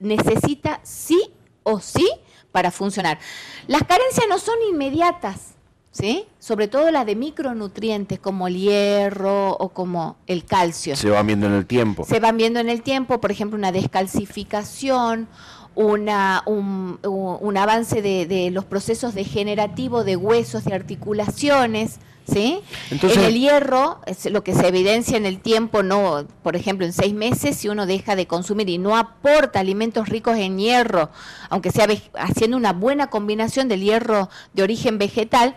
necesita 0.01 0.81
sí 0.83 1.31
o 1.63 1.81
sí 1.81 2.09
para 2.51 2.71
funcionar. 2.71 3.19
Las 3.67 3.83
carencias 3.85 4.27
no 4.29 4.39
son 4.39 4.57
inmediatas, 4.71 5.55
¿sí? 5.91 6.27
Sobre 6.39 6.69
todo 6.69 6.91
las 6.91 7.07
de 7.07 7.17
micronutrientes 7.17 8.19
como 8.19 8.49
el 8.49 8.57
hierro 8.57 9.53
o 9.53 9.69
como 9.71 10.17
el 10.27 10.45
calcio. 10.45 10.97
Se 10.97 11.11
van 11.11 11.27
viendo 11.27 11.47
en 11.47 11.55
el 11.55 11.67
tiempo. 11.67 12.05
Se 12.05 12.21
van 12.21 12.37
viendo 12.37 12.61
en 12.61 12.69
el 12.69 12.83
tiempo, 12.83 13.21
por 13.21 13.31
ejemplo, 13.31 13.57
una 13.57 13.73
descalcificación, 13.73 15.29
una, 15.75 16.43
un, 16.47 16.99
un 17.03 17.57
avance 17.57 18.03
de, 18.03 18.27
de 18.27 18.51
los 18.51 18.65
procesos 18.65 19.15
degenerativos 19.15 20.05
de 20.05 20.17
huesos, 20.17 20.65
de 20.65 20.75
articulaciones, 20.75 22.01
¿sí? 22.31 22.61
en 22.91 23.21
el 23.21 23.39
hierro, 23.39 24.01
es 24.07 24.31
lo 24.31 24.45
que 24.45 24.55
se 24.55 24.69
evidencia 24.69 25.17
en 25.17 25.27
el 25.27 25.41
tiempo, 25.41 25.83
no, 25.83 26.27
por 26.43 26.57
ejemplo, 26.57 26.87
en 26.87 26.93
seis 26.93 27.15
meses, 27.15 27.57
si 27.57 27.69
uno 27.69 27.87
deja 27.87 28.17
de 28.17 28.27
consumir 28.27 28.69
y 28.69 28.79
no 28.79 28.97
aporta 28.97 29.61
alimentos 29.61 30.09
ricos 30.09 30.37
en 30.37 30.59
hierro, 30.59 31.11
aunque 31.51 31.71
sea 31.71 31.87
haciendo 32.15 32.57
una 32.57 32.73
buena 32.73 33.09
combinación 33.09 33.69
del 33.69 33.83
hierro 33.83 34.29
de 34.53 34.63
origen 34.63 34.99
vegetal, 34.99 35.57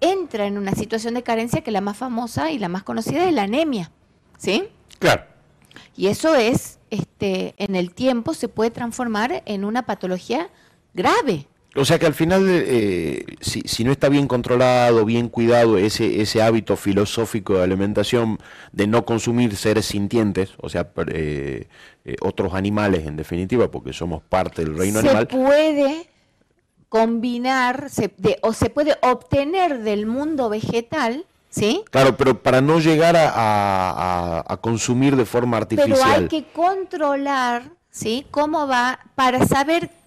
entra 0.00 0.46
en 0.46 0.58
una 0.58 0.74
situación 0.74 1.14
de 1.14 1.22
carencia 1.22 1.62
que 1.62 1.70
la 1.70 1.80
más 1.80 1.96
famosa 1.96 2.50
y 2.50 2.58
la 2.58 2.68
más 2.68 2.82
conocida 2.82 3.26
es 3.26 3.32
la 3.32 3.44
anemia, 3.44 3.90
¿sí? 4.36 4.68
Claro. 4.98 5.24
Y 5.96 6.08
eso 6.08 6.34
es, 6.34 6.78
este, 6.90 7.54
en 7.58 7.76
el 7.76 7.94
tiempo 7.94 8.34
se 8.34 8.48
puede 8.48 8.70
transformar 8.70 9.42
en 9.46 9.64
una 9.64 9.86
patología 9.86 10.50
grave. 10.94 11.46
O 11.74 11.86
sea 11.86 11.98
que 11.98 12.04
al 12.04 12.12
final, 12.12 12.46
eh, 12.48 13.24
si, 13.40 13.62
si, 13.62 13.82
no 13.82 13.92
está 13.92 14.10
bien 14.10 14.28
controlado, 14.28 15.06
bien 15.06 15.28
cuidado 15.28 15.78
ese, 15.78 16.20
ese 16.20 16.42
hábito 16.42 16.76
filosófico 16.76 17.54
de 17.54 17.62
alimentación 17.62 18.38
de 18.72 18.86
no 18.86 19.06
consumir 19.06 19.56
seres 19.56 19.86
sintientes, 19.86 20.50
o 20.58 20.68
sea, 20.68 20.90
eh, 21.08 21.68
eh, 22.04 22.16
otros 22.20 22.52
animales 22.52 23.06
en 23.06 23.16
definitiva, 23.16 23.70
porque 23.70 23.94
somos 23.94 24.22
parte 24.22 24.64
del 24.64 24.76
reino 24.76 24.98
animal. 24.98 25.28
Se 25.30 25.36
puede 25.36 26.10
combinar 26.90 27.86
o 28.42 28.52
se 28.52 28.68
puede 28.68 28.98
obtener 29.00 29.78
del 29.78 30.04
mundo 30.04 30.50
vegetal, 30.50 31.24
¿sí? 31.48 31.84
Claro, 31.90 32.18
pero 32.18 32.42
para 32.42 32.60
no 32.60 32.80
llegar 32.80 33.16
a, 33.16 34.44
a 34.46 34.56
consumir 34.58 35.16
de 35.16 35.24
forma 35.24 35.56
artificial. 35.56 35.98
Pero 35.98 36.04
hay 36.04 36.28
que 36.28 36.44
controlar, 36.52 37.70
¿sí? 37.88 38.26
¿Cómo 38.30 38.66
va? 38.66 38.98
Para 39.14 39.46
saber 39.46 40.01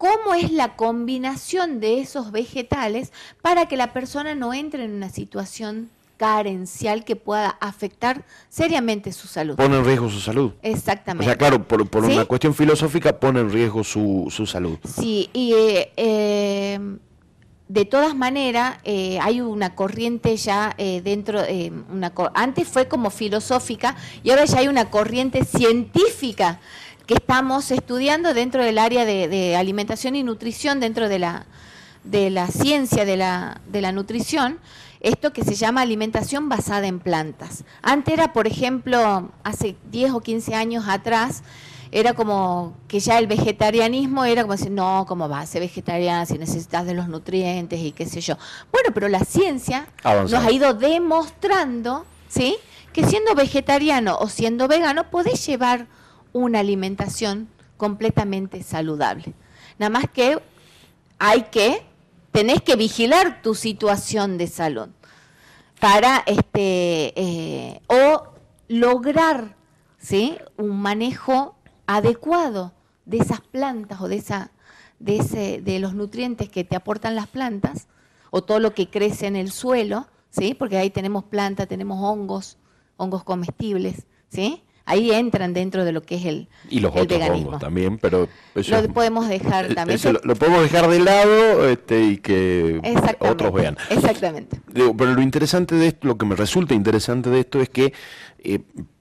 cómo 0.00 0.32
es 0.32 0.50
la 0.50 0.76
combinación 0.76 1.78
de 1.78 2.00
esos 2.00 2.32
vegetales 2.32 3.12
para 3.42 3.66
que 3.66 3.76
la 3.76 3.92
persona 3.92 4.34
no 4.34 4.54
entre 4.54 4.86
en 4.86 4.94
una 4.94 5.10
situación 5.10 5.90
carencial 6.16 7.04
que 7.04 7.16
pueda 7.16 7.50
afectar 7.60 8.24
seriamente 8.48 9.12
su 9.12 9.28
salud. 9.28 9.56
Pone 9.56 9.76
en 9.76 9.84
riesgo 9.84 10.08
su 10.08 10.20
salud. 10.20 10.52
Exactamente. 10.62 11.26
O 11.26 11.28
sea, 11.28 11.36
claro, 11.36 11.62
por, 11.68 11.82
una 12.02 12.24
cuestión 12.24 12.54
filosófica 12.54 13.20
pone 13.20 13.40
en 13.40 13.50
riesgo 13.50 13.84
su, 13.84 14.28
su 14.30 14.46
salud. 14.46 14.78
Sí, 14.88 15.28
y 15.34 15.52
eh, 15.52 15.92
eh, 15.98 16.78
de 17.68 17.84
todas 17.84 18.16
maneras 18.16 18.78
eh, 18.84 19.18
hay 19.20 19.42
una 19.42 19.74
corriente 19.74 20.34
ya 20.38 20.74
dentro, 21.04 21.42
una, 21.92 22.10
antes 22.32 22.66
fue 22.66 22.88
como 22.88 23.10
filosófica 23.10 23.96
y 24.22 24.30
ahora 24.30 24.46
ya 24.46 24.60
hay 24.60 24.68
una 24.68 24.88
corriente 24.88 25.44
científica 25.44 26.58
que 27.10 27.14
estamos 27.14 27.72
estudiando 27.72 28.34
dentro 28.34 28.62
del 28.62 28.78
área 28.78 29.04
de, 29.04 29.56
alimentación 29.56 30.14
y 30.14 30.22
nutrición, 30.22 30.78
dentro 30.78 31.08
de 31.08 31.18
la, 31.18 31.44
de 32.04 32.30
la 32.30 32.46
ciencia 32.46 33.04
de 33.04 33.16
la, 33.16 33.60
de 33.66 33.80
la 33.80 33.90
nutrición, 33.90 34.60
esto 35.00 35.32
que 35.32 35.42
se 35.42 35.56
llama 35.56 35.80
alimentación 35.80 36.48
basada 36.48 36.86
en 36.86 37.00
plantas. 37.00 37.64
Antes 37.82 38.14
era, 38.14 38.32
por 38.32 38.46
ejemplo, 38.46 39.32
hace 39.42 39.74
10 39.90 40.12
o 40.12 40.20
15 40.20 40.54
años 40.54 40.84
atrás, 40.86 41.42
era 41.90 42.14
como 42.14 42.76
que 42.86 43.00
ya 43.00 43.18
el 43.18 43.26
vegetarianismo 43.26 44.24
era 44.24 44.42
como 44.42 44.52
decir, 44.52 44.70
no, 44.70 45.04
¿cómo 45.08 45.28
va 45.28 45.40
a 45.40 45.46
ser 45.46 45.62
vegetariana 45.62 46.26
si 46.26 46.38
necesitas 46.38 46.86
de 46.86 46.94
los 46.94 47.08
nutrientes 47.08 47.80
y 47.80 47.90
qué 47.90 48.06
sé 48.06 48.20
yo? 48.20 48.36
Bueno, 48.70 48.90
pero 48.94 49.08
la 49.08 49.24
ciencia 49.24 49.88
nos 50.04 50.32
ha 50.32 50.52
ido 50.52 50.74
demostrando, 50.74 52.06
¿sí? 52.28 52.56
Que 52.92 53.04
siendo 53.04 53.34
vegetariano 53.34 54.16
o 54.16 54.28
siendo 54.28 54.68
vegano 54.68 55.10
podés 55.10 55.44
llevar 55.44 55.88
una 56.32 56.60
alimentación 56.60 57.48
completamente 57.76 58.62
saludable. 58.62 59.34
Nada 59.78 59.90
más 59.90 60.04
que 60.10 60.38
hay 61.18 61.42
que, 61.44 61.82
tenés 62.32 62.62
que 62.62 62.76
vigilar 62.76 63.42
tu 63.42 63.54
situación 63.54 64.38
de 64.38 64.46
salud 64.46 64.88
para 65.80 66.22
este 66.26 67.12
eh, 67.16 67.80
o 67.86 68.34
lograr 68.68 69.56
¿sí? 69.98 70.36
un 70.56 70.80
manejo 70.80 71.56
adecuado 71.86 72.72
de 73.06 73.18
esas 73.18 73.40
plantas 73.40 74.00
o 74.00 74.08
de 74.08 74.16
esa 74.16 74.52
de 74.98 75.16
ese 75.16 75.62
de 75.62 75.78
los 75.78 75.94
nutrientes 75.94 76.50
que 76.50 76.62
te 76.62 76.76
aportan 76.76 77.16
las 77.16 77.26
plantas 77.26 77.88
o 78.30 78.42
todo 78.42 78.60
lo 78.60 78.74
que 78.74 78.88
crece 78.88 79.26
en 79.26 79.34
el 79.34 79.50
suelo, 79.50 80.06
¿sí? 80.28 80.54
Porque 80.54 80.76
ahí 80.76 80.90
tenemos 80.90 81.24
plantas, 81.24 81.66
tenemos 81.66 81.98
hongos, 82.00 82.58
hongos 82.96 83.24
comestibles, 83.24 84.06
¿sí? 84.28 84.62
Ahí 84.90 85.12
entran 85.12 85.54
dentro 85.54 85.84
de 85.84 85.92
lo 85.92 86.02
que 86.02 86.16
es 86.16 86.24
el, 86.24 86.48
y 86.68 86.80
los 86.80 86.90
otros 86.90 87.06
veganismo. 87.06 87.58
también, 87.58 87.98
pero 87.98 88.28
lo 88.54 88.92
podemos 88.92 89.28
dejar 89.28 89.72
también. 89.74 89.98
lo, 90.24 90.34
podemos 90.34 90.62
dejar 90.62 90.88
de 90.88 90.98
lado 90.98 91.68
este, 91.68 92.02
y 92.02 92.16
que 92.18 92.80
otros 93.20 93.52
vean. 93.52 93.76
Exactamente. 93.88 94.60
pero 94.72 95.14
lo 95.14 95.22
interesante 95.22 95.76
de 95.76 95.88
esto, 95.88 96.08
lo 96.08 96.18
que 96.18 96.26
me 96.26 96.34
resulta 96.34 96.74
interesante 96.74 97.30
de 97.30 97.40
esto 97.40 97.60
es 97.60 97.68
que 97.68 97.92
eh, 98.42 98.60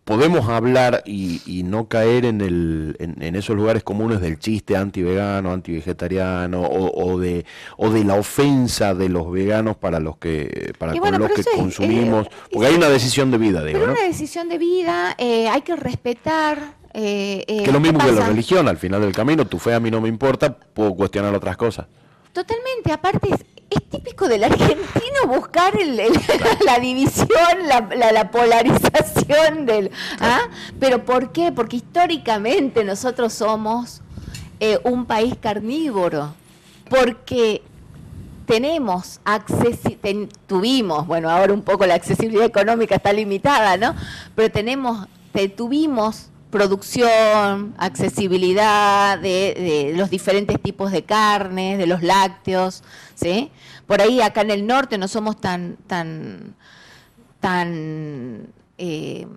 podemos 0.10 0.49
hablar 0.49 1.03
y, 1.05 1.62
no 1.66 1.88
caer 1.88 2.26
en, 2.26 2.41
el, 2.41 2.95
en, 2.97 3.36
esos 3.36 3.55
lugares 3.55 3.84
comunes 3.84 4.20
del 4.22 4.39
chiste 4.39 4.76
anti-vegano, 4.76 5.53
anti-vegetariano 5.53 6.64
o, 6.64 7.20
de, 7.20 7.45
o 7.78 7.91
de 7.91 8.03
la 8.03 8.16
ofensa 8.16 8.95
de 8.95 9.07
los 9.07 9.32
veganos 9.32 9.78
para 9.78 9.99
los 9.99 10.18
que, 10.18 10.74
para 10.80 10.95
los 10.95 11.30
que 11.30 11.43
consumimos, 11.55 12.28
porque 12.51 12.70
hay 12.70 12.74
una 12.74 12.89
decisión 12.89 13.30
de 13.30 13.38
vida, 13.38 13.64
digo, 13.64 13.82
pero 13.82 13.91
una 13.91 14.01
decisión 14.01 14.49
de 14.49 14.57
vida, 14.57 15.14
eh, 15.20 15.47
hay 15.47 15.62
que 15.62 15.76
respetar. 15.76 16.57
Eh, 16.95 17.45
eh, 17.47 17.62
que 17.64 17.72
lo 17.72 17.80
mismo 17.80 17.99
que 17.99 18.12
la 18.12 18.26
religión, 18.26 18.68
al 18.68 18.78
final 18.78 19.01
del 19.01 19.12
camino, 19.12 19.45
tu 19.45 19.60
fe 19.60 19.76
a 19.76 19.80
mí 19.80 19.91
no 19.91 20.01
me 20.01 20.10
importa, 20.10 20.57
puedo 20.57 20.95
cuestionar 20.95 21.36
otras 21.36 21.55
cosas. 21.55 21.86
Totalmente, 22.34 22.91
aparte 22.91 23.30
es 23.32 23.45
típico 23.89 24.28
del 24.28 24.43
argentino 24.43 25.28
buscar 25.28 25.74
la 26.65 26.80
división, 26.80 27.28
la, 27.67 28.32
polarización 28.32 29.65
del... 29.65 29.91
¿ah? 30.20 30.41
¿Pero 30.80 31.05
por 31.05 31.32
qué? 31.32 31.51
Porque 31.51 31.78
históricamente 31.78 32.84
nosotros 32.84 33.34
somos 33.34 34.01
eh, 34.59 34.80
un 34.84 35.05
país 35.05 35.36
carnívoro, 35.39 36.34
porque 36.89 37.61
tenemos 38.45 39.22
tuvimos, 40.47 41.05
bueno, 41.05 41.30
ahora 41.30 41.53
un 41.53 41.61
poco 41.61 41.86
la 41.86 41.93
accesibilidad 41.93 42.45
económica 42.45 42.95
está 42.95 43.13
limitada, 43.13 43.78
¿no? 43.78 43.95
Pero 44.36 44.49
tenemos, 44.51 45.07
tuvimos 45.55 46.29
producción, 46.50 47.76
accesibilidad 47.78 49.20
de, 49.20 49.93
los 49.95 50.10
diferentes 50.10 50.60
tipos 50.62 50.91
de 50.91 51.04
carnes, 51.04 51.78
de 51.78 51.88
los 51.88 52.02
lácteos, 52.02 52.84
¿sí? 53.16 53.52
Por 53.86 54.02
ahí 54.02 54.22
acá 54.22 54.41
en 54.41 54.52
el 54.52 54.66
norte 54.66 54.97
no 54.97 55.08
somos 55.08 55.39
tan, 55.39 55.78
tan, 55.88 56.56
tan, 57.39 58.47
eh, 58.78 59.28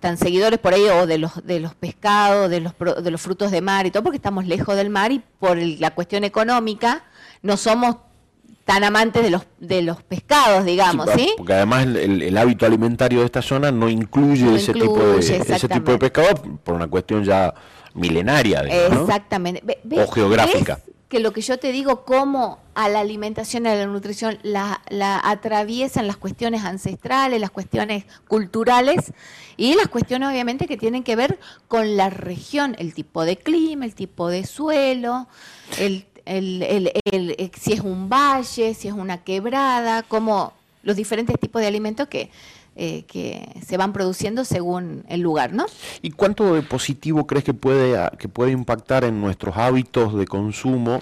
tan 0.00 0.18
seguidores 0.18 0.58
por 0.58 0.74
ahí 0.74 0.84
o 0.84 1.06
de 1.06 1.18
los, 1.18 1.44
de 1.46 1.60
los 1.60 1.74
pescados, 1.74 2.50
de 2.50 2.60
los, 2.60 2.74
de 3.02 3.10
los 3.10 3.20
frutos 3.20 3.50
de 3.50 3.60
mar 3.60 3.86
y 3.86 3.90
todo, 3.90 4.02
porque 4.02 4.16
estamos 4.16 4.46
lejos 4.46 4.76
del 4.76 4.90
mar 4.90 5.12
y 5.12 5.22
por 5.38 5.56
la 5.56 5.94
cuestión 5.94 6.24
económica 6.24 7.04
no 7.42 7.56
somos 7.56 7.96
tan 8.64 8.82
amantes 8.82 9.22
de 9.22 9.30
los 9.30 9.42
de 9.58 9.82
los 9.82 10.02
pescados, 10.02 10.64
digamos, 10.64 11.08
¿sí? 11.14 11.32
Porque 11.36 11.52
además 11.52 11.86
el, 11.86 12.36
hábito 12.36 12.66
alimentario 12.66 13.20
de 13.20 13.26
esta 13.26 13.42
zona 13.42 13.70
no 13.70 13.88
incluye, 13.88 14.56
ese, 14.56 14.72
tipo 14.72 14.98
de, 14.98 15.18
ese 15.18 15.68
tipo 15.68 15.92
de 15.92 15.98
pescado 15.98 16.34
por 16.62 16.74
una 16.74 16.86
cuestión 16.86 17.24
ya 17.24 17.54
milenaria, 17.94 18.60
Exactamente. 18.62 19.62
o 19.96 20.10
geográfica. 20.10 20.80
que 21.08 21.20
lo 21.20 21.32
que 21.32 21.42
yo 21.42 21.58
te 21.58 21.72
digo, 21.72 22.04
cómo 22.04 22.58
a 22.74 22.88
la 22.88 23.00
alimentación 23.00 23.66
y 23.66 23.68
a 23.68 23.74
la 23.74 23.86
nutrición 23.86 24.38
la, 24.42 24.82
la 24.88 25.20
atraviesan 25.22 26.06
las 26.06 26.16
cuestiones 26.16 26.64
ancestrales, 26.64 27.40
las 27.40 27.50
cuestiones 27.50 28.04
culturales 28.26 29.12
y 29.56 29.74
las 29.74 29.88
cuestiones 29.88 30.28
obviamente 30.28 30.66
que 30.66 30.76
tienen 30.76 31.04
que 31.04 31.14
ver 31.16 31.38
con 31.68 31.96
la 31.96 32.10
región, 32.10 32.74
el 32.78 32.94
tipo 32.94 33.24
de 33.24 33.36
clima, 33.36 33.84
el 33.84 33.94
tipo 33.94 34.28
de 34.28 34.44
suelo, 34.44 35.28
el 35.78 36.06
el, 36.24 36.62
el, 36.62 36.92
el, 37.04 37.50
si 37.58 37.72
es 37.72 37.80
un 37.80 38.08
valle, 38.08 38.74
si 38.74 38.88
es 38.88 38.94
una 38.94 39.22
quebrada, 39.22 40.02
como 40.02 40.52
los 40.82 40.96
diferentes 40.96 41.38
tipos 41.38 41.62
de 41.62 41.68
alimentos 41.68 42.08
que, 42.08 42.30
eh, 42.76 43.04
que 43.06 43.48
se 43.64 43.76
van 43.76 43.92
produciendo 43.92 44.44
según 44.44 45.04
el 45.08 45.20
lugar, 45.20 45.52
¿no? 45.52 45.66
¿Y 46.02 46.10
cuánto 46.10 46.54
de 46.54 46.62
positivo 46.62 47.26
crees 47.26 47.44
que 47.44 47.54
puede, 47.54 47.98
que 48.18 48.28
puede 48.28 48.52
impactar 48.52 49.04
en 49.04 49.20
nuestros 49.20 49.56
hábitos 49.56 50.14
de 50.14 50.26
consumo 50.26 51.00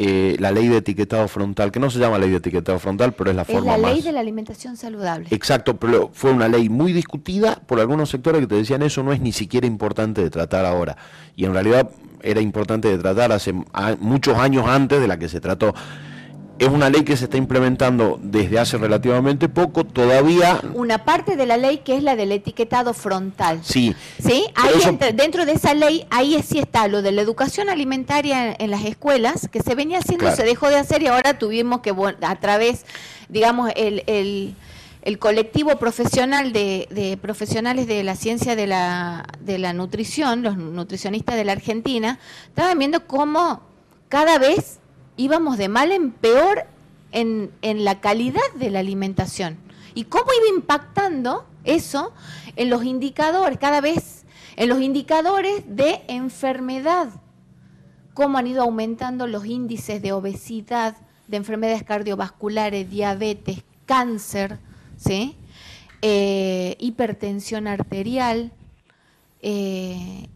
eh, 0.00 0.36
la 0.38 0.52
ley 0.52 0.68
de 0.68 0.76
etiquetado 0.76 1.26
frontal, 1.26 1.72
que 1.72 1.80
no 1.80 1.90
se 1.90 1.98
llama 1.98 2.20
ley 2.20 2.30
de 2.30 2.36
etiquetado 2.36 2.78
frontal, 2.78 3.14
pero 3.14 3.30
es 3.30 3.36
la 3.36 3.44
forma 3.44 3.72
más... 3.72 3.80
la 3.80 3.92
ley 3.94 4.00
de 4.00 4.12
la 4.12 4.20
alimentación 4.20 4.76
saludable. 4.76 5.26
Exacto, 5.32 5.76
pero 5.76 6.10
fue 6.12 6.30
una 6.30 6.46
ley 6.46 6.68
muy 6.68 6.92
discutida 6.92 7.56
por 7.66 7.80
algunos 7.80 8.08
sectores 8.08 8.40
que 8.42 8.46
te 8.46 8.54
decían 8.54 8.82
eso 8.82 9.02
no 9.02 9.12
es 9.12 9.20
ni 9.20 9.32
siquiera 9.32 9.66
importante 9.66 10.22
de 10.22 10.30
tratar 10.30 10.64
ahora. 10.66 10.96
Y 11.34 11.46
en 11.46 11.52
realidad 11.52 11.90
era 12.22 12.40
importante 12.40 12.86
de 12.86 12.96
tratar 12.96 13.32
hace 13.32 13.52
muchos 13.98 14.38
años 14.38 14.68
antes 14.68 15.00
de 15.00 15.08
la 15.08 15.18
que 15.18 15.28
se 15.28 15.40
trató. 15.40 15.74
Es 16.58 16.68
una 16.68 16.90
ley 16.90 17.04
que 17.04 17.16
se 17.16 17.24
está 17.24 17.36
implementando 17.36 18.18
desde 18.22 18.58
hace 18.58 18.78
relativamente 18.78 19.48
poco, 19.48 19.84
todavía... 19.84 20.60
Una 20.74 21.04
parte 21.04 21.36
de 21.36 21.46
la 21.46 21.56
ley 21.56 21.78
que 21.78 21.96
es 21.96 22.02
la 22.02 22.16
del 22.16 22.32
etiquetado 22.32 22.94
frontal. 22.94 23.60
Sí. 23.62 23.94
Sí, 24.18 24.46
ahí 24.54 24.98
dentro 25.14 25.46
de 25.46 25.52
esa 25.52 25.74
ley, 25.74 26.06
ahí 26.10 26.42
sí 26.42 26.58
está 26.58 26.88
lo 26.88 27.02
de 27.02 27.12
la 27.12 27.22
educación 27.22 27.68
alimentaria 27.68 28.56
en, 28.58 28.70
las 28.70 28.84
escuelas, 28.84 29.48
que 29.48 29.60
se 29.62 29.74
venía 29.74 29.98
haciendo, 29.98 30.34
se 30.34 30.42
dejó 30.42 30.68
de 30.68 30.76
hacer 30.76 31.02
y 31.02 31.06
ahora 31.06 31.38
tuvimos 31.38 31.80
que, 31.80 31.94
a 32.22 32.36
través, 32.36 32.84
digamos, 33.28 33.70
el, 33.76 34.02
el 34.06 34.54
el 35.02 35.18
colectivo 35.18 35.78
profesional 35.78 36.52
de, 36.52 37.18
profesionales 37.22 37.86
de 37.86 38.02
la 38.02 38.14
ciencia 38.14 38.56
de 38.56 38.66
la, 38.66 39.24
de 39.40 39.56
la 39.58 39.72
nutrición, 39.72 40.42
los 40.42 40.58
nutricionistas 40.58 41.36
de 41.36 41.44
la 41.44 41.52
Argentina, 41.52 42.18
estaban 42.48 42.78
viendo 42.78 43.06
cómo 43.06 43.62
cada 44.10 44.38
vez 44.38 44.80
íbamos 45.18 45.58
de 45.58 45.68
mal 45.68 45.92
en 45.92 46.10
peor 46.10 46.64
en, 47.12 47.52
en 47.60 47.84
la 47.84 48.00
calidad 48.00 48.40
de 48.54 48.70
la 48.70 48.78
alimentación 48.78 49.58
y 49.94 50.04
cómo 50.04 50.26
iba 50.32 50.56
impactando 50.56 51.44
eso 51.64 52.12
en 52.56 52.70
los 52.70 52.84
indicadores, 52.84 53.58
cada 53.58 53.82
vez 53.82 54.24
en 54.56 54.68
los 54.68 54.80
indicadores 54.80 55.64
de 55.66 56.02
enfermedad, 56.08 57.08
cómo 58.14 58.38
han 58.38 58.46
ido 58.46 58.62
aumentando 58.62 59.26
los 59.26 59.44
índices 59.44 60.00
de 60.02 60.12
obesidad, 60.12 60.96
de 61.28 61.36
enfermedades 61.36 61.84
cardiovasculares, 61.84 62.90
diabetes, 62.90 63.62
cáncer, 63.86 64.58
¿sí? 64.96 65.36
Eh, 66.02 66.76
hipertensión 66.78 67.66
arterial. 67.66 68.52
Eh, 69.40 70.28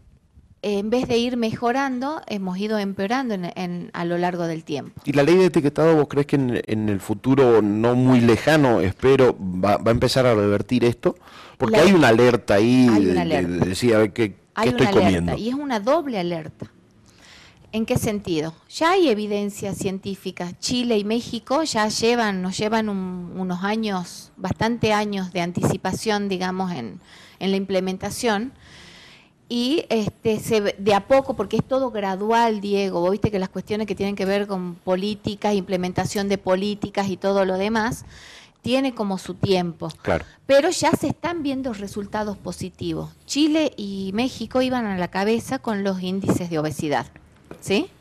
en 0.63 0.89
vez 0.89 1.07
de 1.09 1.17
ir 1.17 1.35
mejorando, 1.35 2.21
hemos 2.27 2.57
ido 2.57 2.79
empeorando 2.79 3.35
en, 3.35 3.89
a 3.93 4.05
lo 4.05 4.17
largo 4.17 4.47
del 4.47 4.63
tiempo. 4.63 5.01
¿Y 5.05 5.11
la 5.11 5.23
ley 5.23 5.35
de 5.35 5.45
etiquetado, 5.45 5.95
vos 5.95 6.07
crees 6.07 6.25
que 6.25 6.37
en, 6.37 6.89
el 6.89 6.99
futuro 7.01 7.61
no 7.61 7.95
muy 7.95 8.21
lejano, 8.21 8.79
espero, 8.79 9.37
va, 9.39 9.79
a 9.85 9.91
empezar 9.91 10.25
a 10.25 10.33
revertir 10.33 10.85
esto? 10.85 11.15
Porque 11.57 11.77
hay 11.77 11.91
una 11.91 12.07
alerta 12.07 12.55
ahí 12.55 12.87
de, 12.87 13.43
decir, 13.45 13.93
a 13.93 13.99
ver, 13.99 14.13
¿qué, 14.13 14.35
estoy 14.63 14.87
comiendo? 14.87 15.37
Y 15.37 15.49
es 15.49 15.55
una 15.55 15.81
doble 15.81 16.17
alerta. 16.17 16.71
¿En 17.73 17.87
qué 17.87 17.97
sentido? 17.97 18.53
Ya 18.69 18.91
hay 18.91 19.09
evidencia 19.09 19.73
científica. 19.73 20.51
Chile 20.59 20.95
y 20.99 21.03
México 21.03 21.63
ya 21.63 21.87
llevan, 21.87 22.43
nos 22.43 22.55
llevan 22.55 22.87
unos 22.87 23.63
años, 23.63 24.31
bastante 24.37 24.93
años 24.93 25.33
de 25.33 25.41
anticipación, 25.41 26.29
digamos, 26.29 26.71
en, 26.71 27.01
la 27.39 27.57
implementación. 27.57 28.53
Y 29.55 29.85
este, 29.89 30.39
se, 30.39 30.61
de 30.61 30.95
a 30.95 31.05
poco, 31.05 31.35
porque 31.35 31.57
es 31.57 31.63
todo 31.63 31.91
gradual, 31.91 32.59
Diego, 32.59 33.01
vos 33.01 33.11
viste 33.11 33.29
que 33.29 33.37
las 33.37 33.49
cuestiones 33.49 33.85
que 33.85 33.93
tienen 33.93 34.15
que 34.15 34.25
ver 34.25 34.47
con 34.47 34.73
políticas, 34.73 35.53
implementación 35.53 36.27
de 36.27 36.39
políticas 36.39 37.07
y 37.07 37.17
todo 37.17 37.45
lo 37.45 37.59
demás, 37.59 38.03
tiene 38.63 38.95
como 38.95 39.19
su 39.19 39.35
tiempo. 39.35 39.89
Claro. 40.01 40.25
Pero 40.47 40.71
ya 40.71 40.89
se 40.93 41.05
están 41.05 41.43
viendo 41.43 41.71
resultados 41.73 42.35
positivos. 42.35 43.11
Chile 43.27 43.73
y 43.77 44.09
México 44.15 44.63
iban 44.63 44.87
a 44.87 44.97
la 44.97 45.09
cabeza 45.09 45.59
con 45.59 45.83
los 45.83 46.01
índices 46.01 46.49
de 46.49 46.57
obesidad. 46.57 47.05
¿sí? 47.61 47.91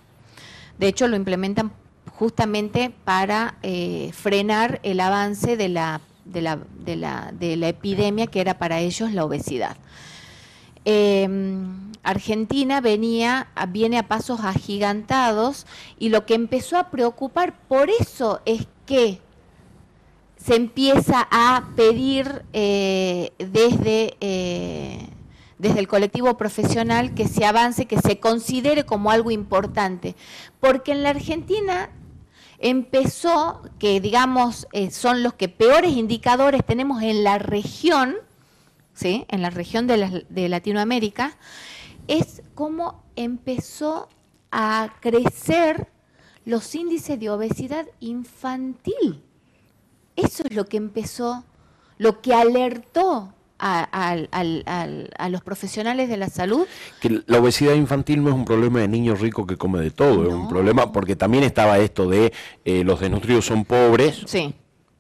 De 0.79 0.89
hecho, 0.89 1.07
lo 1.07 1.17
implementan 1.17 1.71
justamente 2.15 2.95
para 3.05 3.57
eh, 3.63 4.11
frenar 4.15 4.81
el 4.85 5.01
avance 5.01 5.59
de 5.59 5.69
la, 5.69 6.01
de, 6.25 6.41
la, 6.41 6.59
de, 6.83 6.97
la, 6.97 7.31
de 7.39 7.57
la, 7.59 7.69
epidemia 7.69 8.27
que 8.27 8.41
era 8.41 8.57
para 8.57 8.81
ellos 8.81 9.13
la 9.13 9.27
obesidad. 9.27 9.77
Em, 10.85 11.93
Argentina 12.03 12.81
venía, 12.81 13.49
viene 13.69 13.99
a 13.99 14.09
pasos 14.09 14.41
agigantados 14.41 15.67
y 15.99 16.09
lo 16.09 16.27
que 16.27 16.35
empezó 16.35 16.77
a 16.77 16.91
preocupar 16.91 17.55
por 17.69 17.91
eso 17.91 18.41
es 18.45 18.67
que 18.87 19.21
se 20.37 20.57
empieza 20.57 21.29
a 21.31 21.69
pedir 21.77 22.45
eh, 22.53 23.31
desde 23.39 24.17
eh, 24.21 25.09
desde 25.63 25.79
el 25.79 25.87
colectivo 25.87 26.37
profesional 26.37 27.15
que 27.15 27.29
se 27.29 27.45
avance, 27.45 27.87
que 27.87 28.01
se 28.01 28.19
considere 28.19 28.85
como 28.85 29.13
algo 29.13 29.31
importante. 29.31 30.17
Porque 30.59 30.91
en 30.91 31.05
la 31.05 31.11
Argentina 31.11 31.89
empezó, 32.59 33.63
que 33.79 34.01
digamos 34.01 34.67
eh, 34.73 34.91
son 34.91 35.23
los 35.23 35.35
que 35.35 35.49
peores 35.49 35.93
indicadores 35.93 36.65
tenemos 36.67 37.01
en 37.03 37.23
la 37.23 37.39
región, 37.39 38.17
¿sí? 38.95 39.27
en 39.29 39.43
la 39.43 39.51
región 39.51 39.87
de, 39.87 40.27
de 40.29 40.49
Latinoamérica, 40.49 41.37
es 42.09 42.43
cómo 42.55 43.05
empezó 43.17 44.09
a 44.51 44.95
crecer 45.01 45.89
los 46.45 46.75
índices 46.75 47.19
de 47.19 47.31
obesidad 47.31 47.87
infantil. 48.01 49.23
Eso 50.17 50.43
es 50.49 50.55
lo 50.55 50.67
que 50.67 50.77
empezó, 50.77 51.45
lo 51.99 52.21
que 52.21 52.35
alertó 52.35 53.33
a, 53.63 55.29
los 55.31 55.43
profesionales 55.43 56.09
de 56.09 56.17
la 56.17 56.29
salud. 56.29 56.67
Que 57.01 57.23
la 57.27 57.39
obesidad 57.39 57.75
infantil 57.75 58.23
no 58.23 58.31
es 58.31 58.35
un 58.35 58.45
problema 58.45 58.81
de 58.81 58.89
niños 58.89 59.21
ricos 59.21 59.47
que 59.47 59.57
come 59.57 59.81
de 59.81 59.91
todo, 59.91 60.27
es 60.27 60.35
un 60.35 60.49
problema 60.49 60.93
porque 60.93 61.17
también 61.17 61.45
estaba 61.45 61.79
esto 61.79 62.09
de 62.09 62.33
eh, 62.65 62.85
los 62.85 63.01
desnutridos 63.01 63.47
son 63.47 63.65
pobres. 63.65 64.25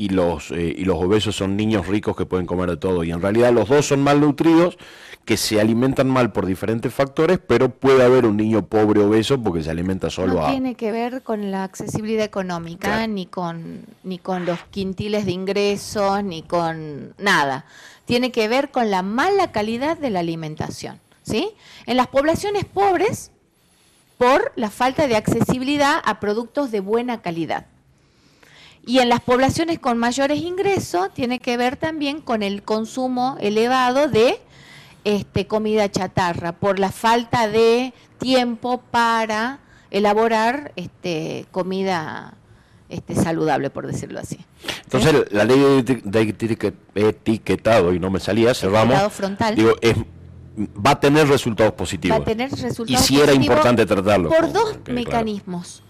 Y 0.03 0.09
los, 0.09 0.50
eh, 0.50 0.74
y 0.76 0.84
los 0.84 0.96
obesos 0.96 1.36
son 1.36 1.57
niños 1.57 1.86
ricos 1.86 2.16
que 2.16 2.26
pueden 2.26 2.44
comer 2.44 2.68
de 2.70 2.76
todo. 2.76 3.05
Y 3.05 3.12
en 3.12 3.22
realidad 3.22 3.53
los 3.53 3.68
dos 3.68 3.86
son 3.86 4.03
malnutridos 4.03 4.76
que 5.24 5.36
se 5.36 5.61
alimentan 5.61 6.11
mal 6.11 6.32
por 6.32 6.44
diferentes 6.44 6.92
factores, 6.92 7.38
pero 7.38 7.68
puede 7.68 8.03
haber 8.03 8.26
un 8.26 8.36
niño 8.36 8.66
pobre 8.66 9.00
obeso 9.00 9.40
porque 9.40 9.62
se 9.62 9.70
alimenta 9.70 10.11
solo 10.11 10.40
no 10.40 10.50
tiene 10.50 10.74
que 10.74 10.90
ver 10.90 11.22
con 11.22 11.53
la 11.53 11.62
accesibilidad 11.62 12.24
económica, 12.24 13.07
ni 13.07 13.26
con 13.26 13.84
ni 14.03 14.18
con 14.18 14.44
los 14.44 14.59
quintiles 14.72 15.24
de 15.24 15.30
ingresos, 15.30 16.24
ni 16.24 16.42
con 16.42 17.14
nada. 17.18 17.64
Tiene 18.05 18.32
que 18.32 18.48
ver 18.48 18.72
con 18.72 18.90
la 18.90 19.03
mala 19.03 19.53
calidad 19.53 19.96
de 19.96 20.11
la 20.11 20.18
alimentación, 20.18 20.98
¿sí? 21.22 21.50
En 21.86 21.96
las 21.96 22.09
poblaciones 22.09 22.64
pobres 22.64 23.30
por 24.18 24.50
la 24.57 24.70
falta 24.70 25.07
de 25.07 25.14
accesibilidad 25.14 26.03
a 26.05 26.18
productos 26.18 26.72
de 26.72 26.80
buena 26.80 27.22
calidad. 27.22 27.66
Y 28.85 28.99
en 28.99 29.09
las 29.09 29.20
poblaciones 29.20 29.78
con 29.78 29.99
mayores 29.99 30.41
ingresos 30.41 31.12
tiene 31.14 31.39
que 31.39 31.57
ver 31.57 31.76
también 31.76 32.20
con 32.20 32.43
el 32.43 32.62
consumo 32.62 33.37
elevado 33.41 34.09
de 34.09 34.41
este, 35.05 35.47
comida 35.47 35.91
chatarra, 35.91 36.53
por 36.53 36.78
la 36.78 36.91
falta 36.91 37.49
de 37.49 37.93
tiempo 38.18 38.83
para 38.91 39.61
elaborar 39.91 40.72
este, 40.76 41.47
comida 41.51 42.35
este, 42.89 43.14
saludable, 43.14 43.70
por 43.70 43.87
decirlo 43.87 44.20
así. 44.20 44.39
Entonces, 44.85 45.33
la 45.33 45.45
ley 45.45 45.83
de, 45.83 46.74
etiquetado, 46.95 47.93
y 47.93 48.01
no 48.01 48.11
me 48.11 48.20
salía, 48.20 48.55
cerramos, 48.55 49.12
frontal. 49.12 49.55
digo, 49.55 49.74
es, 49.80 49.97
va 50.59 50.93
a 50.93 51.01
tener 51.01 51.28
resultados 51.28 51.72
positivos. 51.72 52.18
Va 52.18 52.22
a 52.22 52.24
tener 52.24 52.51
resultados 52.51 52.91
Y 52.91 52.97
si 52.97 53.20
era 53.20 53.33
importante 53.33 53.87
tratarlo. 53.87 54.28
Por 54.28 54.53
dos 54.53 54.78
mecanismos. 54.89 55.83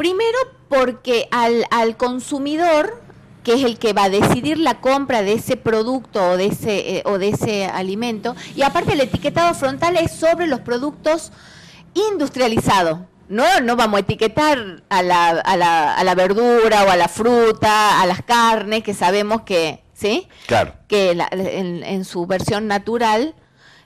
Primero, 0.00 0.38
porque 0.70 1.28
al, 1.30 1.66
al 1.70 1.98
consumidor 1.98 3.02
que 3.44 3.52
es 3.52 3.64
el 3.64 3.78
que 3.78 3.92
va 3.92 4.04
a 4.04 4.08
decidir 4.08 4.56
la 4.56 4.80
compra 4.80 5.20
de 5.20 5.34
ese 5.34 5.58
producto 5.58 6.30
o 6.30 6.36
de 6.38 6.46
ese, 6.46 6.96
eh, 6.96 7.02
o 7.04 7.18
de 7.18 7.28
ese 7.28 7.66
alimento. 7.66 8.34
Y 8.56 8.62
aparte 8.62 8.94
el 8.94 9.00
etiquetado 9.02 9.52
frontal 9.52 9.98
es 9.98 10.12
sobre 10.12 10.46
los 10.46 10.60
productos 10.60 11.32
industrializados. 11.92 13.00
No, 13.28 13.44
no 13.60 13.76
vamos 13.76 13.98
a 13.98 14.00
etiquetar 14.00 14.82
a 14.88 15.02
la, 15.02 15.28
a, 15.32 15.56
la, 15.58 15.94
a 15.94 16.02
la 16.02 16.14
verdura 16.14 16.84
o 16.84 16.90
a 16.90 16.96
la 16.96 17.08
fruta, 17.08 18.00
a 18.00 18.06
las 18.06 18.22
carnes, 18.22 18.82
que 18.82 18.94
sabemos 18.94 19.42
que, 19.42 19.84
¿sí? 19.92 20.28
Claro. 20.46 20.76
Que 20.88 21.10
en, 21.30 22.04
su 22.06 22.26
versión 22.26 22.68
natural 22.68 23.34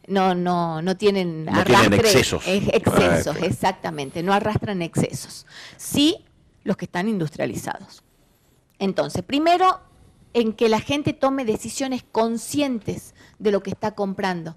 no, 0.06 0.34
no, 0.34 0.82
no 0.82 0.96
tienen 0.96 1.44
no 1.44 1.64
Tienen 1.64 1.92
excesos. 1.94 2.42
excesos, 2.46 3.36
ah, 3.40 3.46
exactamente, 3.46 4.22
no 4.22 4.32
arrastran 4.32 4.82
excesos. 4.82 5.46
Sí, 5.76 6.24
los 6.62 6.76
que 6.76 6.86
están 6.86 7.08
industrializados. 7.08 8.02
Entonces, 8.78 9.22
primero, 9.22 9.80
en 10.32 10.52
que 10.52 10.68
la 10.68 10.80
gente 10.80 11.12
tome 11.12 11.44
decisiones 11.44 12.04
conscientes 12.10 13.14
de 13.38 13.52
lo 13.52 13.62
que 13.62 13.70
está 13.70 13.94
comprando. 13.94 14.56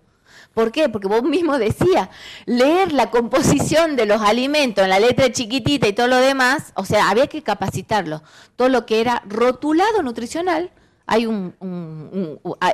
¿Por 0.53 0.71
qué? 0.71 0.89
Porque 0.89 1.07
vos 1.07 1.23
mismo 1.23 1.57
decías, 1.57 2.09
leer 2.45 2.91
la 2.91 3.11
composición 3.11 3.95
de 3.95 4.05
los 4.05 4.21
alimentos 4.21 4.83
en 4.83 4.89
la 4.89 4.99
letra 4.99 5.31
chiquitita 5.31 5.87
y 5.87 5.93
todo 5.93 6.07
lo 6.07 6.17
demás, 6.17 6.73
o 6.75 6.83
sea, 6.83 7.09
había 7.09 7.27
que 7.27 7.43
capacitarlo. 7.43 8.23
Todo 8.55 8.69
lo 8.69 8.85
que 8.85 8.99
era 8.99 9.21
rotulado 9.27 10.01
nutricional, 10.01 10.71
hay 11.05 11.25
un, 11.25 11.55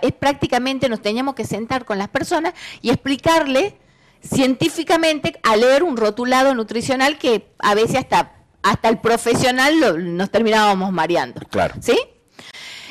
es 0.01 0.11
prácticamente 0.13 0.89
nos 0.89 1.01
teníamos 1.01 1.36
que 1.36 1.45
sentar 1.45 1.86
con 1.86 1.97
las 1.97 2.09
personas 2.09 2.53
y 2.81 2.89
explicarle 2.89 3.77
científicamente 4.21 5.39
a 5.43 5.55
leer 5.55 5.84
un 5.84 5.97
rotulado 5.97 6.55
nutricional 6.55 7.17
que 7.17 7.53
a 7.59 7.75
veces 7.75 7.97
hasta 7.97 8.43
hasta 8.63 8.89
el 8.89 8.97
profesional 8.99 10.17
nos 10.17 10.31
terminábamos 10.31 10.91
mareando. 10.91 11.41
Claro. 11.49 11.75
¿Sí? 11.81 11.99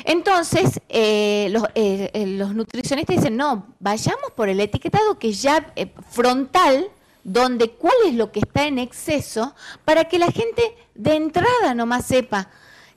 Entonces, 0.05 0.79
eh, 0.89 1.51
eh, 1.75 2.11
eh, 2.13 2.27
los, 2.27 2.53
nutricionistas 2.53 3.17
dicen, 3.17 3.35
no, 3.35 3.73
vayamos 3.79 4.31
por 4.35 4.49
el 4.49 4.59
etiquetado 4.59 5.17
que 5.17 5.33
ya 5.33 5.73
frontal, 6.09 6.89
donde 7.23 7.71
cuál 7.71 7.95
es 8.05 8.13
lo 8.13 8.31
que 8.31 8.41
está 8.41 8.67
en 8.67 8.79
exceso, 8.79 9.55
para 9.85 10.05
que 10.05 10.19
la 10.19 10.31
gente 10.31 10.75
de 10.93 11.15
entrada 11.15 11.73
nomás 11.73 12.05
sepa 12.05 12.49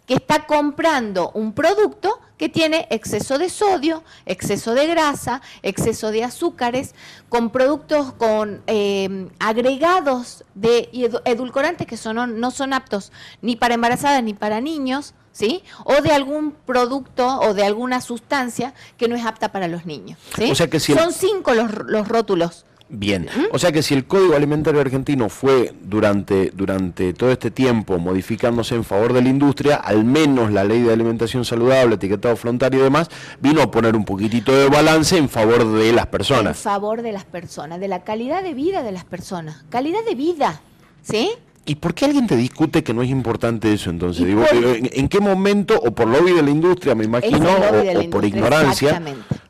que 0.06 0.14
está 0.14 0.46
comprando 0.46 1.30
un 1.34 1.52
producto 1.52 2.20
que 2.38 2.48
tiene 2.48 2.86
exceso 2.90 3.38
de 3.38 3.48
sodio, 3.48 4.04
exceso 4.24 4.74
de 4.74 4.86
grasa, 4.86 5.40
exceso 5.62 6.10
de 6.10 6.24
azúcares, 6.24 6.94
con 7.28 7.50
productos 7.50 8.12
con 8.12 8.62
eh, 8.66 9.28
agregados 9.38 10.44
de 10.54 10.88
edulcorantes 11.24 11.86
que 11.86 11.96
son, 11.96 12.40
no 12.40 12.50
son 12.50 12.72
aptos 12.72 13.12
ni 13.42 13.56
para 13.56 13.74
embarazadas 13.74 14.22
ni 14.22 14.34
para 14.34 14.60
niños, 14.60 15.14
¿sí? 15.32 15.62
O 15.84 16.02
de 16.02 16.12
algún 16.12 16.52
producto 16.52 17.40
o 17.40 17.54
de 17.54 17.64
alguna 17.64 18.00
sustancia 18.00 18.74
que 18.96 19.08
no 19.08 19.16
es 19.16 19.24
apta 19.24 19.50
para 19.50 19.66
los 19.66 19.86
niños. 19.86 20.18
¿sí? 20.36 20.48
Son 20.94 21.12
cinco 21.12 21.54
los, 21.54 21.72
los 21.86 22.08
rótulos 22.08 22.66
Bien, 22.88 23.26
o 23.50 23.58
sea 23.58 23.72
que 23.72 23.82
si 23.82 23.94
el 23.94 24.06
Código 24.06 24.36
Alimentario 24.36 24.80
Argentino 24.80 25.28
fue 25.28 25.74
durante, 25.82 26.52
durante 26.52 27.12
todo 27.14 27.32
este 27.32 27.50
tiempo 27.50 27.98
modificándose 27.98 28.76
en 28.76 28.84
favor 28.84 29.12
de 29.12 29.22
la 29.22 29.28
industria, 29.28 29.74
al 29.74 30.04
menos 30.04 30.52
la 30.52 30.62
ley 30.62 30.82
de 30.82 30.92
alimentación 30.92 31.44
saludable, 31.44 31.96
etiquetado 31.96 32.36
frontal 32.36 32.72
y 32.74 32.78
demás, 32.78 33.10
vino 33.40 33.60
a 33.60 33.72
poner 33.72 33.96
un 33.96 34.04
poquitito 34.04 34.52
de 34.56 34.68
balance 34.68 35.16
en 35.18 35.28
favor 35.28 35.66
de 35.72 35.92
las 35.92 36.06
personas. 36.06 36.58
En 36.58 36.62
favor 36.62 37.02
de 37.02 37.10
las 37.10 37.24
personas, 37.24 37.80
de 37.80 37.88
la 37.88 38.04
calidad 38.04 38.44
de 38.44 38.54
vida 38.54 38.84
de 38.84 38.92
las 38.92 39.04
personas. 39.04 39.64
Calidad 39.68 40.04
de 40.08 40.14
vida, 40.14 40.60
¿sí? 41.02 41.32
¿Y 41.68 41.74
por 41.74 41.94
qué 41.94 42.04
alguien 42.04 42.28
te 42.28 42.36
discute 42.36 42.84
que 42.84 42.94
no 42.94 43.02
es 43.02 43.10
importante 43.10 43.72
eso 43.72 43.90
entonces? 43.90 44.24
Digo, 44.24 44.44
¿en, 44.52 45.08
qué 45.08 45.18
momento, 45.18 45.76
o 45.76 45.90
por 45.90 46.06
lobby 46.06 46.32
de 46.32 46.42
la 46.42 46.50
industria, 46.50 46.94
me 46.94 47.04
imagino, 47.04 47.48
o, 47.50 48.10
por 48.10 48.24
ignorancia, 48.24 49.02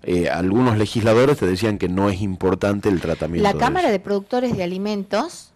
eh, 0.02 0.30
algunos 0.30 0.78
legisladores 0.78 1.36
te 1.36 1.46
decían 1.46 1.76
que 1.76 1.90
no 1.90 2.08
es 2.08 2.22
importante 2.22 2.88
el 2.88 3.02
tratamiento? 3.02 3.46
La 3.46 3.58
Cámara 3.58 3.90
de 3.90 4.00
Productores 4.00 4.56
de 4.56 4.62
Alimentos 4.62 5.52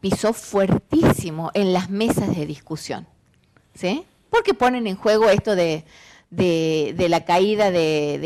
pisó 0.00 0.32
fuertísimo 0.32 1.50
en 1.54 1.72
las 1.72 1.90
mesas 1.90 2.36
de 2.36 2.46
discusión, 2.46 3.08
¿sí? 3.74 4.04
Porque 4.30 4.54
ponen 4.54 4.86
en 4.86 4.94
juego 4.94 5.28
esto 5.28 5.56
de 5.56 5.84
de, 6.30 6.94
de 6.96 7.08
la 7.08 7.24
caída 7.24 7.70
de, 7.70 8.18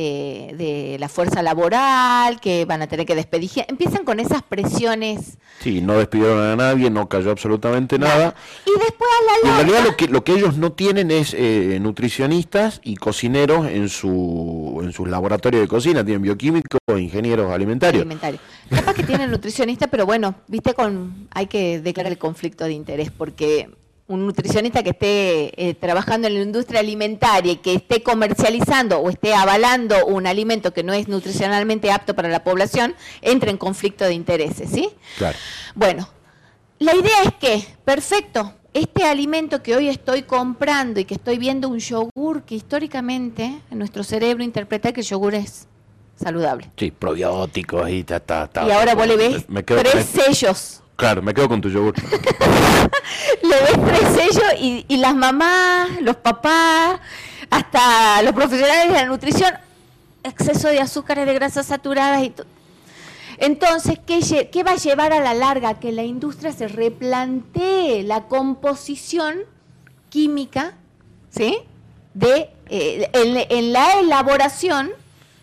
de, 0.56 0.96
la 0.98 1.08
fuerza 1.08 1.42
laboral, 1.42 2.40
que 2.40 2.64
van 2.64 2.82
a 2.82 2.86
tener 2.86 3.06
que 3.06 3.14
despedir. 3.14 3.50
Empiezan 3.68 4.04
con 4.04 4.20
esas 4.20 4.42
presiones. 4.42 5.38
Sí, 5.60 5.80
no 5.80 5.96
despidieron 5.98 6.40
a 6.40 6.56
nadie, 6.56 6.90
no 6.90 7.08
cayó 7.08 7.30
absolutamente 7.30 7.98
nada. 7.98 8.34
Y 8.66 8.78
después 8.78 9.10
a 9.10 9.46
la 9.46 9.50
En 9.50 9.56
realidad 9.56 9.90
lo 9.90 9.96
que, 9.96 10.08
lo 10.08 10.24
que 10.24 10.32
ellos 10.32 10.56
no 10.56 10.72
tienen 10.72 11.10
es 11.10 11.34
eh, 11.34 11.78
nutricionistas 11.80 12.80
y 12.82 12.96
cocineros 12.96 13.66
en, 13.66 13.88
su, 13.88 14.80
en 14.82 14.92
sus 14.92 15.08
laboratorios 15.08 15.62
de 15.62 15.68
cocina, 15.68 16.04
tienen 16.04 16.22
bioquímicos 16.22 16.80
ingenieros 16.98 17.52
alimentarios. 17.52 18.02
alimentarios. 18.02 18.42
Capaz 18.68 18.94
que 18.94 19.02
tienen 19.02 19.30
nutricionistas, 19.30 19.88
pero 19.90 20.06
bueno, 20.06 20.34
viste, 20.48 20.74
con 20.74 21.28
hay 21.30 21.46
que 21.46 21.80
declarar 21.80 22.12
el 22.12 22.18
conflicto 22.18 22.64
de 22.64 22.72
interés, 22.72 23.10
porque 23.10 23.70
un 24.10 24.26
nutricionista 24.26 24.82
que 24.82 24.90
esté 24.90 25.68
eh, 25.68 25.74
trabajando 25.74 26.26
en 26.26 26.34
la 26.34 26.40
industria 26.40 26.80
alimentaria 26.80 27.52
y 27.52 27.56
que 27.56 27.74
esté 27.74 28.02
comercializando 28.02 28.98
o 28.98 29.08
esté 29.08 29.34
avalando 29.34 30.04
un 30.06 30.26
alimento 30.26 30.72
que 30.72 30.82
no 30.82 30.92
es 30.92 31.06
nutricionalmente 31.06 31.92
apto 31.92 32.14
para 32.14 32.28
la 32.28 32.42
población, 32.42 32.96
entra 33.22 33.50
en 33.50 33.56
conflicto 33.56 34.04
de 34.04 34.14
intereses, 34.14 34.68
¿sí? 34.70 34.88
Claro. 35.16 35.38
Bueno, 35.76 36.08
la 36.80 36.96
idea 36.96 37.22
es 37.24 37.34
que, 37.34 37.64
perfecto, 37.84 38.52
este 38.74 39.04
alimento 39.04 39.62
que 39.62 39.76
hoy 39.76 39.88
estoy 39.88 40.22
comprando 40.22 40.98
y 40.98 41.04
que 41.04 41.14
estoy 41.14 41.38
viendo 41.38 41.68
un 41.68 41.78
yogur 41.78 42.42
que 42.42 42.56
históricamente 42.56 43.60
en 43.70 43.78
nuestro 43.78 44.02
cerebro 44.02 44.42
interpreta 44.42 44.92
que 44.92 45.02
el 45.02 45.06
yogur 45.06 45.36
es 45.36 45.68
saludable. 46.16 46.68
Sí, 46.76 46.90
probióticos 46.90 47.88
y 47.90 48.02
ta, 48.02 48.18
ta, 48.18 48.48
ta. 48.48 48.66
Y 48.66 48.72
ahora 48.72 48.96
vos 48.96 49.06
le 49.06 49.16
ves 49.16 49.46
tres 49.64 50.04
sellos 50.04 50.79
Claro, 51.00 51.22
me 51.22 51.32
quedo 51.32 51.48
con 51.48 51.62
tu 51.62 51.70
yogur. 51.70 51.94
Le 53.42 53.48
ves 53.48 53.78
tres 53.86 54.14
sellos 54.14 54.52
y, 54.58 54.96
las 54.98 55.14
mamás, 55.14 55.88
los 56.02 56.16
papás, 56.16 57.00
hasta 57.48 58.20
los 58.20 58.34
profesionales 58.34 58.88
de 58.88 58.92
la 58.92 59.06
nutrición, 59.06 59.50
exceso 60.22 60.68
de 60.68 60.78
azúcares, 60.78 61.24
de 61.24 61.32
grasas 61.32 61.64
saturadas 61.64 62.22
y 62.22 62.28
todo. 62.28 62.46
Entonces, 63.38 63.98
¿qué, 64.06 64.50
¿qué, 64.52 64.62
va 64.62 64.72
a 64.72 64.76
llevar 64.76 65.14
a 65.14 65.20
la 65.20 65.32
larga? 65.32 65.80
Que 65.80 65.90
la 65.90 66.02
industria 66.02 66.52
se 66.52 66.68
replantee 66.68 68.02
la 68.02 68.24
composición 68.24 69.38
química, 70.10 70.74
¿sí? 71.30 71.60
De, 72.12 72.50
eh, 72.68 73.08
en, 73.14 73.72
la 73.72 74.00
elaboración, 74.00 74.90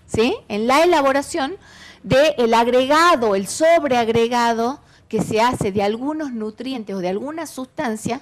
¿sí? 0.05 0.35
En 0.49 0.67
la 0.67 0.83
elaboración 0.83 1.55
del 2.03 2.53
agregado, 2.53 3.33
el 3.33 3.47
sobreagregado 3.47 4.81
que 5.07 5.21
se 5.21 5.41
hace 5.41 5.71
de 5.71 5.83
algunos 5.83 6.31
nutrientes 6.31 6.95
o 6.95 6.99
de 6.99 7.09
alguna 7.09 7.45
sustancia 7.45 8.21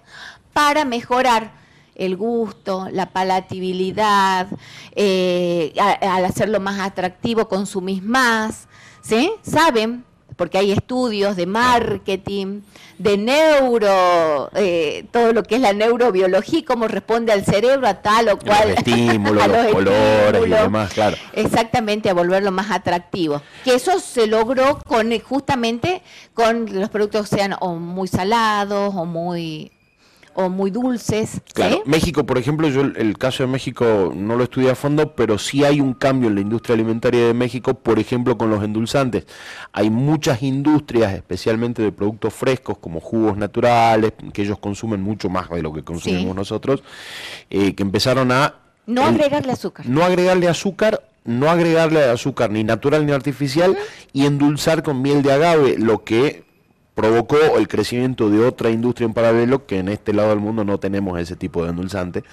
para 0.53 0.85
mejorar 0.85 1.51
el 1.95 2.17
gusto, 2.17 2.87
la 2.91 3.11
palatabilidad, 3.11 4.47
eh, 4.95 5.73
al 6.01 6.25
hacerlo 6.25 6.59
más 6.59 6.79
atractivo 6.79 7.47
consumís 7.47 8.03
más, 8.03 8.67
¿sí? 9.01 9.31
Saben 9.41 10.03
porque 10.35 10.57
hay 10.57 10.71
estudios 10.71 11.35
de 11.35 11.45
marketing, 11.45 12.61
de 12.97 13.17
neuro, 13.17 14.49
eh, 14.55 15.05
todo 15.11 15.33
lo 15.33 15.43
que 15.43 15.55
es 15.55 15.61
la 15.61 15.73
neurobiología, 15.73 16.63
cómo 16.65 16.87
responde 16.87 17.31
al 17.31 17.45
cerebro 17.45 17.87
a 17.87 18.01
tal 18.01 18.29
o 18.29 18.39
cual. 18.39 18.69
Los 18.69 18.77
estímulos, 18.77 19.47
los, 19.47 19.67
colores 19.67 20.47
y 20.47 20.49
demás, 20.49 20.93
claro. 20.93 21.17
Exactamente, 21.33 22.09
a 22.09 22.13
volverlo 22.13 22.51
más 22.51 22.71
atractivo. 22.71 23.41
Que 23.63 23.75
eso 23.75 23.99
se 23.99 24.27
logró 24.27 24.79
con 24.85 25.17
justamente 25.19 26.01
con 26.33 26.79
los 26.79 26.89
productos 26.89 27.29
que 27.29 27.37
sean 27.37 27.55
o 27.59 27.75
muy 27.75 28.07
salados 28.07 28.93
o 28.95 29.05
muy 29.05 29.71
o 30.35 30.49
muy 30.49 30.69
dulces. 30.69 31.41
Claro, 31.53 31.81
México, 31.85 32.25
por 32.25 32.37
ejemplo, 32.37 32.67
yo 32.67 32.81
el, 32.81 33.17
caso 33.17 33.43
de 33.43 33.47
México 33.47 34.13
no 34.15 34.35
lo 34.35 34.43
estudié 34.43 34.69
a 34.69 34.75
fondo, 34.75 35.15
pero 35.15 35.37
sí 35.37 35.63
hay 35.63 35.79
un 35.79 35.93
cambio 35.93 36.29
en 36.29 36.35
la 36.35 36.41
industria 36.41 36.75
alimentaria 36.75 37.25
de 37.27 37.33
México, 37.33 37.73
por 37.73 37.99
ejemplo, 37.99 38.37
con 38.37 38.49
los 38.49 38.63
endulzantes. 38.63 39.25
Hay 39.71 39.89
muchas 39.89 40.43
industrias, 40.43 41.13
especialmente 41.13 41.81
de 41.81 41.91
productos 41.91 42.33
frescos, 42.33 42.77
como 42.77 42.99
jugos 42.99 43.37
naturales, 43.37 44.13
que 44.33 44.43
ellos 44.43 44.59
consumen 44.59 45.01
mucho 45.01 45.29
más 45.29 45.49
de 45.49 45.61
lo 45.61 45.73
que 45.73 45.83
consumimos 45.83 46.35
nosotros, 46.35 46.83
eh, 47.49 47.73
que 47.73 47.83
empezaron 47.83 48.31
a... 48.31 48.55
No 48.85 49.03
agregarle 49.03 49.53
azúcar. 49.53 49.85
No 49.87 50.03
agregarle 50.03 50.47
azúcar 50.47 51.01
no 51.25 51.49
agregarle 51.49 52.03
azúcar 52.03 52.51
ni 52.51 52.63
natural 52.63 53.05
ni 53.05 53.11
artificial 53.11 53.75
y 54.13 54.27
endulzar 54.27 54.83
con 54.83 55.01
miel 55.01 55.23
de 55.23 55.33
agave, 55.33 55.75
lo 55.77 56.03
que 56.03 56.44
provocó 56.95 57.37
el 57.57 57.67
crecimiento 57.67 58.29
de 58.29 58.43
otra 58.43 58.71
industria 58.71 59.05
en 59.05 59.13
paralelo 59.13 59.65
que 59.65 59.79
en 59.79 59.89
este 59.89 60.13
lado 60.13 60.29
del 60.29 60.39
mundo 60.39 60.63
no 60.63 60.79
tenemos 60.79 61.19
ese 61.19 61.35
tipo 61.35 61.63
de 61.63 61.69
endulzante, 61.69 62.23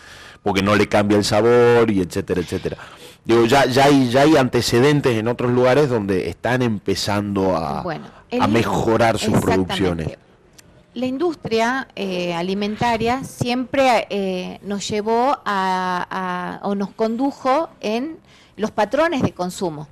porque 0.43 0.63
no 0.63 0.75
le 0.77 0.89
cambia 0.89 1.19
el 1.19 1.25
sabor 1.25 1.91
y 1.91 2.01
etcétera, 2.01 2.41
etcétera. 2.41 2.79
Digo, 3.25 3.45
ya, 3.45 3.67
ya, 3.67 3.85
hay, 3.85 4.09
ya 4.09 4.23
hay 4.23 4.37
antecedentes 4.37 5.17
en 5.17 5.29
otros 5.29 5.53
lugares 5.53 5.89
donde 5.89 6.29
están 6.29 6.63
empezando 6.63 7.57
a, 7.57 7.85
a 8.41 8.47
mejorar 8.49 9.19
sus 9.19 9.39
producciones. 9.41 10.17
La 10.95 11.07
industria 11.07 11.89
eh, 11.97 12.35
alimentaria 12.35 13.25
siempre 13.25 14.07
eh, 14.11 14.59
nos 14.63 14.87
llevó 14.89 15.39
a, 15.45 16.61
o 16.63 16.75
nos 16.75 16.91
condujo 16.91 17.71
en 17.81 18.19
los 18.57 18.71
patrones 18.71 19.23
de 19.23 19.33
consumo. 19.33 19.89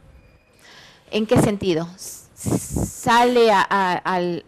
¿En 1.11 1.27
qué 1.27 1.41
sentido? 1.41 1.89
Sale 2.41 3.53
al, 3.53 4.45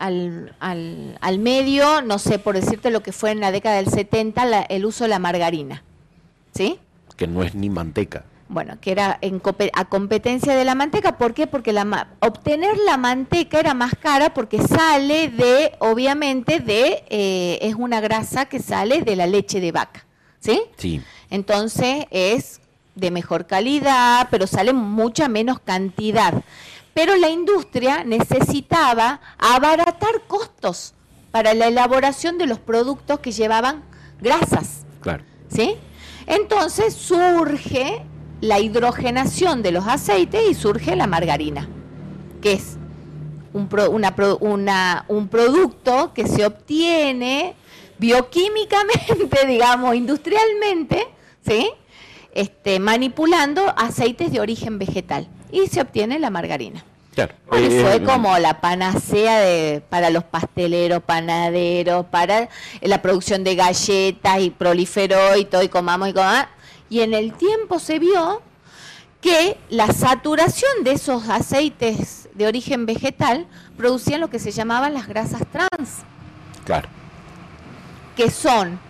al, 1.20 1.38
medio, 1.38 2.02
no 2.02 2.18
sé, 2.18 2.38
por 2.38 2.54
decirte 2.54 2.90
lo 2.90 3.02
que 3.02 3.12
fue 3.12 3.30
en 3.30 3.40
la 3.40 3.52
década 3.52 3.76
del 3.76 3.88
70, 3.88 4.62
el 4.62 4.86
uso 4.86 5.04
de 5.04 5.08
la 5.08 5.18
margarina. 5.18 5.82
¿Sí? 6.54 6.78
Que 7.16 7.26
no 7.26 7.42
es 7.42 7.54
ni 7.54 7.70
manteca. 7.70 8.24
Bueno, 8.48 8.76
que 8.80 8.92
era 8.92 9.18
en, 9.22 9.40
a 9.72 9.84
competencia 9.86 10.54
de 10.54 10.64
la 10.64 10.74
manteca. 10.74 11.16
¿Por 11.16 11.32
qué? 11.32 11.46
Porque 11.46 11.72
la, 11.72 12.08
obtener 12.20 12.76
la 12.78 12.98
manteca 12.98 13.58
era 13.60 13.72
más 13.72 13.94
cara 13.94 14.34
porque 14.34 14.60
sale 14.60 15.28
de, 15.28 15.72
obviamente, 15.78 16.60
de, 16.60 17.04
eh, 17.08 17.58
es 17.62 17.74
una 17.74 18.00
grasa 18.00 18.46
que 18.46 18.60
sale 18.60 19.02
de 19.02 19.16
la 19.16 19.26
leche 19.26 19.60
de 19.60 19.72
vaca. 19.72 20.04
¿Sí? 20.40 20.62
Sí. 20.76 21.02
Entonces 21.30 22.06
es 22.10 22.60
de 22.94 23.10
mejor 23.10 23.46
calidad, 23.46 24.28
pero 24.30 24.46
sale 24.46 24.72
mucha 24.74 25.28
menos 25.28 25.60
cantidad 25.60 26.42
pero 26.94 27.16
la 27.16 27.30
industria 27.30 28.04
necesitaba 28.04 29.20
abaratar 29.38 30.22
costos 30.26 30.94
para 31.30 31.54
la 31.54 31.68
elaboración 31.68 32.38
de 32.38 32.46
los 32.46 32.58
productos 32.58 33.20
que 33.20 33.32
llevaban 33.32 33.82
grasas. 34.20 34.84
Claro. 35.00 35.24
¿Sí? 35.48 35.76
Entonces 36.26 36.94
surge 36.94 38.02
la 38.40 38.60
hidrogenación 38.60 39.62
de 39.62 39.72
los 39.72 39.86
aceites 39.86 40.42
y 40.48 40.54
surge 40.54 40.96
la 40.96 41.06
margarina, 41.06 41.68
que 42.40 42.52
es 42.54 42.76
un, 43.52 43.68
un 45.08 45.28
producto 45.28 46.12
que 46.14 46.26
se 46.26 46.44
obtiene 46.44 47.54
bioquímicamente, 47.98 49.46
digamos, 49.46 49.94
industrialmente, 49.94 51.06
¿sí? 51.46 51.70
Este, 52.34 52.80
manipulando 52.80 53.62
aceites 53.76 54.32
de 54.32 54.40
origen 54.40 54.78
vegetal 54.78 55.28
y 55.52 55.68
se 55.68 55.80
obtiene 55.80 56.18
la 56.18 56.30
margarina. 56.30 56.84
Claro. 57.14 57.34
fue 57.46 57.66
eh, 57.66 57.96
eh, 57.96 58.02
como 58.02 58.38
la 58.38 58.62
panacea 58.62 59.38
de, 59.38 59.82
para 59.90 60.08
los 60.08 60.24
pasteleros, 60.24 61.02
panaderos, 61.02 62.06
para 62.06 62.48
la 62.80 63.02
producción 63.02 63.44
de 63.44 63.54
galletas 63.54 64.40
y 64.40 64.48
proliferó 64.48 65.36
y 65.36 65.44
todo 65.44 65.62
y 65.62 65.68
comamos 65.68 66.08
y 66.08 66.14
comamos. 66.14 66.46
Y 66.88 67.00
en 67.00 67.12
el 67.12 67.34
tiempo 67.34 67.78
se 67.78 67.98
vio 67.98 68.40
que 69.20 69.58
la 69.68 69.92
saturación 69.92 70.84
de 70.84 70.92
esos 70.92 71.28
aceites 71.28 72.28
de 72.34 72.46
origen 72.46 72.86
vegetal 72.86 73.46
producían 73.76 74.20
lo 74.20 74.30
que 74.30 74.38
se 74.38 74.50
llamaban 74.50 74.94
las 74.94 75.06
grasas 75.06 75.42
trans. 75.52 75.98
Claro. 76.64 76.88
Que 78.16 78.30
son 78.30 78.80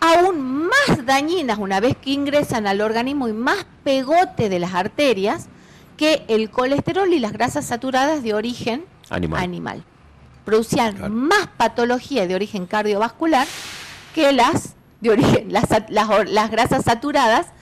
aún 0.00 0.66
más 0.66 1.06
dañinas 1.06 1.58
una 1.58 1.78
vez 1.78 1.96
que 1.96 2.10
ingresan 2.10 2.66
al 2.66 2.80
organismo 2.80 3.28
y 3.28 3.32
más 3.32 3.66
pegote 3.84 4.48
de 4.48 4.58
las 4.58 4.74
arterias 4.74 5.48
que 6.02 6.24
el 6.26 6.50
colesterol 6.50 7.12
y 7.12 7.20
las 7.20 7.30
grasas 7.30 7.64
saturadas 7.64 8.24
de 8.24 8.34
origen 8.34 8.86
animal, 9.08 9.84
producían 10.44 11.14
más 11.14 11.46
patología 11.56 12.26
de 12.26 12.34
origen 12.34 12.66
cardiovascular 12.66 13.46
que 14.12 14.32
las 14.32 14.74
de 15.00 15.10
origen 15.10 15.52
las, 15.52 15.68
las, 15.90 16.50
grasas 16.50 16.86
saturadas 16.86 17.52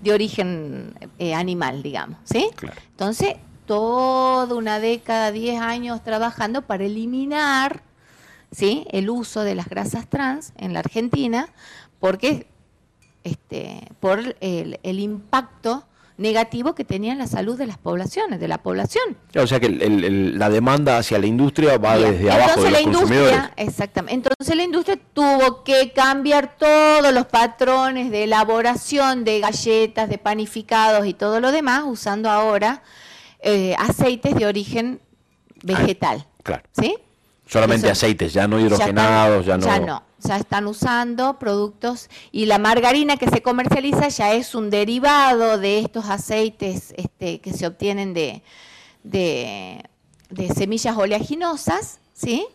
de 0.00 0.12
origen 0.12 0.94
eh, 1.18 1.34
animal, 1.34 1.82
digamos, 1.82 2.20
¿sí? 2.22 2.48
Entonces, 2.90 3.34
toda 3.66 4.54
una 4.54 4.78
década, 4.78 5.32
10 5.32 5.60
años 5.60 6.04
trabajando 6.04 6.62
para 6.62 6.84
eliminar 6.84 7.82
¿sí? 8.52 8.86
el 8.92 9.10
uso 9.10 9.40
de 9.40 9.56
las 9.56 9.68
grasas 9.68 10.06
trans 10.06 10.52
en 10.56 10.72
la 10.72 10.78
Argentina, 10.78 11.48
porque 11.98 12.46
este, 13.24 13.88
por 13.98 14.36
el, 14.38 14.78
el 14.84 15.00
impacto 15.00 15.87
negativo 16.18 16.74
que 16.74 16.84
tenía 16.84 17.12
en 17.12 17.18
la 17.18 17.26
salud 17.26 17.56
de 17.56 17.66
las 17.66 17.78
poblaciones, 17.78 18.40
de 18.40 18.48
la 18.48 18.58
población. 18.58 19.16
O 19.36 19.46
sea 19.46 19.60
que 19.60 19.70
la 19.70 20.50
demanda 20.50 20.98
hacia 20.98 21.18
la 21.18 21.26
industria 21.26 21.78
va 21.78 21.96
desde 21.96 22.30
abajo 22.30 22.62
de 22.62 22.70
los 22.70 22.72
la 22.72 22.80
industria, 22.80 23.52
Exactamente. 23.56 24.28
Entonces 24.28 24.56
la 24.56 24.64
industria 24.64 24.98
tuvo 25.14 25.62
que 25.62 25.92
cambiar 25.92 26.56
todos 26.58 27.14
los 27.14 27.26
patrones 27.26 28.10
de 28.10 28.24
elaboración 28.24 29.24
de 29.24 29.40
galletas, 29.40 30.08
de 30.08 30.18
panificados 30.18 31.06
y 31.06 31.14
todo 31.14 31.40
lo 31.40 31.52
demás, 31.52 31.84
usando 31.86 32.28
ahora 32.28 32.82
eh, 33.40 33.74
aceites 33.78 34.34
de 34.34 34.46
origen 34.46 35.00
vegetal. 35.62 36.26
claro. 36.42 36.62
¿Sí? 36.72 36.96
Solamente 37.46 37.88
aceites, 37.88 38.34
ya 38.34 38.46
no 38.46 38.60
hidrogenados, 38.60 39.46
ya, 39.46 39.56
no... 39.56 39.66
Ya 39.66 39.80
no, 39.80 40.02
ya 40.20 40.36
están 40.36 40.66
usando 40.66 41.38
productos 41.38 42.08
y 42.32 42.46
la 42.46 42.58
margarina 42.58 43.16
que 43.16 43.28
se 43.28 43.42
comercializa 43.42 44.08
ya 44.08 44.34
es 44.34 44.54
un 44.54 44.70
derivado 44.70 45.58
de 45.58 45.80
estos 45.80 46.06
aceites 46.06 46.94
este, 46.96 47.40
que 47.40 47.52
se 47.52 47.66
obtienen 47.66 48.14
de, 48.14 48.42
de, 49.02 49.84
semillas 50.54 50.96
oleaginosas, 50.96 51.98
¿sí? 52.12 52.46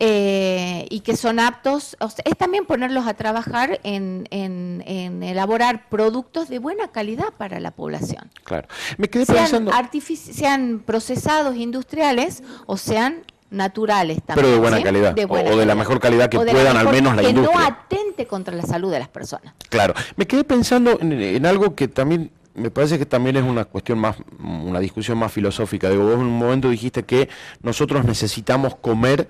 Eh, 0.00 0.86
y 0.90 1.00
que 1.00 1.16
son 1.16 1.38
aptos, 1.38 1.96
es 2.24 2.36
también 2.36 2.64
ponerlos 2.64 3.06
a 3.06 3.14
trabajar 3.14 3.78
en, 3.84 4.26
en, 4.30 5.22
elaborar 5.22 5.88
productos 5.88 6.48
de 6.48 6.58
buena 6.58 6.88
calidad 6.88 7.32
para 7.36 7.60
la 7.60 7.70
población. 7.70 8.30
Claro. 8.42 8.66
Me 8.96 9.08
quedé 9.08 9.26
sean 9.26 9.38
pensando... 9.38 9.70
sean 10.16 10.82
procesados 10.84 11.56
industriales 11.56 12.42
o 12.66 12.76
sean 12.76 13.22
naturales 13.52 14.22
también. 14.24 14.46
Pero 14.46 14.48
de 14.50 14.58
buena 14.58 14.82
calidad, 14.82 15.16
o, 15.28 15.56
de 15.56 15.66
la 15.66 15.74
mejor 15.74 16.00
calidad 16.00 16.28
que 16.28 16.38
puedan, 16.38 16.76
al 16.76 16.88
menos 16.90 17.14
la 17.14 17.22
industria. 17.22 17.56
Que 17.56 17.62
no 17.62 17.66
atente 17.66 18.26
contra 18.26 18.54
la 18.54 18.62
salud 18.62 18.90
de 18.90 18.98
las 18.98 19.08
personas. 19.08 19.54
Claro. 19.68 19.94
Me 20.16 20.26
quedé 20.26 20.44
pensando 20.44 20.98
en, 21.00 21.46
algo 21.46 21.74
que 21.74 21.88
también 21.88 22.30
me 22.54 22.70
parece 22.70 22.98
que 22.98 23.06
también 23.06 23.36
es 23.36 23.44
una 23.44 23.64
cuestión 23.64 23.98
más, 23.98 24.16
una 24.40 24.80
discusión 24.80 25.18
más 25.18 25.32
filosófica. 25.32 25.88
Digo, 25.88 26.04
vos 26.04 26.14
en 26.14 26.20
un 26.20 26.38
momento 26.38 26.68
dijiste 26.68 27.04
que 27.04 27.28
nosotros 27.62 28.04
necesitamos 28.04 28.74
comer 28.76 29.28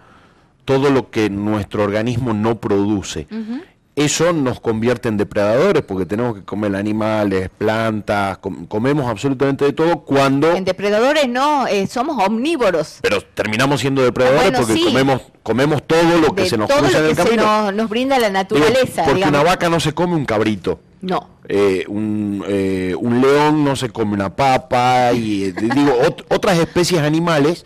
todo 0.64 0.90
lo 0.90 1.10
que 1.10 1.28
nuestro 1.28 1.82
organismo 1.82 2.32
no 2.32 2.60
produce 2.60 3.26
eso 3.95 4.32
nos 4.32 4.61
convierte 4.61 5.09
en 5.09 5.16
depredadores 5.18 5.82
porque 5.82 6.07
tenemos 6.07 6.36
que 6.36 6.45
comer 6.45 6.74
animales, 6.76 7.51
plantas, 7.59 8.38
comemos 8.68 9.07
absolutamente 9.07 9.66
de 9.66 9.72
todo 9.72 10.01
cuando... 10.01 10.53
En 10.53 10.64
depredadores 10.64 11.28
no, 11.28 11.66
eh, 11.66 11.86
somos 11.86 12.16
omnívoros. 12.24 13.01
Pero 13.03 13.20
terminamos 13.20 13.80
siendo 13.80 14.03
depredadores 14.03 14.59
porque 14.59 14.82
comemos 14.82 15.22
comemos 15.43 15.82
todo 15.86 16.18
lo 16.18 16.34
que 16.34 16.49
se 16.49 16.57
nos 16.57 16.70
cruza 16.70 17.01
en 17.01 17.07
el 17.07 17.16
camino. 17.16 17.72
nos, 17.72 17.88
brinda 17.88 18.18
la 18.18 18.30
naturaleza. 18.30 19.05
porque 19.05 19.24
una 19.24 19.43
vaca 19.43 19.68
no 19.68 19.80
se 19.80 19.93
come 19.93 20.14
un 20.14 20.24
cabrito. 20.24 20.80
No. 21.01 21.28
Eh, 21.49 21.84
un, 21.88 22.45
eh, 22.47 22.95
un, 22.97 23.20
león 23.20 23.64
no 23.64 23.74
se 23.74 23.90
come 23.90 24.14
una 24.14 24.36
papa 24.36 25.12
y 25.12 25.51
digo 25.51 25.99
otras 26.28 26.59
especies 26.59 27.03
animales 27.03 27.64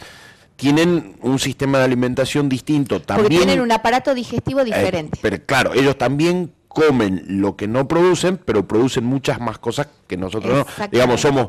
tienen 0.57 1.17
un 1.23 1.39
sistema 1.39 1.79
de 1.79 1.85
alimentación 1.85 2.49
distinto. 2.49 3.01
También, 3.01 3.25
Porque 3.25 3.37
tienen 3.37 3.61
un 3.61 3.73
aparato 3.73 4.15
digestivo 4.15 4.61
eh, 4.61 4.65
diferente. 4.65 5.19
pero 5.23 5.39
claro, 5.45 5.75
ellos 5.75 5.97
también 5.97 6.53
comen 6.69 7.25
lo 7.27 7.57
que 7.57 7.69
no 7.69 7.89
producen, 7.89 8.39
pero 8.39 8.67
producen 8.67 9.05
muchas 9.05 9.41
más 9.41 9.59
cosas 9.59 9.89
que 10.07 10.17
nosotros 10.17 10.67
no. 10.79 10.89
Digamos, 10.89 11.21
somos 11.21 11.49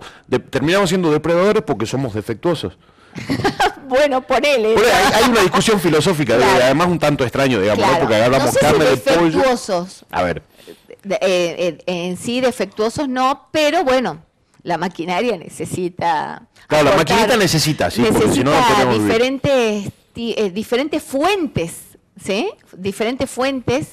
terminamos 0.50 0.90
siendo 0.90 1.12
depredadores 1.12 1.64
porque 1.64 1.86
somos 1.86 2.14
defectuosos. 2.14 2.78
bueno, 3.90 4.22
ponele. 4.22 4.76
hay, 4.78 5.24
hay, 5.24 5.30
una 5.30 5.42
discusión 5.42 5.80
filosófica, 5.80 6.36
además 6.36 6.88
un 6.88 7.00
tanto 7.00 7.24
extraño, 7.24 7.60
digamos, 7.60 7.86
porque 8.00 8.16
hablamos 8.16 8.56
carne 8.58 8.86
de 8.86 8.98
pollo. 8.98 9.44
A 10.12 10.24
ver. 10.24 10.44
Eh, 11.04 11.18
eh, 11.22 11.78
en 11.86 12.18
sí 12.18 12.42
defectuosos 12.42 13.08
no, 13.08 13.48
pero 13.52 13.84
bueno, 13.84 14.24
la 14.68 14.78
maquinaria 14.78 15.38
necesita... 15.38 16.46
Claro, 16.68 16.90
la 16.90 16.98
maquinita 16.98 17.38
necesita, 17.38 17.90
sí, 17.90 18.02
necesita 18.02 18.34
si 18.34 18.44
no, 18.44 18.52
diferentes, 18.92 19.94
eh, 20.14 20.52
diferentes 20.52 21.02
fuentes, 21.02 21.98
¿sí? 22.22 22.50
Diferentes 22.74 23.30
fuentes 23.30 23.92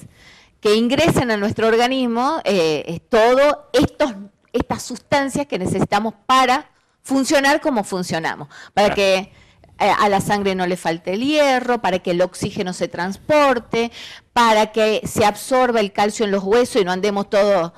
que 0.60 0.74
ingresan 0.74 1.30
a 1.30 1.36
nuestro 1.36 1.68
organismo 1.68 2.40
eh, 2.42 2.98
todo 3.08 3.70
estos, 3.72 4.14
estas 4.52 4.82
sustancias 4.82 5.46
que 5.46 5.60
necesitamos 5.60 6.14
para 6.26 6.68
funcionar 7.04 7.60
como 7.60 7.84
funcionamos, 7.84 8.48
para 8.72 8.92
que 8.96 9.30
eh, 9.78 9.92
a 9.96 10.08
la 10.08 10.20
sangre 10.20 10.56
no 10.56 10.66
le 10.66 10.76
falte 10.76 11.12
el 11.12 11.24
hierro, 11.24 11.80
para 11.80 12.00
que 12.00 12.10
el 12.10 12.20
oxígeno 12.20 12.72
se 12.72 12.88
transporte, 12.88 13.92
para 14.32 14.72
que 14.72 15.02
se 15.04 15.24
absorba 15.24 15.78
el 15.78 15.92
calcio 15.92 16.24
en 16.24 16.32
los 16.32 16.42
huesos 16.42 16.82
y 16.82 16.84
no 16.84 16.90
andemos 16.90 17.30
todos 17.30 17.70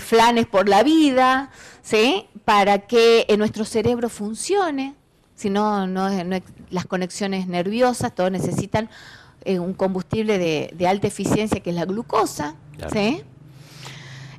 flanes 0.00 0.48
por 0.48 0.68
la 0.68 0.82
vida, 0.82 1.52
¿sí? 1.82 2.28
Para 2.44 2.78
que 2.78 3.26
nuestro 3.38 3.64
cerebro 3.64 4.08
funcione, 4.08 4.94
si 5.34 5.50
no, 5.50 5.86
no, 5.86 6.08
las 6.70 6.86
conexiones 6.86 7.46
nerviosas, 7.46 8.14
todos 8.14 8.30
necesitan 8.30 8.88
eh, 9.44 9.58
un 9.58 9.74
combustible 9.74 10.38
de, 10.38 10.86
alta 10.86 11.06
eficiencia 11.06 11.60
que 11.60 11.70
es 11.70 11.76
la 11.76 11.84
glucosa, 11.84 12.54
¿sí? 12.92 13.22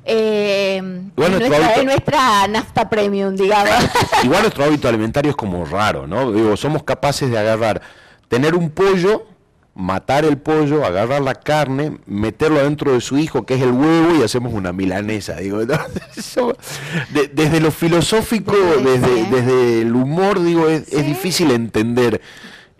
Eh, 0.06 0.82
nuestra, 1.16 2.46
nafta 2.48 2.88
premium, 2.88 3.34
digamos. 3.34 3.72
Igual 4.24 4.42
nuestro 4.42 4.64
hábito 4.64 4.88
alimentario 4.88 5.30
es 5.30 5.36
como 5.36 5.64
raro, 5.64 6.06
¿no? 6.06 6.30
Digo, 6.30 6.56
somos 6.56 6.82
capaces 6.82 7.30
de 7.30 7.38
agarrar, 7.38 7.80
tener 8.28 8.54
un 8.54 8.70
pollo, 8.70 9.26
matar 9.74 10.24
el 10.24 10.38
pollo, 10.38 10.84
agarrar 10.84 11.22
la 11.22 11.34
carne, 11.34 11.98
meterlo 12.06 12.62
dentro 12.62 12.92
de 12.92 13.00
su 13.00 13.18
hijo, 13.18 13.44
que 13.44 13.54
es 13.54 13.62
el 13.62 13.72
huevo, 13.72 14.14
y 14.18 14.22
hacemos 14.22 14.52
una 14.52 14.72
milanesa. 14.72 15.36
Digo, 15.36 15.60
desde 17.32 17.60
lo 17.60 17.70
filosófico, 17.70 18.54
desde, 18.82 19.24
desde 19.30 19.82
el 19.82 19.94
humor, 19.94 20.42
digo, 20.42 20.68
es, 20.68 20.86
difícil 21.06 21.50
entender 21.50 22.20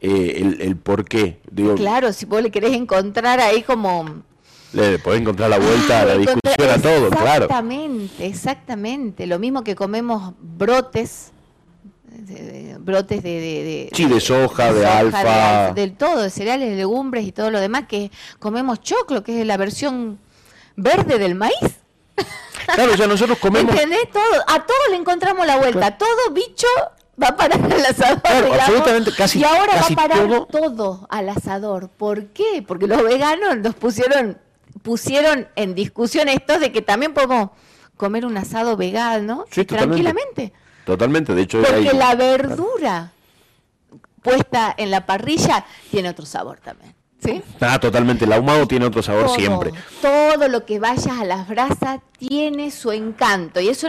eh, 0.01 0.35
el, 0.37 0.61
el 0.61 0.77
por 0.77 1.05
qué. 1.05 1.41
Digo, 1.51 1.75
claro, 1.75 2.13
si 2.13 2.27
vos 2.27 2.43
le 2.43 2.51
querés 2.51 2.73
encontrar 2.73 3.41
ahí 3.41 3.63
como 3.63 4.23
le 4.75 4.99
podés 4.99 5.21
encontrar 5.21 5.51
la 5.51 5.59
vuelta 5.59 6.01
a 6.01 6.05
la 6.05 6.17
discusión 6.17 6.71
a 6.71 6.79
todo, 6.79 7.09
claro. 7.11 7.45
Exactamente, 7.45 8.27
exactamente. 8.27 9.27
Lo 9.27 9.39
mismo 9.39 9.63
que 9.63 9.77
comemos 9.77 10.35
brotes, 10.41 11.33
brotes 12.81 13.23
de, 13.23 13.31
de, 13.31 13.91
sí, 13.93 14.07
de 14.07 14.21
soja, 14.21 14.73
de, 14.73 14.87
alfa. 14.87 15.73
Del 15.73 15.97
todo, 15.97 16.23
de 16.23 16.31
cereales, 16.31 16.77
legumbres 16.77 17.27
y 17.27 17.33
todo 17.33 17.51
lo 17.51 17.61
demás, 17.61 17.85
que 17.89 18.11
comemos 18.39 18.81
choclo, 18.81 19.23
que 19.23 19.41
es 19.41 19.47
la 19.47 19.57
versión 19.57 20.19
verde 20.77 21.19
del 21.19 21.35
maíz. 21.35 21.55
Claro, 22.75 22.95
o 22.95 22.97
sea, 22.97 23.07
nosotros 23.07 23.39
comemos... 23.39 23.75
¿Entendés? 23.75 24.11
Todo, 24.11 24.43
a 24.47 24.65
todo 24.65 24.91
le 24.91 24.97
encontramos 24.97 25.47
la 25.47 25.57
vuelta. 25.57 25.99
Todo 25.99 26.31
bicho 26.33 26.67
va 27.23 27.29
a 27.29 27.37
parar 27.37 27.61
al 27.63 27.85
asador. 27.85 28.21
absolutamente, 28.25 29.13
casi, 29.13 29.41
y 29.41 29.45
ahora 29.45 29.75
va 29.75 29.87
a 29.87 29.95
parar 29.95 30.27
todo... 30.27 30.47
todo 30.47 31.07
al 31.11 31.29
asador. 31.29 31.91
¿Por 31.91 32.29
qué? 32.29 32.65
Porque 32.67 32.87
los 32.87 33.03
veganos 33.03 33.59
nos 33.59 33.75
pusieron 33.75 34.39
pusieron 34.85 35.49
en 35.57 35.75
discusión 35.75 36.29
esto 36.29 36.59
de 36.59 36.71
que 36.71 36.83
también 36.83 37.15
podemos 37.15 37.51
comer 37.97 38.27
un 38.27 38.37
asado 38.37 38.77
vegano 38.77 39.47
tranquilamente. 39.51 39.65
Totalmente, 39.65 40.53
de 40.87 41.43
hecho. 41.43 41.63
Porque 41.63 41.93
la 41.93 42.15
verdura 42.15 43.13
puesta 44.23 44.75
en 44.77 44.91
la 44.91 45.05
parrilla 45.07 45.65
tiene 45.91 46.09
otro 46.09 46.27
sabor 46.27 46.59
también. 46.59 46.95
¿Sí? 47.23 47.43
Ah, 47.61 47.79
totalmente. 47.81 48.27
El 48.27 48.33
ahumado 48.33 48.67
tiene 48.67 48.85
otro 48.85 49.03
sabor 49.03 49.31
siempre. 49.31 49.73
Todo 50.03 50.49
lo 50.49 50.67
que 50.67 50.79
vayas 50.79 51.19
a 51.19 51.25
las 51.25 51.49
brasas 51.49 52.01
tiene 52.19 52.71
su 52.71 52.93
encanto. 52.93 53.61
Y 53.61 53.69
eso 53.69 53.89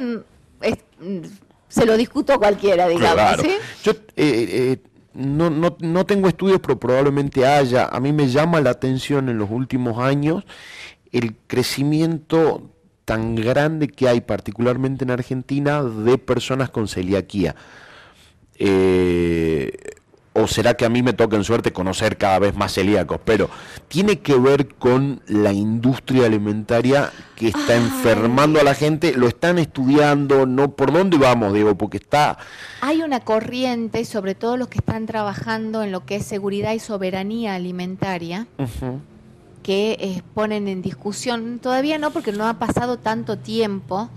se 1.67 1.85
lo 1.85 1.97
discuto 1.97 2.33
a 2.33 2.37
cualquiera, 2.37 2.87
digamos. 2.87 3.43
Yo 3.83 3.91
eh, 3.91 3.97
eh, 4.15 4.77
no, 5.13 5.49
no, 5.49 5.75
no 5.79 6.05
tengo 6.05 6.29
estudios, 6.29 6.61
pero 6.61 6.79
probablemente 6.79 7.45
haya. 7.45 7.85
A 7.85 7.99
mí 7.99 8.13
me 8.13 8.29
llama 8.29 8.61
la 8.61 8.69
atención 8.69 9.27
en 9.27 9.37
los 9.37 9.49
últimos 9.51 9.97
años 9.97 10.45
el 11.11 11.35
crecimiento 11.47 12.69
tan 13.05 13.35
grande 13.35 13.87
que 13.87 14.09
hay, 14.09 14.21
particularmente 14.21 15.05
en 15.05 15.11
Argentina, 15.11 15.83
de 15.83 16.17
personas 16.17 16.69
con 16.69 16.87
celiaquía. 16.87 17.55
Eh, 18.57 19.71
o 20.37 20.47
será 20.47 20.73
que 20.73 20.83
a 20.83 20.89
mí 20.89 21.01
me 21.01 21.13
toca 21.13 21.37
en 21.37 21.45
suerte 21.45 21.71
conocer 21.71 22.17
cada 22.17 22.39
vez 22.39 22.55
más 22.55 22.73
celíacos, 22.73 23.19
pero 23.23 23.49
tiene 23.87 24.19
que 24.19 24.35
ver 24.37 24.67
con 24.75 25.21
la 25.27 25.53
industria 25.53 26.25
alimentaria 26.25 27.09
que 27.37 27.47
está 27.47 27.75
enfermando 27.77 28.59
a 28.59 28.63
la 28.63 28.73
gente, 28.73 29.13
lo 29.13 29.29
están 29.29 29.59
estudiando, 29.59 30.45
no 30.45 30.71
por 30.71 30.91
dónde 30.91 31.17
vamos, 31.17 31.53
digo, 31.53 31.75
porque 31.77 31.97
está 31.97 32.37
hay 32.81 33.01
una 33.01 33.21
corriente, 33.21 34.03
sobre 34.03 34.35
todo 34.35 34.57
los 34.57 34.67
que 34.67 34.79
están 34.79 35.05
trabajando 35.05 35.83
en 35.83 35.93
lo 35.93 36.05
que 36.05 36.17
es 36.17 36.25
seguridad 36.25 36.73
y 36.73 36.79
soberanía 36.79 37.55
alimentaria 37.55 38.45
que 39.65 39.97
eh, 39.99 40.21
ponen 40.35 40.67
en 40.67 40.83
discusión, 40.83 41.57
todavía 41.57 41.97
no 41.97 42.11
porque 42.11 42.31
no 42.31 42.47
ha 42.47 42.59
pasado 42.59 42.99
tanto 42.99 43.39
tiempo, 43.39 44.11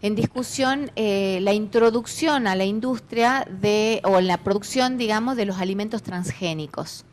en 0.00 0.14
discusión 0.14 0.90
eh, 0.96 1.40
la 1.42 1.52
introducción 1.52 2.46
a 2.46 2.56
la 2.56 2.64
industria 2.64 3.46
de, 3.50 4.00
o 4.02 4.22
la 4.22 4.38
producción, 4.38 4.96
digamos, 4.96 5.36
de 5.36 5.44
los 5.44 5.58
alimentos 5.58 6.02
transgénicos. 6.02 7.04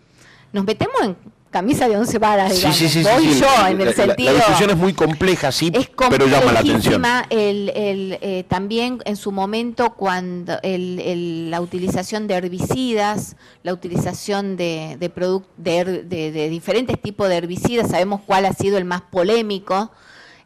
Nos 0.53 0.63
metemos 0.63 1.01
en 1.01 1.17
camisa 1.55 1.87
de 1.87 1.95
once 1.95 2.19
varas, 2.19 2.53
digamos. 2.53 2.75
Sí, 2.75 2.89
sí, 2.89 3.01
sí, 3.01 3.09
Voy 3.09 3.39
yo 3.39 3.67
en 3.69 3.79
el 3.79 3.93
sentido. 3.93 4.33
La, 4.33 4.39
discusión 4.39 4.71
es 4.71 4.75
muy 4.75 4.91
compleja, 4.91 5.53
sí, 5.53 5.71
pero 6.09 6.27
llama 6.27 6.51
la 6.51 6.59
atención. 6.59 7.01
El, 7.29 7.71
el, 7.73 8.17
eh, 8.19 8.43
también 8.49 8.99
en 9.05 9.15
su 9.15 9.31
momento 9.31 9.93
cuando 9.93 10.59
el, 10.63 11.49
la 11.49 11.61
utilización 11.61 12.27
de 12.27 12.33
herbicidas, 12.33 13.37
la 13.63 13.71
utilización 13.71 14.57
de, 14.57 14.97
de, 14.99 16.03
de, 16.03 16.49
diferentes 16.49 17.01
tipos 17.01 17.29
de 17.29 17.37
herbicidas, 17.37 17.89
sabemos 17.89 18.19
cuál 18.25 18.45
ha 18.45 18.51
sido 18.51 18.77
el 18.77 18.83
más 18.83 18.99
polémico 19.03 19.91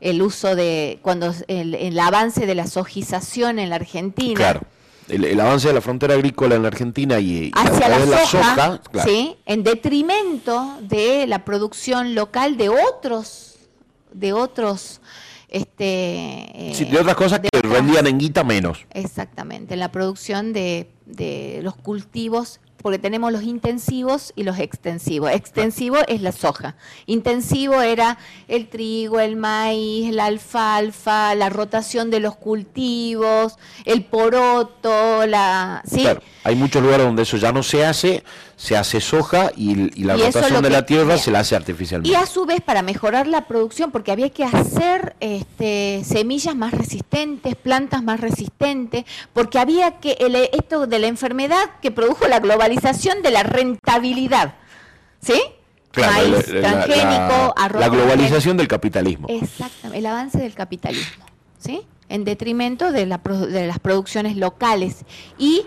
el 0.01 0.22
uso 0.22 0.55
de 0.55 0.99
cuando 1.01 1.34
el, 1.47 1.74
el 1.74 1.99
avance 1.99 2.45
de 2.45 2.53
la 2.53 2.68
sojización 2.68 3.57
en 3.57 3.70
la 3.70 3.78
Argentina. 3.78 4.36
Claro 4.36 4.62
el, 5.10 5.39
avance 5.39 5.68
de 5.68 5.74
la 5.74 5.82
frontera 5.82 6.14
agrícola 6.14 6.55
en 6.55 6.62
la 6.62 6.68
Argentina 6.70 7.20
y, 7.20 7.51
hacia 7.55 7.89
la, 8.05 8.26
soja, 8.26 8.82
¿sí? 9.03 9.36
en 9.45 9.64
detrimento 9.64 10.78
de 10.82 11.28
la 11.28 11.45
producción 11.45 12.16
local 12.16 12.57
de 12.57 12.70
otros 12.70 13.57
de 14.12 14.34
otros 14.34 15.01
este 15.49 16.72
sí, 16.74 16.86
de 16.86 16.99
otras 16.99 17.16
cosas 17.16 17.39
que 17.39 17.49
rendían 17.62 18.07
en 18.07 18.18
guita 18.18 18.43
menos 18.43 18.86
exactamente 18.91 19.76
la 19.76 19.91
producción 19.91 20.53
de, 20.53 20.89
de 21.05 21.60
los 21.64 21.76
cultivos 21.76 22.60
porque 22.82 22.99
tenemos 22.99 23.32
los 23.32 23.43
intensivos 23.43 24.34
y 24.36 24.43
los 24.43 24.59
extensivos. 24.59 25.32
Extensivo 25.32 25.97
es 26.07 26.21
la 26.21 26.32
soja. 26.32 26.75
Intensivo 27.05 27.82
era 27.82 28.17
el 28.47 28.67
trigo, 28.67 29.19
el 29.19 29.36
maíz, 29.36 30.13
la 30.13 30.25
alfalfa, 30.25 31.36
la 31.36 31.49
rotación 31.49 32.09
de 32.09 32.19
los 32.19 32.36
cultivos, 32.36 33.57
el 33.86 34.03
poroto, 34.05 35.25
la... 35.25 35.84
¿sí? 35.86 36.05
hay 36.43 36.55
muchos 36.55 36.82
lugares 36.82 37.05
donde 37.05 37.23
eso 37.23 37.38
ya 37.38 37.51
no 37.51 37.63
se 37.63 37.86
hace, 37.86 38.23
se 38.55 38.75
hace 38.77 39.01
soja 39.01 39.51
y, 39.55 40.03
la 40.03 40.15
rotación 40.15 40.63
de 40.63 40.69
la 40.69 40.86
tierra 40.86 41.17
se 41.17 41.32
la 41.32 41.39
hace 41.39 41.55
artificialmente. 41.55 42.09
Y 42.09 42.15
a 42.15 42.25
su 42.25 42.45
vez 42.45 42.61
para 42.61 42.82
mejorar 42.82 43.27
la 43.27 43.45
producción, 43.45 43.91
porque 43.91 44.11
había 44.11 44.30
que 44.30 44.45
hacer 44.45 45.15
este, 45.19 46.01
semillas 46.05 46.55
más 46.55 46.73
resistentes, 46.73 47.55
plantas 47.55 48.03
más 48.03 48.19
resistentes, 48.19 49.05
porque 49.34 49.59
había 49.59 49.99
que, 49.99 50.17
esto 50.53 50.88
de 50.88 50.99
la 50.99 51.07
enfermedad 51.07 51.69
que 51.82 51.91
produjo 51.91 52.27
la 52.27 52.39
globalización 52.39 52.68
de 53.22 53.32
la 53.32 53.43
rentabilidad, 53.43 54.55
¿sí? 55.22 55.41
Maíz 55.97 56.45
transgénico, 56.45 57.53
arroz. 57.57 57.82
La 57.82 57.89
globalización 57.89 58.57
del 58.57 58.67
capitalismo. 58.67 59.28
Exactamente, 59.30 59.97
el 59.97 60.05
avance 60.05 60.38
del 60.38 60.53
capitalismo, 60.53 61.26
¿sí? 61.57 61.82
En 62.09 62.24
detrimento 62.24 62.91
de, 62.91 63.05
la, 63.05 63.17
de 63.17 63.67
las 63.67 63.80
producciones 63.80 64.36
locales. 64.38 65.05
Y 65.38 65.65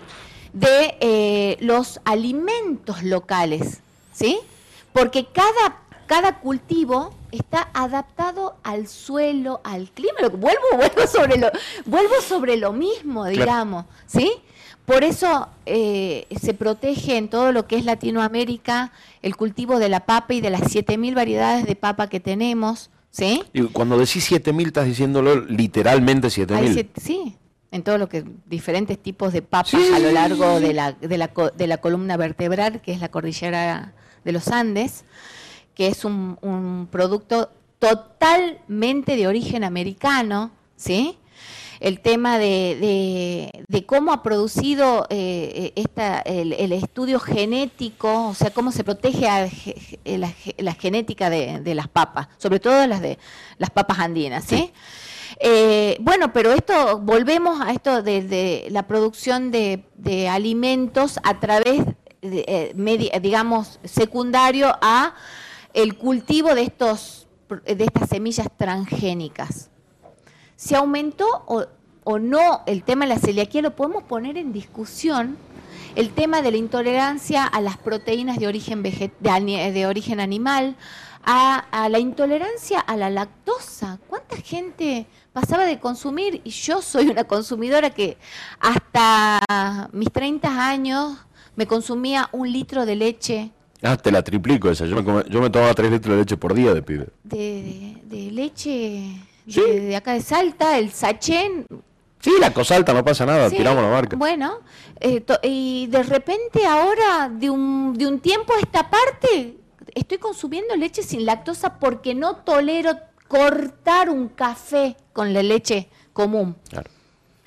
de 0.53 0.95
eh, 1.01 1.57
los 1.59 1.99
alimentos 2.05 3.03
locales, 3.03 3.81
¿sí? 4.13 4.39
Porque 4.93 5.25
cada, 5.25 5.81
cada 6.05 6.39
cultivo 6.39 7.13
está 7.31 7.69
adaptado 7.73 8.55
al 8.63 8.87
suelo, 8.87 9.61
al 9.63 9.89
clima. 9.89 10.19
Vuelvo, 10.31 10.61
vuelvo 10.75 11.07
sobre 11.07 11.37
lo, 11.37 11.51
vuelvo 11.85 12.21
sobre 12.21 12.57
lo 12.57 12.71
mismo, 12.71 13.25
digamos, 13.25 13.85
¿sí? 14.05 14.31
Por 14.85 15.03
eso 15.03 15.47
eh, 15.65 16.27
se 16.41 16.53
protege 16.53 17.17
en 17.17 17.29
todo 17.29 17.51
lo 17.51 17.67
que 17.67 17.77
es 17.77 17.85
Latinoamérica 17.85 18.91
el 19.21 19.35
cultivo 19.35 19.79
de 19.79 19.89
la 19.89 20.01
papa 20.01 20.33
y 20.33 20.41
de 20.41 20.49
las 20.49 20.61
7.000 20.61 21.15
variedades 21.15 21.65
de 21.65 21.75
papa 21.75 22.09
que 22.09 22.19
tenemos, 22.19 22.89
¿sí? 23.09 23.43
Y 23.53 23.63
cuando 23.63 23.97
decís 23.97 24.29
7.000 24.29 24.67
estás 24.67 24.85
diciéndolo 24.85 25.39
literalmente 25.45 26.27
7.000. 26.27 26.89
Sí, 26.97 27.37
en 27.71 27.83
todo 27.83 27.97
lo 27.97 28.09
que 28.09 28.25
diferentes 28.45 28.99
tipos 28.99 29.31
de 29.33 29.41
papas 29.41 29.75
a 29.93 29.99
lo 29.99 30.11
largo 30.11 30.59
de 30.59 30.73
la, 30.73 30.91
de, 30.91 31.17
la, 31.17 31.31
de 31.55 31.67
la 31.67 31.77
columna 31.77 32.17
vertebral, 32.17 32.81
que 32.81 32.91
es 32.91 32.99
la 32.99 33.09
cordillera 33.09 33.93
de 34.23 34.31
los 34.31 34.49
Andes, 34.49 35.05
que 35.75 35.87
es 35.87 36.05
un, 36.05 36.87
producto 36.91 37.49
totalmente 37.79 39.15
de 39.15 39.27
origen 39.27 39.63
americano, 39.63 40.51
¿sí? 40.75 41.17
El 41.83 41.99
tema 41.99 42.39
de, 42.39 43.51
de, 43.67 43.85
cómo 43.85 44.13
ha 44.13 44.23
producido 44.23 45.05
eh, 45.09 45.73
esta, 45.75 46.19
el, 46.21 46.71
estudio 46.71 47.19
genético, 47.19 48.29
o 48.29 48.33
sea, 48.33 48.51
cómo 48.51 48.71
se 48.71 48.85
protege 48.85 49.27
la, 50.05 50.73
genética 50.75 51.29
de, 51.29 51.75
las 51.75 51.89
papas, 51.89 52.29
sobre 52.37 52.61
todo 52.61 52.87
las 52.87 53.01
de 53.01 53.19
las 53.57 53.69
papas 53.69 53.99
andinas, 53.99 54.45
¿sí? 54.45 54.71
Eh, 55.41 55.97
bueno, 55.99 56.31
pero 56.31 56.53
esto, 56.53 56.99
volvemos 56.99 57.59
a 57.59 57.73
esto 57.73 58.01
de, 58.01 58.65
la 58.71 58.87
producción 58.87 59.51
de, 59.51 59.83
alimentos 60.31 61.19
a 61.21 61.41
través, 61.41 61.83
de, 62.21 62.45
eh, 62.47 63.19
digamos, 63.21 63.81
secundario 63.83 64.73
a 64.81 65.15
el 65.73 65.97
cultivo 65.97 66.55
de, 66.55 66.61
estos, 66.61 67.27
de 67.49 67.83
estas 67.83 68.07
semillas 68.07 68.47
transgénicas. 68.55 69.69
¿Se 70.55 70.75
aumentó 70.75 71.25
o 71.47 71.65
o 72.03 72.19
no 72.19 72.61
el 72.65 72.83
tema 72.83 73.05
de 73.05 73.13
la 73.13 73.19
celiaquía, 73.19 73.61
lo 73.61 73.75
podemos 73.75 74.03
poner 74.03 74.37
en 74.37 74.53
discusión 74.53 75.37
el 75.95 76.09
tema 76.09 76.41
de 76.41 76.51
la 76.51 76.57
intolerancia 76.57 77.45
a 77.45 77.61
las 77.61 77.77
proteínas 77.77 78.39
de 78.39 78.47
origen, 78.47 78.83
de, 78.83 79.85
origen 79.85 80.19
animal, 80.19 80.75
a, 81.23 81.87
la 81.89 81.99
intolerancia 81.99 82.79
a 82.79 82.97
la 82.97 83.09
lactosa. 83.09 83.99
¿Cuánta 84.07 84.37
gente 84.37 85.05
pasaba 85.31 85.65
de 85.65 85.79
consumir? 85.79 86.41
Y 86.43 86.49
yo 86.49 86.81
soy 86.81 87.09
una 87.09 87.23
consumidora 87.25 87.91
que 87.91 88.17
hasta 88.59 89.89
mis 89.91 90.11
30 90.11 90.67
años 90.67 91.17
me 91.55 91.67
consumía 91.67 92.27
un 92.31 92.51
litro 92.51 92.85
de 92.85 92.95
leche. 92.95 93.51
Ah, 93.83 93.95
te 93.95 94.11
la 94.11 94.23
triplico 94.23 94.71
esa. 94.71 94.85
Yo 94.85 94.95
me, 94.95 95.29
yo 95.29 95.41
me 95.41 95.49
tomaba 95.49 95.73
3 95.73 95.91
litros 95.91 96.15
de 96.15 96.21
leche 96.21 96.37
por 96.37 96.55
día 96.55 96.73
de 96.73 96.81
pibe. 96.81 97.09
De, 97.23 98.29
leche 98.31 99.21
de, 99.45 99.95
acá 99.95 100.13
de 100.13 100.21
Salta, 100.21 100.77
el 100.77 100.91
sachén. 100.91 101.65
Sí, 102.19 102.31
la 102.39 102.53
cosalta, 102.53 102.93
no 102.93 103.03
pasa 103.03 103.25
nada, 103.25 103.49
tiramos 103.49 103.83
la 103.83 103.89
marca. 103.89 104.15
Bueno, 104.15 104.61
eh, 105.01 105.25
y 105.43 105.87
de 105.87 106.03
repente 106.03 106.65
ahora, 106.65 107.29
de 107.29 107.49
un, 107.49 107.93
de 107.97 108.07
un 108.07 108.21
tiempo 108.21 108.53
a 108.53 108.59
esta 108.59 108.89
parte, 108.89 109.57
estoy 109.93 110.19
consumiendo 110.19 110.73
leche 110.77 111.03
sin 111.03 111.25
lactosa 111.25 111.79
porque 111.79 112.15
no 112.15 112.37
tolero 112.37 112.97
cortar 113.27 114.09
un 114.09 114.29
café 114.29 114.95
con 115.11 115.33
la 115.33 115.43
leche 115.43 115.89
común. 116.13 116.55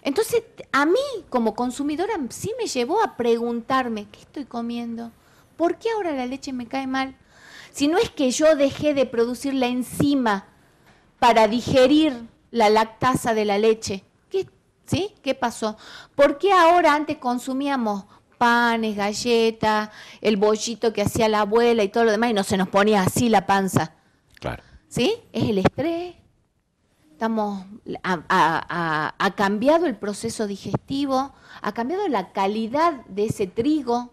Entonces, 0.03 0.43
a 0.73 0.85
mí 0.85 1.01
como 1.31 1.55
consumidora 1.55 2.15
sí 2.29 2.53
me 2.59 2.67
llevó 2.67 3.03
a 3.03 3.17
preguntarme, 3.17 4.07
¿qué 4.13 4.21
estoy 4.21 4.45
comiendo? 4.45 5.11
¿Por 5.57 5.79
qué 5.79 5.89
ahora 5.91 6.13
la 6.13 6.27
leche 6.27 6.53
me 6.53 6.67
cae 6.67 6.87
mal? 6.87 7.17
Si 7.73 7.89
no 7.89 7.97
es 7.97 8.11
que 8.11 8.31
yo 8.31 8.57
dejé 8.57 8.93
de 8.93 9.07
producir 9.07 9.55
la 9.55 9.69
enzima 9.69 10.47
para 11.27 11.49
digerir 11.49 12.29
la 12.53 12.71
lactasa 12.71 13.35
de 13.35 13.45
la 13.45 13.59
leche, 13.59 14.05
¿Sí? 14.87 15.13
¿Qué 15.21 15.35
pasó? 15.35 15.77
¿Por 16.15 16.39
qué 16.39 16.53
ahora 16.53 16.95
antes 16.95 17.17
consumíamos 17.17 18.05
panes, 18.39 18.95
galletas, 18.95 19.91
el 20.21 20.37
bollito 20.37 20.93
que 20.93 21.03
hacía 21.03 21.29
la 21.29 21.41
abuela 21.41 21.83
y 21.83 21.89
todo 21.89 22.05
lo 22.05 22.13
demás 22.13 22.31
y 22.31 22.35
no 22.35 22.45
se 22.45 22.57
nos 22.57 22.69
ponía 22.69 23.03
así 23.03 23.29
la 23.29 23.47
panza? 23.47 23.95
Claro. 24.39 24.63
¿Sí? 24.87 25.17
Es 25.33 25.43
el 25.43 25.59
estrés. 25.59 26.15
Estamos, 27.11 27.65
ha 28.05 29.35
cambiado 29.35 29.87
el 29.87 29.97
proceso 29.97 30.47
digestivo, 30.47 31.35
ha 31.63 31.73
cambiado 31.73 32.07
la 32.07 32.31
calidad 32.31 33.05
de 33.07 33.25
ese 33.25 33.49
trigo, 33.49 34.13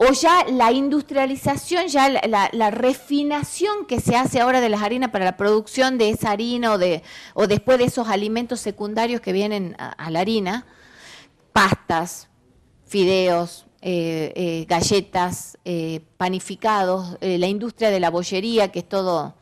o 0.00 0.12
ya 0.12 0.44
la 0.48 0.70
industrialización, 0.70 1.88
ya 1.88 2.08
la, 2.08 2.70
refinación 2.70 3.84
que 3.84 3.98
se 3.98 4.14
hace 4.14 4.38
ahora 4.38 4.60
de 4.60 4.68
las 4.68 4.80
harinas 4.80 5.10
para 5.10 5.24
la 5.24 5.36
producción 5.36 5.98
de 5.98 6.10
esa 6.10 6.30
harina 6.30 6.72
o, 6.72 6.78
de, 6.78 7.02
o 7.34 7.48
después 7.48 7.78
de 7.78 7.86
esos 7.86 8.06
alimentos 8.06 8.60
secundarios 8.60 9.20
que 9.20 9.32
vienen 9.32 9.74
a, 9.76 10.08
la 10.12 10.20
harina, 10.20 10.66
pastas, 11.52 12.28
fideos, 12.86 13.66
eh, 13.82 14.32
eh, 14.36 14.66
galletas, 14.68 15.58
eh, 15.64 16.00
panificados, 16.16 17.18
la 17.20 17.48
industria 17.48 17.90
de 17.90 17.98
la 17.98 18.10
bollería, 18.10 18.70
que 18.70 18.78
es 18.78 18.88
todo, 18.88 19.34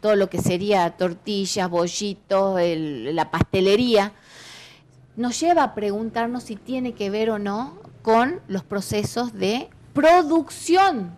todo 0.00 0.14
lo 0.14 0.30
que 0.30 0.38
sería 0.38 0.90
tortillas, 0.96 1.68
bollitos, 1.68 2.60
la 2.62 3.32
pastelería, 3.32 4.12
nos 5.16 5.40
lleva 5.40 5.64
a 5.64 5.74
preguntarnos 5.74 6.44
si 6.44 6.54
tiene 6.54 6.94
que 6.94 7.10
ver 7.10 7.30
o 7.30 7.40
no 7.40 7.80
con 8.02 8.40
los 8.46 8.62
procesos 8.62 9.32
de 9.32 9.70
producción 9.94 11.16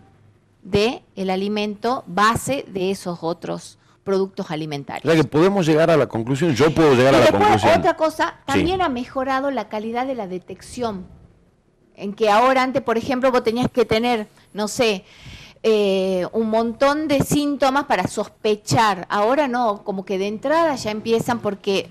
de 0.61 1.03
el 1.15 1.29
alimento 1.29 2.03
base 2.07 2.63
de 2.67 2.91
esos 2.91 3.19
otros 3.21 3.77
productos 4.03 4.51
alimentarios. 4.51 5.03
O 5.03 5.13
sea 5.13 5.21
que 5.21 5.27
podemos 5.27 5.65
llegar 5.65 5.91
a 5.91 5.97
la 5.97 6.07
conclusión, 6.07 6.55
yo 6.55 6.73
puedo 6.73 6.95
llegar 6.95 7.13
a 7.13 7.19
la 7.19 7.31
conclusión. 7.31 7.77
Otra 7.77 7.97
cosa, 7.97 8.35
también 8.45 8.81
ha 8.81 8.87
mejorado 8.87 9.51
la 9.51 9.67
calidad 9.67 10.07
de 10.07 10.15
la 10.15 10.27
detección. 10.27 11.05
En 11.93 12.13
que 12.13 12.29
ahora 12.29 12.63
antes, 12.63 12.81
por 12.81 12.97
ejemplo, 12.97 13.31
vos 13.31 13.43
tenías 13.43 13.69
que 13.69 13.83
tener, 13.83 14.27
no 14.53 14.69
sé, 14.69 15.03
eh, 15.63 16.25
un 16.31 16.49
montón 16.49 17.09
de 17.09 17.21
síntomas 17.21 17.85
para 17.85 18.07
sospechar. 18.07 19.05
Ahora 19.09 19.49
no, 19.49 19.83
como 19.83 20.05
que 20.05 20.17
de 20.17 20.27
entrada 20.27 20.75
ya 20.75 20.91
empiezan 20.91 21.39
porque 21.39 21.89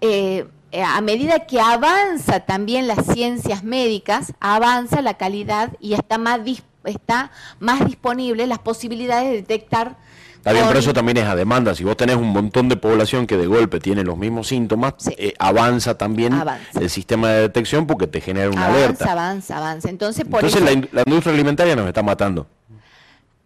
eh, 0.00 0.46
a 0.72 1.00
medida 1.00 1.40
que 1.40 1.60
avanza 1.60 2.40
también 2.40 2.86
las 2.86 3.04
ciencias 3.06 3.62
médicas, 3.62 4.32
avanza 4.40 5.02
la 5.02 5.14
calidad 5.14 5.70
y 5.80 5.92
está 5.94 6.18
más, 6.18 6.40
está 6.84 7.30
más 7.60 7.84
disponible 7.84 8.46
las 8.46 8.58
posibilidades 8.58 9.30
de 9.30 9.36
detectar. 9.36 9.96
Está 10.36 10.54
bien, 10.54 10.64
pero 10.66 10.80
eso 10.80 10.92
también 10.92 11.18
es 11.18 11.24
a 11.24 11.36
demanda. 11.36 11.72
Si 11.72 11.84
vos 11.84 11.96
tenés 11.96 12.16
un 12.16 12.30
montón 12.32 12.68
de 12.68 12.76
población 12.76 13.28
que 13.28 13.36
de 13.36 13.46
golpe 13.46 13.78
tiene 13.78 14.02
los 14.02 14.18
mismos 14.18 14.48
síntomas, 14.48 14.94
eh, 15.16 15.34
avanza 15.38 15.96
también 15.96 16.34
el 16.74 16.90
sistema 16.90 17.28
de 17.28 17.42
detección 17.42 17.86
porque 17.86 18.08
te 18.08 18.20
genera 18.20 18.50
una 18.50 18.66
alerta. 18.66 19.04
Avanza, 19.04 19.12
avanza, 19.12 19.56
avanza. 19.58 19.88
Entonces, 19.88 20.24
por 20.24 20.44
Entonces 20.44 20.88
la, 20.92 21.02
industria 21.06 21.32
alimentaria 21.32 21.76
nos 21.76 21.86
está 21.86 22.02
matando. 22.02 22.48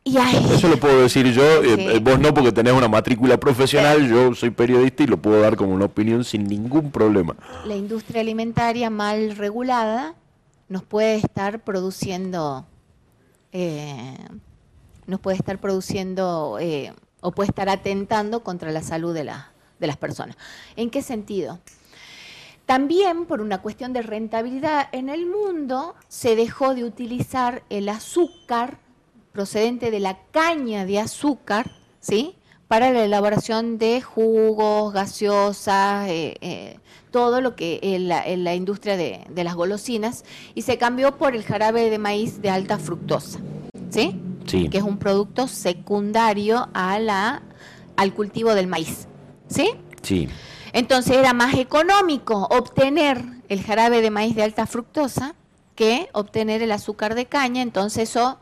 Eso 0.06 0.68
lo 0.68 0.78
puedo 0.78 1.02
decir 1.02 1.32
yo, 1.32 1.64
eh, 1.64 1.96
eh, 1.96 1.98
vos 1.98 2.20
no 2.20 2.32
porque 2.32 2.52
tenés 2.52 2.72
una 2.72 2.86
matrícula 2.86 3.38
profesional, 3.38 4.08
yo 4.08 4.34
soy 4.36 4.50
periodista 4.50 5.02
y 5.02 5.08
lo 5.08 5.16
puedo 5.16 5.40
dar 5.40 5.56
como 5.56 5.74
una 5.74 5.86
opinión 5.86 6.22
sin 6.22 6.44
ningún 6.44 6.92
problema. 6.92 7.34
La 7.66 7.74
industria 7.74 8.20
alimentaria 8.20 8.88
mal 8.88 9.36
regulada 9.36 10.14
nos 10.68 10.84
puede 10.84 11.16
estar 11.16 11.64
produciendo, 11.64 12.64
eh, 13.52 14.16
nos 15.08 15.18
puede 15.18 15.38
estar 15.38 15.58
produciendo 15.58 16.56
o 17.20 17.32
puede 17.32 17.48
estar 17.48 17.68
atentando 17.68 18.44
contra 18.44 18.70
la 18.70 18.82
salud 18.82 19.12
de, 19.12 19.24
de 19.24 19.86
las 19.88 19.96
personas. 19.96 20.36
¿En 20.76 20.88
qué 20.88 21.02
sentido? 21.02 21.58
También 22.64 23.26
por 23.26 23.40
una 23.40 23.58
cuestión 23.58 23.92
de 23.92 24.02
rentabilidad 24.02 24.88
en 24.92 25.08
el 25.08 25.26
mundo 25.26 25.96
se 26.06 26.36
dejó 26.36 26.76
de 26.76 26.84
utilizar 26.84 27.64
el 27.70 27.88
azúcar 27.88 28.85
procedente 29.36 29.90
de 29.90 30.00
la 30.00 30.16
caña 30.30 30.86
de 30.86 30.98
azúcar, 30.98 31.70
¿sí? 32.00 32.36
Para 32.68 32.90
la 32.90 33.04
elaboración 33.04 33.76
de 33.76 34.00
jugos, 34.00 34.94
gaseosas, 34.94 36.08
eh, 36.08 36.38
eh, 36.40 36.78
todo 37.10 37.42
lo 37.42 37.54
que 37.54 37.78
en 37.82 38.08
la, 38.08 38.54
industria 38.54 38.96
de, 38.96 39.44
las 39.44 39.54
golosinas, 39.54 40.24
y 40.54 40.62
se 40.62 40.78
cambió 40.78 41.18
por 41.18 41.36
el 41.36 41.42
jarabe 41.42 41.90
de 41.90 41.98
maíz 41.98 42.40
de 42.40 42.48
alta 42.48 42.78
fructosa, 42.78 43.38
¿sí? 43.90 44.18
Sí. 44.46 44.70
Que 44.70 44.78
es 44.78 44.84
un 44.84 44.96
producto 44.96 45.48
secundario 45.48 46.70
a 46.72 46.98
la, 46.98 47.42
al 47.96 48.14
cultivo 48.14 48.54
del 48.54 48.68
maíz, 48.68 49.06
¿sí? 49.48 49.72
Sí. 50.00 50.30
Entonces 50.72 51.18
era 51.18 51.34
más 51.34 51.56
económico 51.56 52.48
obtener 52.50 53.22
el 53.50 53.62
jarabe 53.62 54.00
de 54.00 54.10
maíz 54.10 54.34
de 54.34 54.44
alta 54.44 54.66
fructosa 54.66 55.34
que 55.74 56.08
obtener 56.14 56.62
el 56.62 56.72
azúcar 56.72 57.14
de 57.14 57.26
caña, 57.26 57.60
entonces 57.60 58.08
eso 58.08 58.38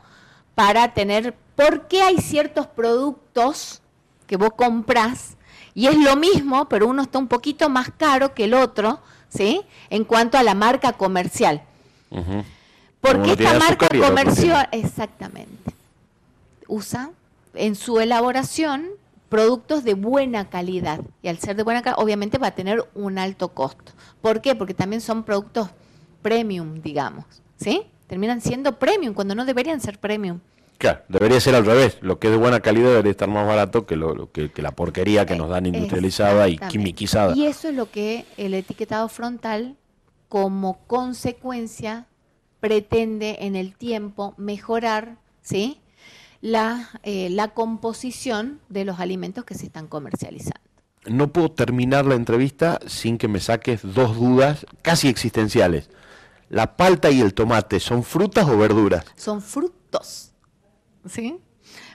para 0.55 0.95
tener, 0.95 1.35
¿por 1.57 1.89
qué 1.89 2.03
hay 2.03 2.19
ciertos 2.19 2.67
productos 2.67 3.83
que 4.27 4.37
vos 4.37 4.51
compras 4.57 5.37
y 5.75 5.89
es 5.89 5.97
lo 5.99 6.17
mismo, 6.17 6.69
pero 6.69 6.87
uno 6.87 7.03
está 7.03 7.19
un 7.19 7.27
poquito 7.27 7.69
más 7.69 7.91
caro 7.97 8.33
que 8.33 8.45
el 8.45 8.55
otro, 8.55 9.01
¿sí? 9.29 9.63
En 9.91 10.05
cuanto 10.05 10.39
a 10.39 10.43
la 10.43 10.55
marca 10.55 10.93
comercial. 10.93 11.63
Porque 13.01 13.33
esta 13.33 13.59
marca 13.59 13.89
comercial, 13.89 14.69
exactamente, 14.71 15.75
usa 16.69 17.11
en 17.55 17.75
su 17.75 17.99
elaboración 17.99 18.89
productos 19.29 19.83
de 19.83 19.95
buena 19.95 20.49
calidad. 20.49 21.01
Y 21.23 21.29
al 21.29 21.39
ser 21.39 21.57
de 21.57 21.65
buena 21.65 21.83
calidad, 21.83 22.03
obviamente 22.03 22.39
va 22.39 22.49
a 22.49 22.55
tener 22.55 22.89
un 22.95 23.19
alto 23.19 23.49
costo. 23.49 23.93
¿Por 24.23 24.41
qué? 24.41 24.55
Porque 24.55 24.75
también 24.75 25.01
son 25.01 25.25
productos 25.25 25.71
premium, 26.23 26.81
digamos, 26.81 27.25
¿sí? 27.57 27.83
Terminan 28.07 28.41
siendo 28.41 28.79
premium 28.79 29.15
cuando 29.15 29.35
no 29.35 29.45
deberían 29.45 29.81
ser 29.81 29.99
premium. 29.99 30.41
Claro, 30.79 31.03
debería 31.09 31.41
ser 31.41 31.55
al 31.55 31.65
revés. 31.65 31.99
Lo 32.01 32.19
que 32.19 32.27
es 32.27 32.33
de 32.33 32.37
buena 32.37 32.61
calidad 32.61 32.89
debería 32.89 33.13
estar 33.13 33.29
más 33.29 33.47
barato 33.47 33.87
que, 33.87 33.97
lo, 33.97 34.31
que, 34.33 34.51
la 34.57 34.73
porquería 34.73 35.25
que 35.25 35.37
nos 35.37 35.49
dan 35.49 35.67
industrializada 35.67 36.49
y 36.49 36.59
quimiquizada. 36.59 37.35
Y 37.37 37.47
eso 37.47 37.69
es 37.69 37.75
lo 37.75 37.91
que 37.91 38.27
el 38.37 38.55
etiquetado 38.55 39.09
frontal, 39.09 39.77
como 40.29 40.79
consecuencia, 40.87 42.07
pretende 42.61 43.39
en 43.41 43.57
el 43.57 43.77
tiempo 43.77 44.35
mejorar, 44.37 45.17
¿sí? 45.43 45.81
La, 46.41 46.91
eh, 47.03 47.31
la 47.31 47.49
composición 47.49 48.61
de 48.69 48.85
los 48.85 49.01
alimentos 49.01 49.45
que 49.45 49.55
se 49.55 49.67
están 49.67 49.87
comercializando. 49.87 50.61
No 51.07 51.33
puedo 51.33 51.51
terminar 51.51 52.07
la 52.07 52.15
entrevista 52.15 52.81
sin 52.87 53.19
que 53.19 53.29
me 53.29 53.41
saques 53.41 53.81
dos 53.83 54.17
dudas 54.17 54.67
casi 54.83 55.09
existenciales. 55.09 55.89
¿La 56.55 56.77
palta 56.77 57.11
y 57.11 57.21
el 57.21 57.35
tomate 57.35 57.81
son 57.81 58.05
frutas 58.05 58.49
o 58.49 58.57
verduras? 58.57 59.05
Son 59.17 59.43
frutos, 59.43 60.31
¿sí? 61.05 61.41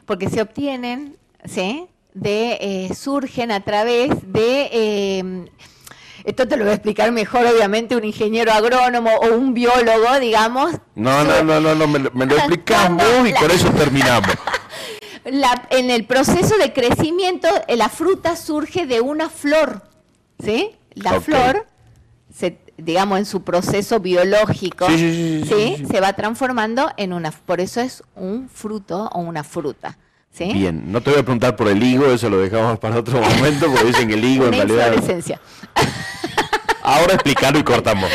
Porque 0.05 0.29
se 0.29 0.41
obtienen, 0.41 1.15
¿sí? 1.45 1.87
De, 2.13 2.57
eh, 2.59 2.93
surgen 2.93 3.53
a 3.53 3.61
través 3.63 4.09
de... 4.21 4.69
Eh, 4.73 5.49
esto 6.25 6.45
te 6.45 6.57
lo 6.57 6.65
voy 6.65 6.71
a 6.71 6.75
explicar 6.75 7.09
mejor, 7.13 7.45
obviamente, 7.45 7.95
un 7.95 8.03
ingeniero 8.03 8.51
agrónomo 8.51 9.11
o 9.15 9.33
un 9.33 9.53
biólogo, 9.53 10.19
digamos. 10.19 10.73
No, 10.93 11.23
no, 11.23 11.41
no, 11.41 11.61
no, 11.61 11.73
no, 11.75 11.87
me, 11.87 12.25
lo 12.25 12.35
explicamos 12.37 13.05
y 13.29 13.31
con 13.31 13.51
eso 13.51 13.71
terminamos. 13.71 14.29
en 15.69 15.89
el 15.89 16.03
proceso 16.03 16.57
de 16.57 16.73
crecimiento, 16.73 17.47
eh, 17.69 17.77
la 17.77 17.87
fruta 17.87 18.35
surge 18.35 18.85
de 18.87 18.99
una 18.99 19.29
flor, 19.29 19.83
¿sí? 20.43 20.75
La 20.95 21.21
flor 21.21 21.65
se, 22.33 22.59
digamos, 22.83 23.19
en 23.19 23.25
su 23.25 23.43
proceso 23.43 23.99
biológico, 23.99 24.87
Sí, 24.87 24.97
sí, 24.97 25.11
sí, 25.13 25.43
sí, 25.43 25.49
sí, 25.49 25.75
sí. 25.79 25.85
se 25.91 25.99
va 26.01 26.13
transformando 26.13 26.91
en 26.97 27.13
una, 27.13 27.31
por 27.31 27.61
eso 27.61 27.81
es 27.81 28.03
un 28.15 28.49
fruto 28.49 29.09
o 29.13 29.19
una 29.19 29.43
fruta. 29.43 29.97
¿sí? 30.31 30.51
Bien, 30.53 30.91
no 30.91 31.01
te 31.01 31.09
voy 31.11 31.19
a 31.19 31.23
preguntar 31.23 31.55
por 31.55 31.67
el 31.67 31.81
higo, 31.83 32.05
eso 32.11 32.29
lo 32.29 32.39
dejamos 32.39 32.79
para 32.79 32.97
otro 32.97 33.19
momento, 33.37 33.67
porque 33.71 33.85
dicen 33.85 34.07
que 34.07 34.13
el 34.15 34.23
higo 34.23 34.45
en 34.47 34.53
realidad... 34.53 34.93
Ahora 36.81 37.13
explicarlo 37.13 37.59
y 37.59 37.63
cortamos. 37.63 38.09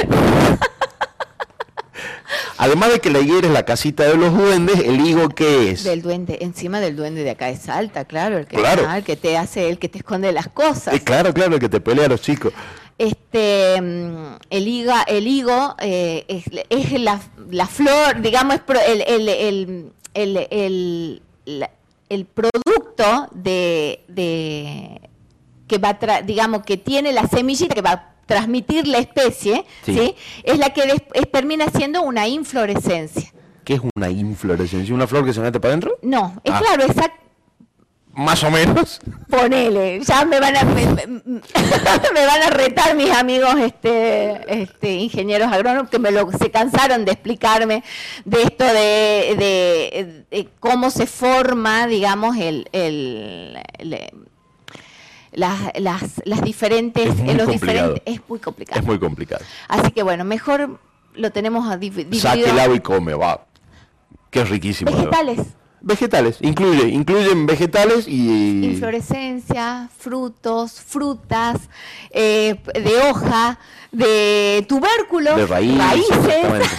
Además 2.56 2.92
de 2.92 3.00
que 3.00 3.10
la 3.10 3.18
higuera 3.20 3.46
es 3.48 3.52
la 3.52 3.64
casita 3.64 4.04
de 4.04 4.16
los 4.16 4.32
duendes, 4.32 4.78
¿el 4.80 5.00
higo 5.04 5.28
qué 5.28 5.70
es? 5.70 5.84
Del 5.84 6.02
duende, 6.02 6.38
encima 6.40 6.80
del 6.80 6.96
duende 6.96 7.22
de 7.24 7.30
acá 7.30 7.46
de 7.46 7.56
Salta, 7.56 8.04
claro, 8.04 8.38
el 8.38 8.46
que, 8.46 8.56
Claro. 8.56 8.84
ah, 8.88 8.96
el 8.98 9.04
que 9.04 9.16
te 9.16 9.36
hace, 9.36 9.68
el 9.68 9.78
que 9.78 9.88
te 9.88 9.98
esconde 9.98 10.32
las 10.32 10.48
cosas. 10.48 10.94
Eh, 10.94 11.00
claro, 11.02 11.34
claro, 11.34 11.54
el 11.54 11.60
que 11.60 11.68
te 11.68 11.80
pelea 11.80 12.06
a 12.06 12.08
los 12.08 12.22
chicos. 12.22 12.52
Este, 12.98 13.80
mm, 13.80 14.36
el, 14.50 14.68
higa, 14.68 15.02
el 15.02 15.26
higo 15.26 15.74
eh, 15.80 16.24
es, 16.28 16.44
es 16.70 17.00
la, 17.00 17.20
la 17.50 17.66
flor, 17.66 18.20
digamos, 18.20 18.60
el, 18.86 19.02
el, 19.02 19.92
el, 20.14 21.22
el, 22.08 22.26
producto 22.26 23.28
de, 23.32 24.04
de 24.08 25.00
que 25.66 25.78
va 25.78 25.98
tra- 25.98 26.22
digamos 26.24 26.62
que 26.62 26.76
tiene 26.76 27.12
la 27.12 27.26
semillita 27.26 27.74
que 27.74 27.80
va 27.82 27.90
a 27.92 28.14
transmitir 28.26 28.86
la 28.86 28.98
especie, 28.98 29.64
Sí. 29.84 29.94
¿sí? 29.94 30.14
Es 30.44 30.58
la 30.58 30.70
que 30.70 30.82
des- 30.86 31.02
es- 31.14 31.30
termina 31.30 31.66
siendo 31.70 32.02
una 32.02 32.28
inflorescencia. 32.28 33.32
¿Qué 33.64 33.74
es 33.74 33.80
una 33.96 34.10
inflorescencia? 34.10 34.94
¿Una 34.94 35.06
flor 35.06 35.24
que 35.24 35.32
se 35.32 35.40
mete 35.40 35.58
para 35.58 35.72
adentro? 35.72 35.98
No, 36.02 36.40
es 36.44 36.52
Ah. 36.54 36.60
claro, 36.60 36.84
exacto. 36.84 37.23
Más 38.16 38.44
o 38.44 38.50
menos. 38.50 39.00
Ponele, 39.28 40.00
ya 40.04 40.24
me 40.24 40.38
van 40.38 40.56
a 40.56 40.64
me, 40.64 42.26
van 42.26 42.42
a 42.46 42.50
retar 42.50 42.94
mis 42.94 43.10
amigos 43.10 43.54
este, 43.58 44.62
este 44.62 44.92
ingenieros 44.94 45.52
agrónomos 45.52 45.90
que 45.90 45.98
me 45.98 46.10
lo 46.12 46.30
se 46.32 46.50
cansaron 46.50 47.04
de 47.04 47.12
explicarme 47.12 47.82
de 48.24 48.42
esto 48.42 48.64
de, 48.64 49.34
de- 49.38 50.24
de 50.30 50.48
cómo 50.60 50.90
se 50.90 51.06
forma, 51.06 51.86
digamos, 51.88 52.36
el, 52.36 52.68
el- 52.72 53.58
el- 53.78 54.10
las, 55.32 55.58
las, 55.80 56.22
las 56.24 56.42
diferentes, 56.42 57.08
Es 57.08 57.16
muy 57.16 57.34
los 57.34 57.46
complicado. 57.48 57.94
diferentes, 57.94 58.02
es 58.06 58.20
muy 58.28 58.38
complicado. 58.38 58.80
Es 58.80 58.86
muy 58.86 58.98
complicado. 59.00 59.44
Así 59.68 59.90
que 59.90 60.04
bueno, 60.04 60.24
mejor 60.24 60.78
lo 61.14 61.32
tenemos 61.32 61.68
a 61.68 61.74
div- 61.76 61.94
dividido. 61.94 62.20
Saque 62.20 62.48
el 62.50 62.60
agua 62.60 62.76
y 62.76 62.80
come, 62.80 63.14
va. 63.14 63.44
Que 64.30 64.42
es 64.42 64.48
riquísimo. 64.48 64.92
de 64.92 64.96
verdad. 65.06 65.44
Vegetales. 65.86 66.38
Incluye, 66.40 66.88
incluyen 66.88 67.44
vegetales 67.44 68.08
y... 68.08 68.64
Inflorescencia, 68.64 69.90
frutos, 69.98 70.80
frutas, 70.80 71.68
eh, 72.10 72.56
de 72.72 72.96
hoja, 73.02 73.58
de 73.92 74.64
tubérculos, 74.66 75.36
De 75.36 75.46
raíz. 75.46 75.76
raíces. 75.76 76.70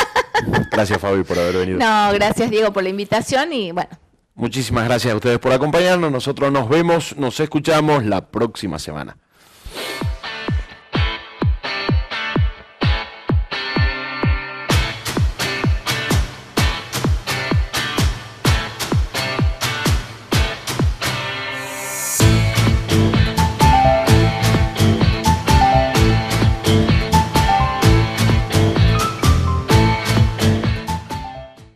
Gracias 0.72 0.98
Fabi 0.98 1.22
por 1.24 1.38
haber 1.38 1.58
venido. 1.58 1.78
No, 1.78 2.12
gracias 2.12 2.50
Diego 2.50 2.72
por 2.72 2.82
la 2.82 2.88
invitación 2.88 3.52
y 3.52 3.70
bueno, 3.72 3.90
Muchísimas 4.34 4.84
gracias 4.84 5.12
a 5.12 5.16
ustedes 5.16 5.38
por 5.38 5.52
acompañarnos. 5.52 6.10
Nosotros 6.10 6.50
nos 6.50 6.68
vemos, 6.68 7.16
nos 7.16 7.38
escuchamos 7.38 8.04
la 8.04 8.30
próxima 8.30 8.78
semana. 8.78 9.16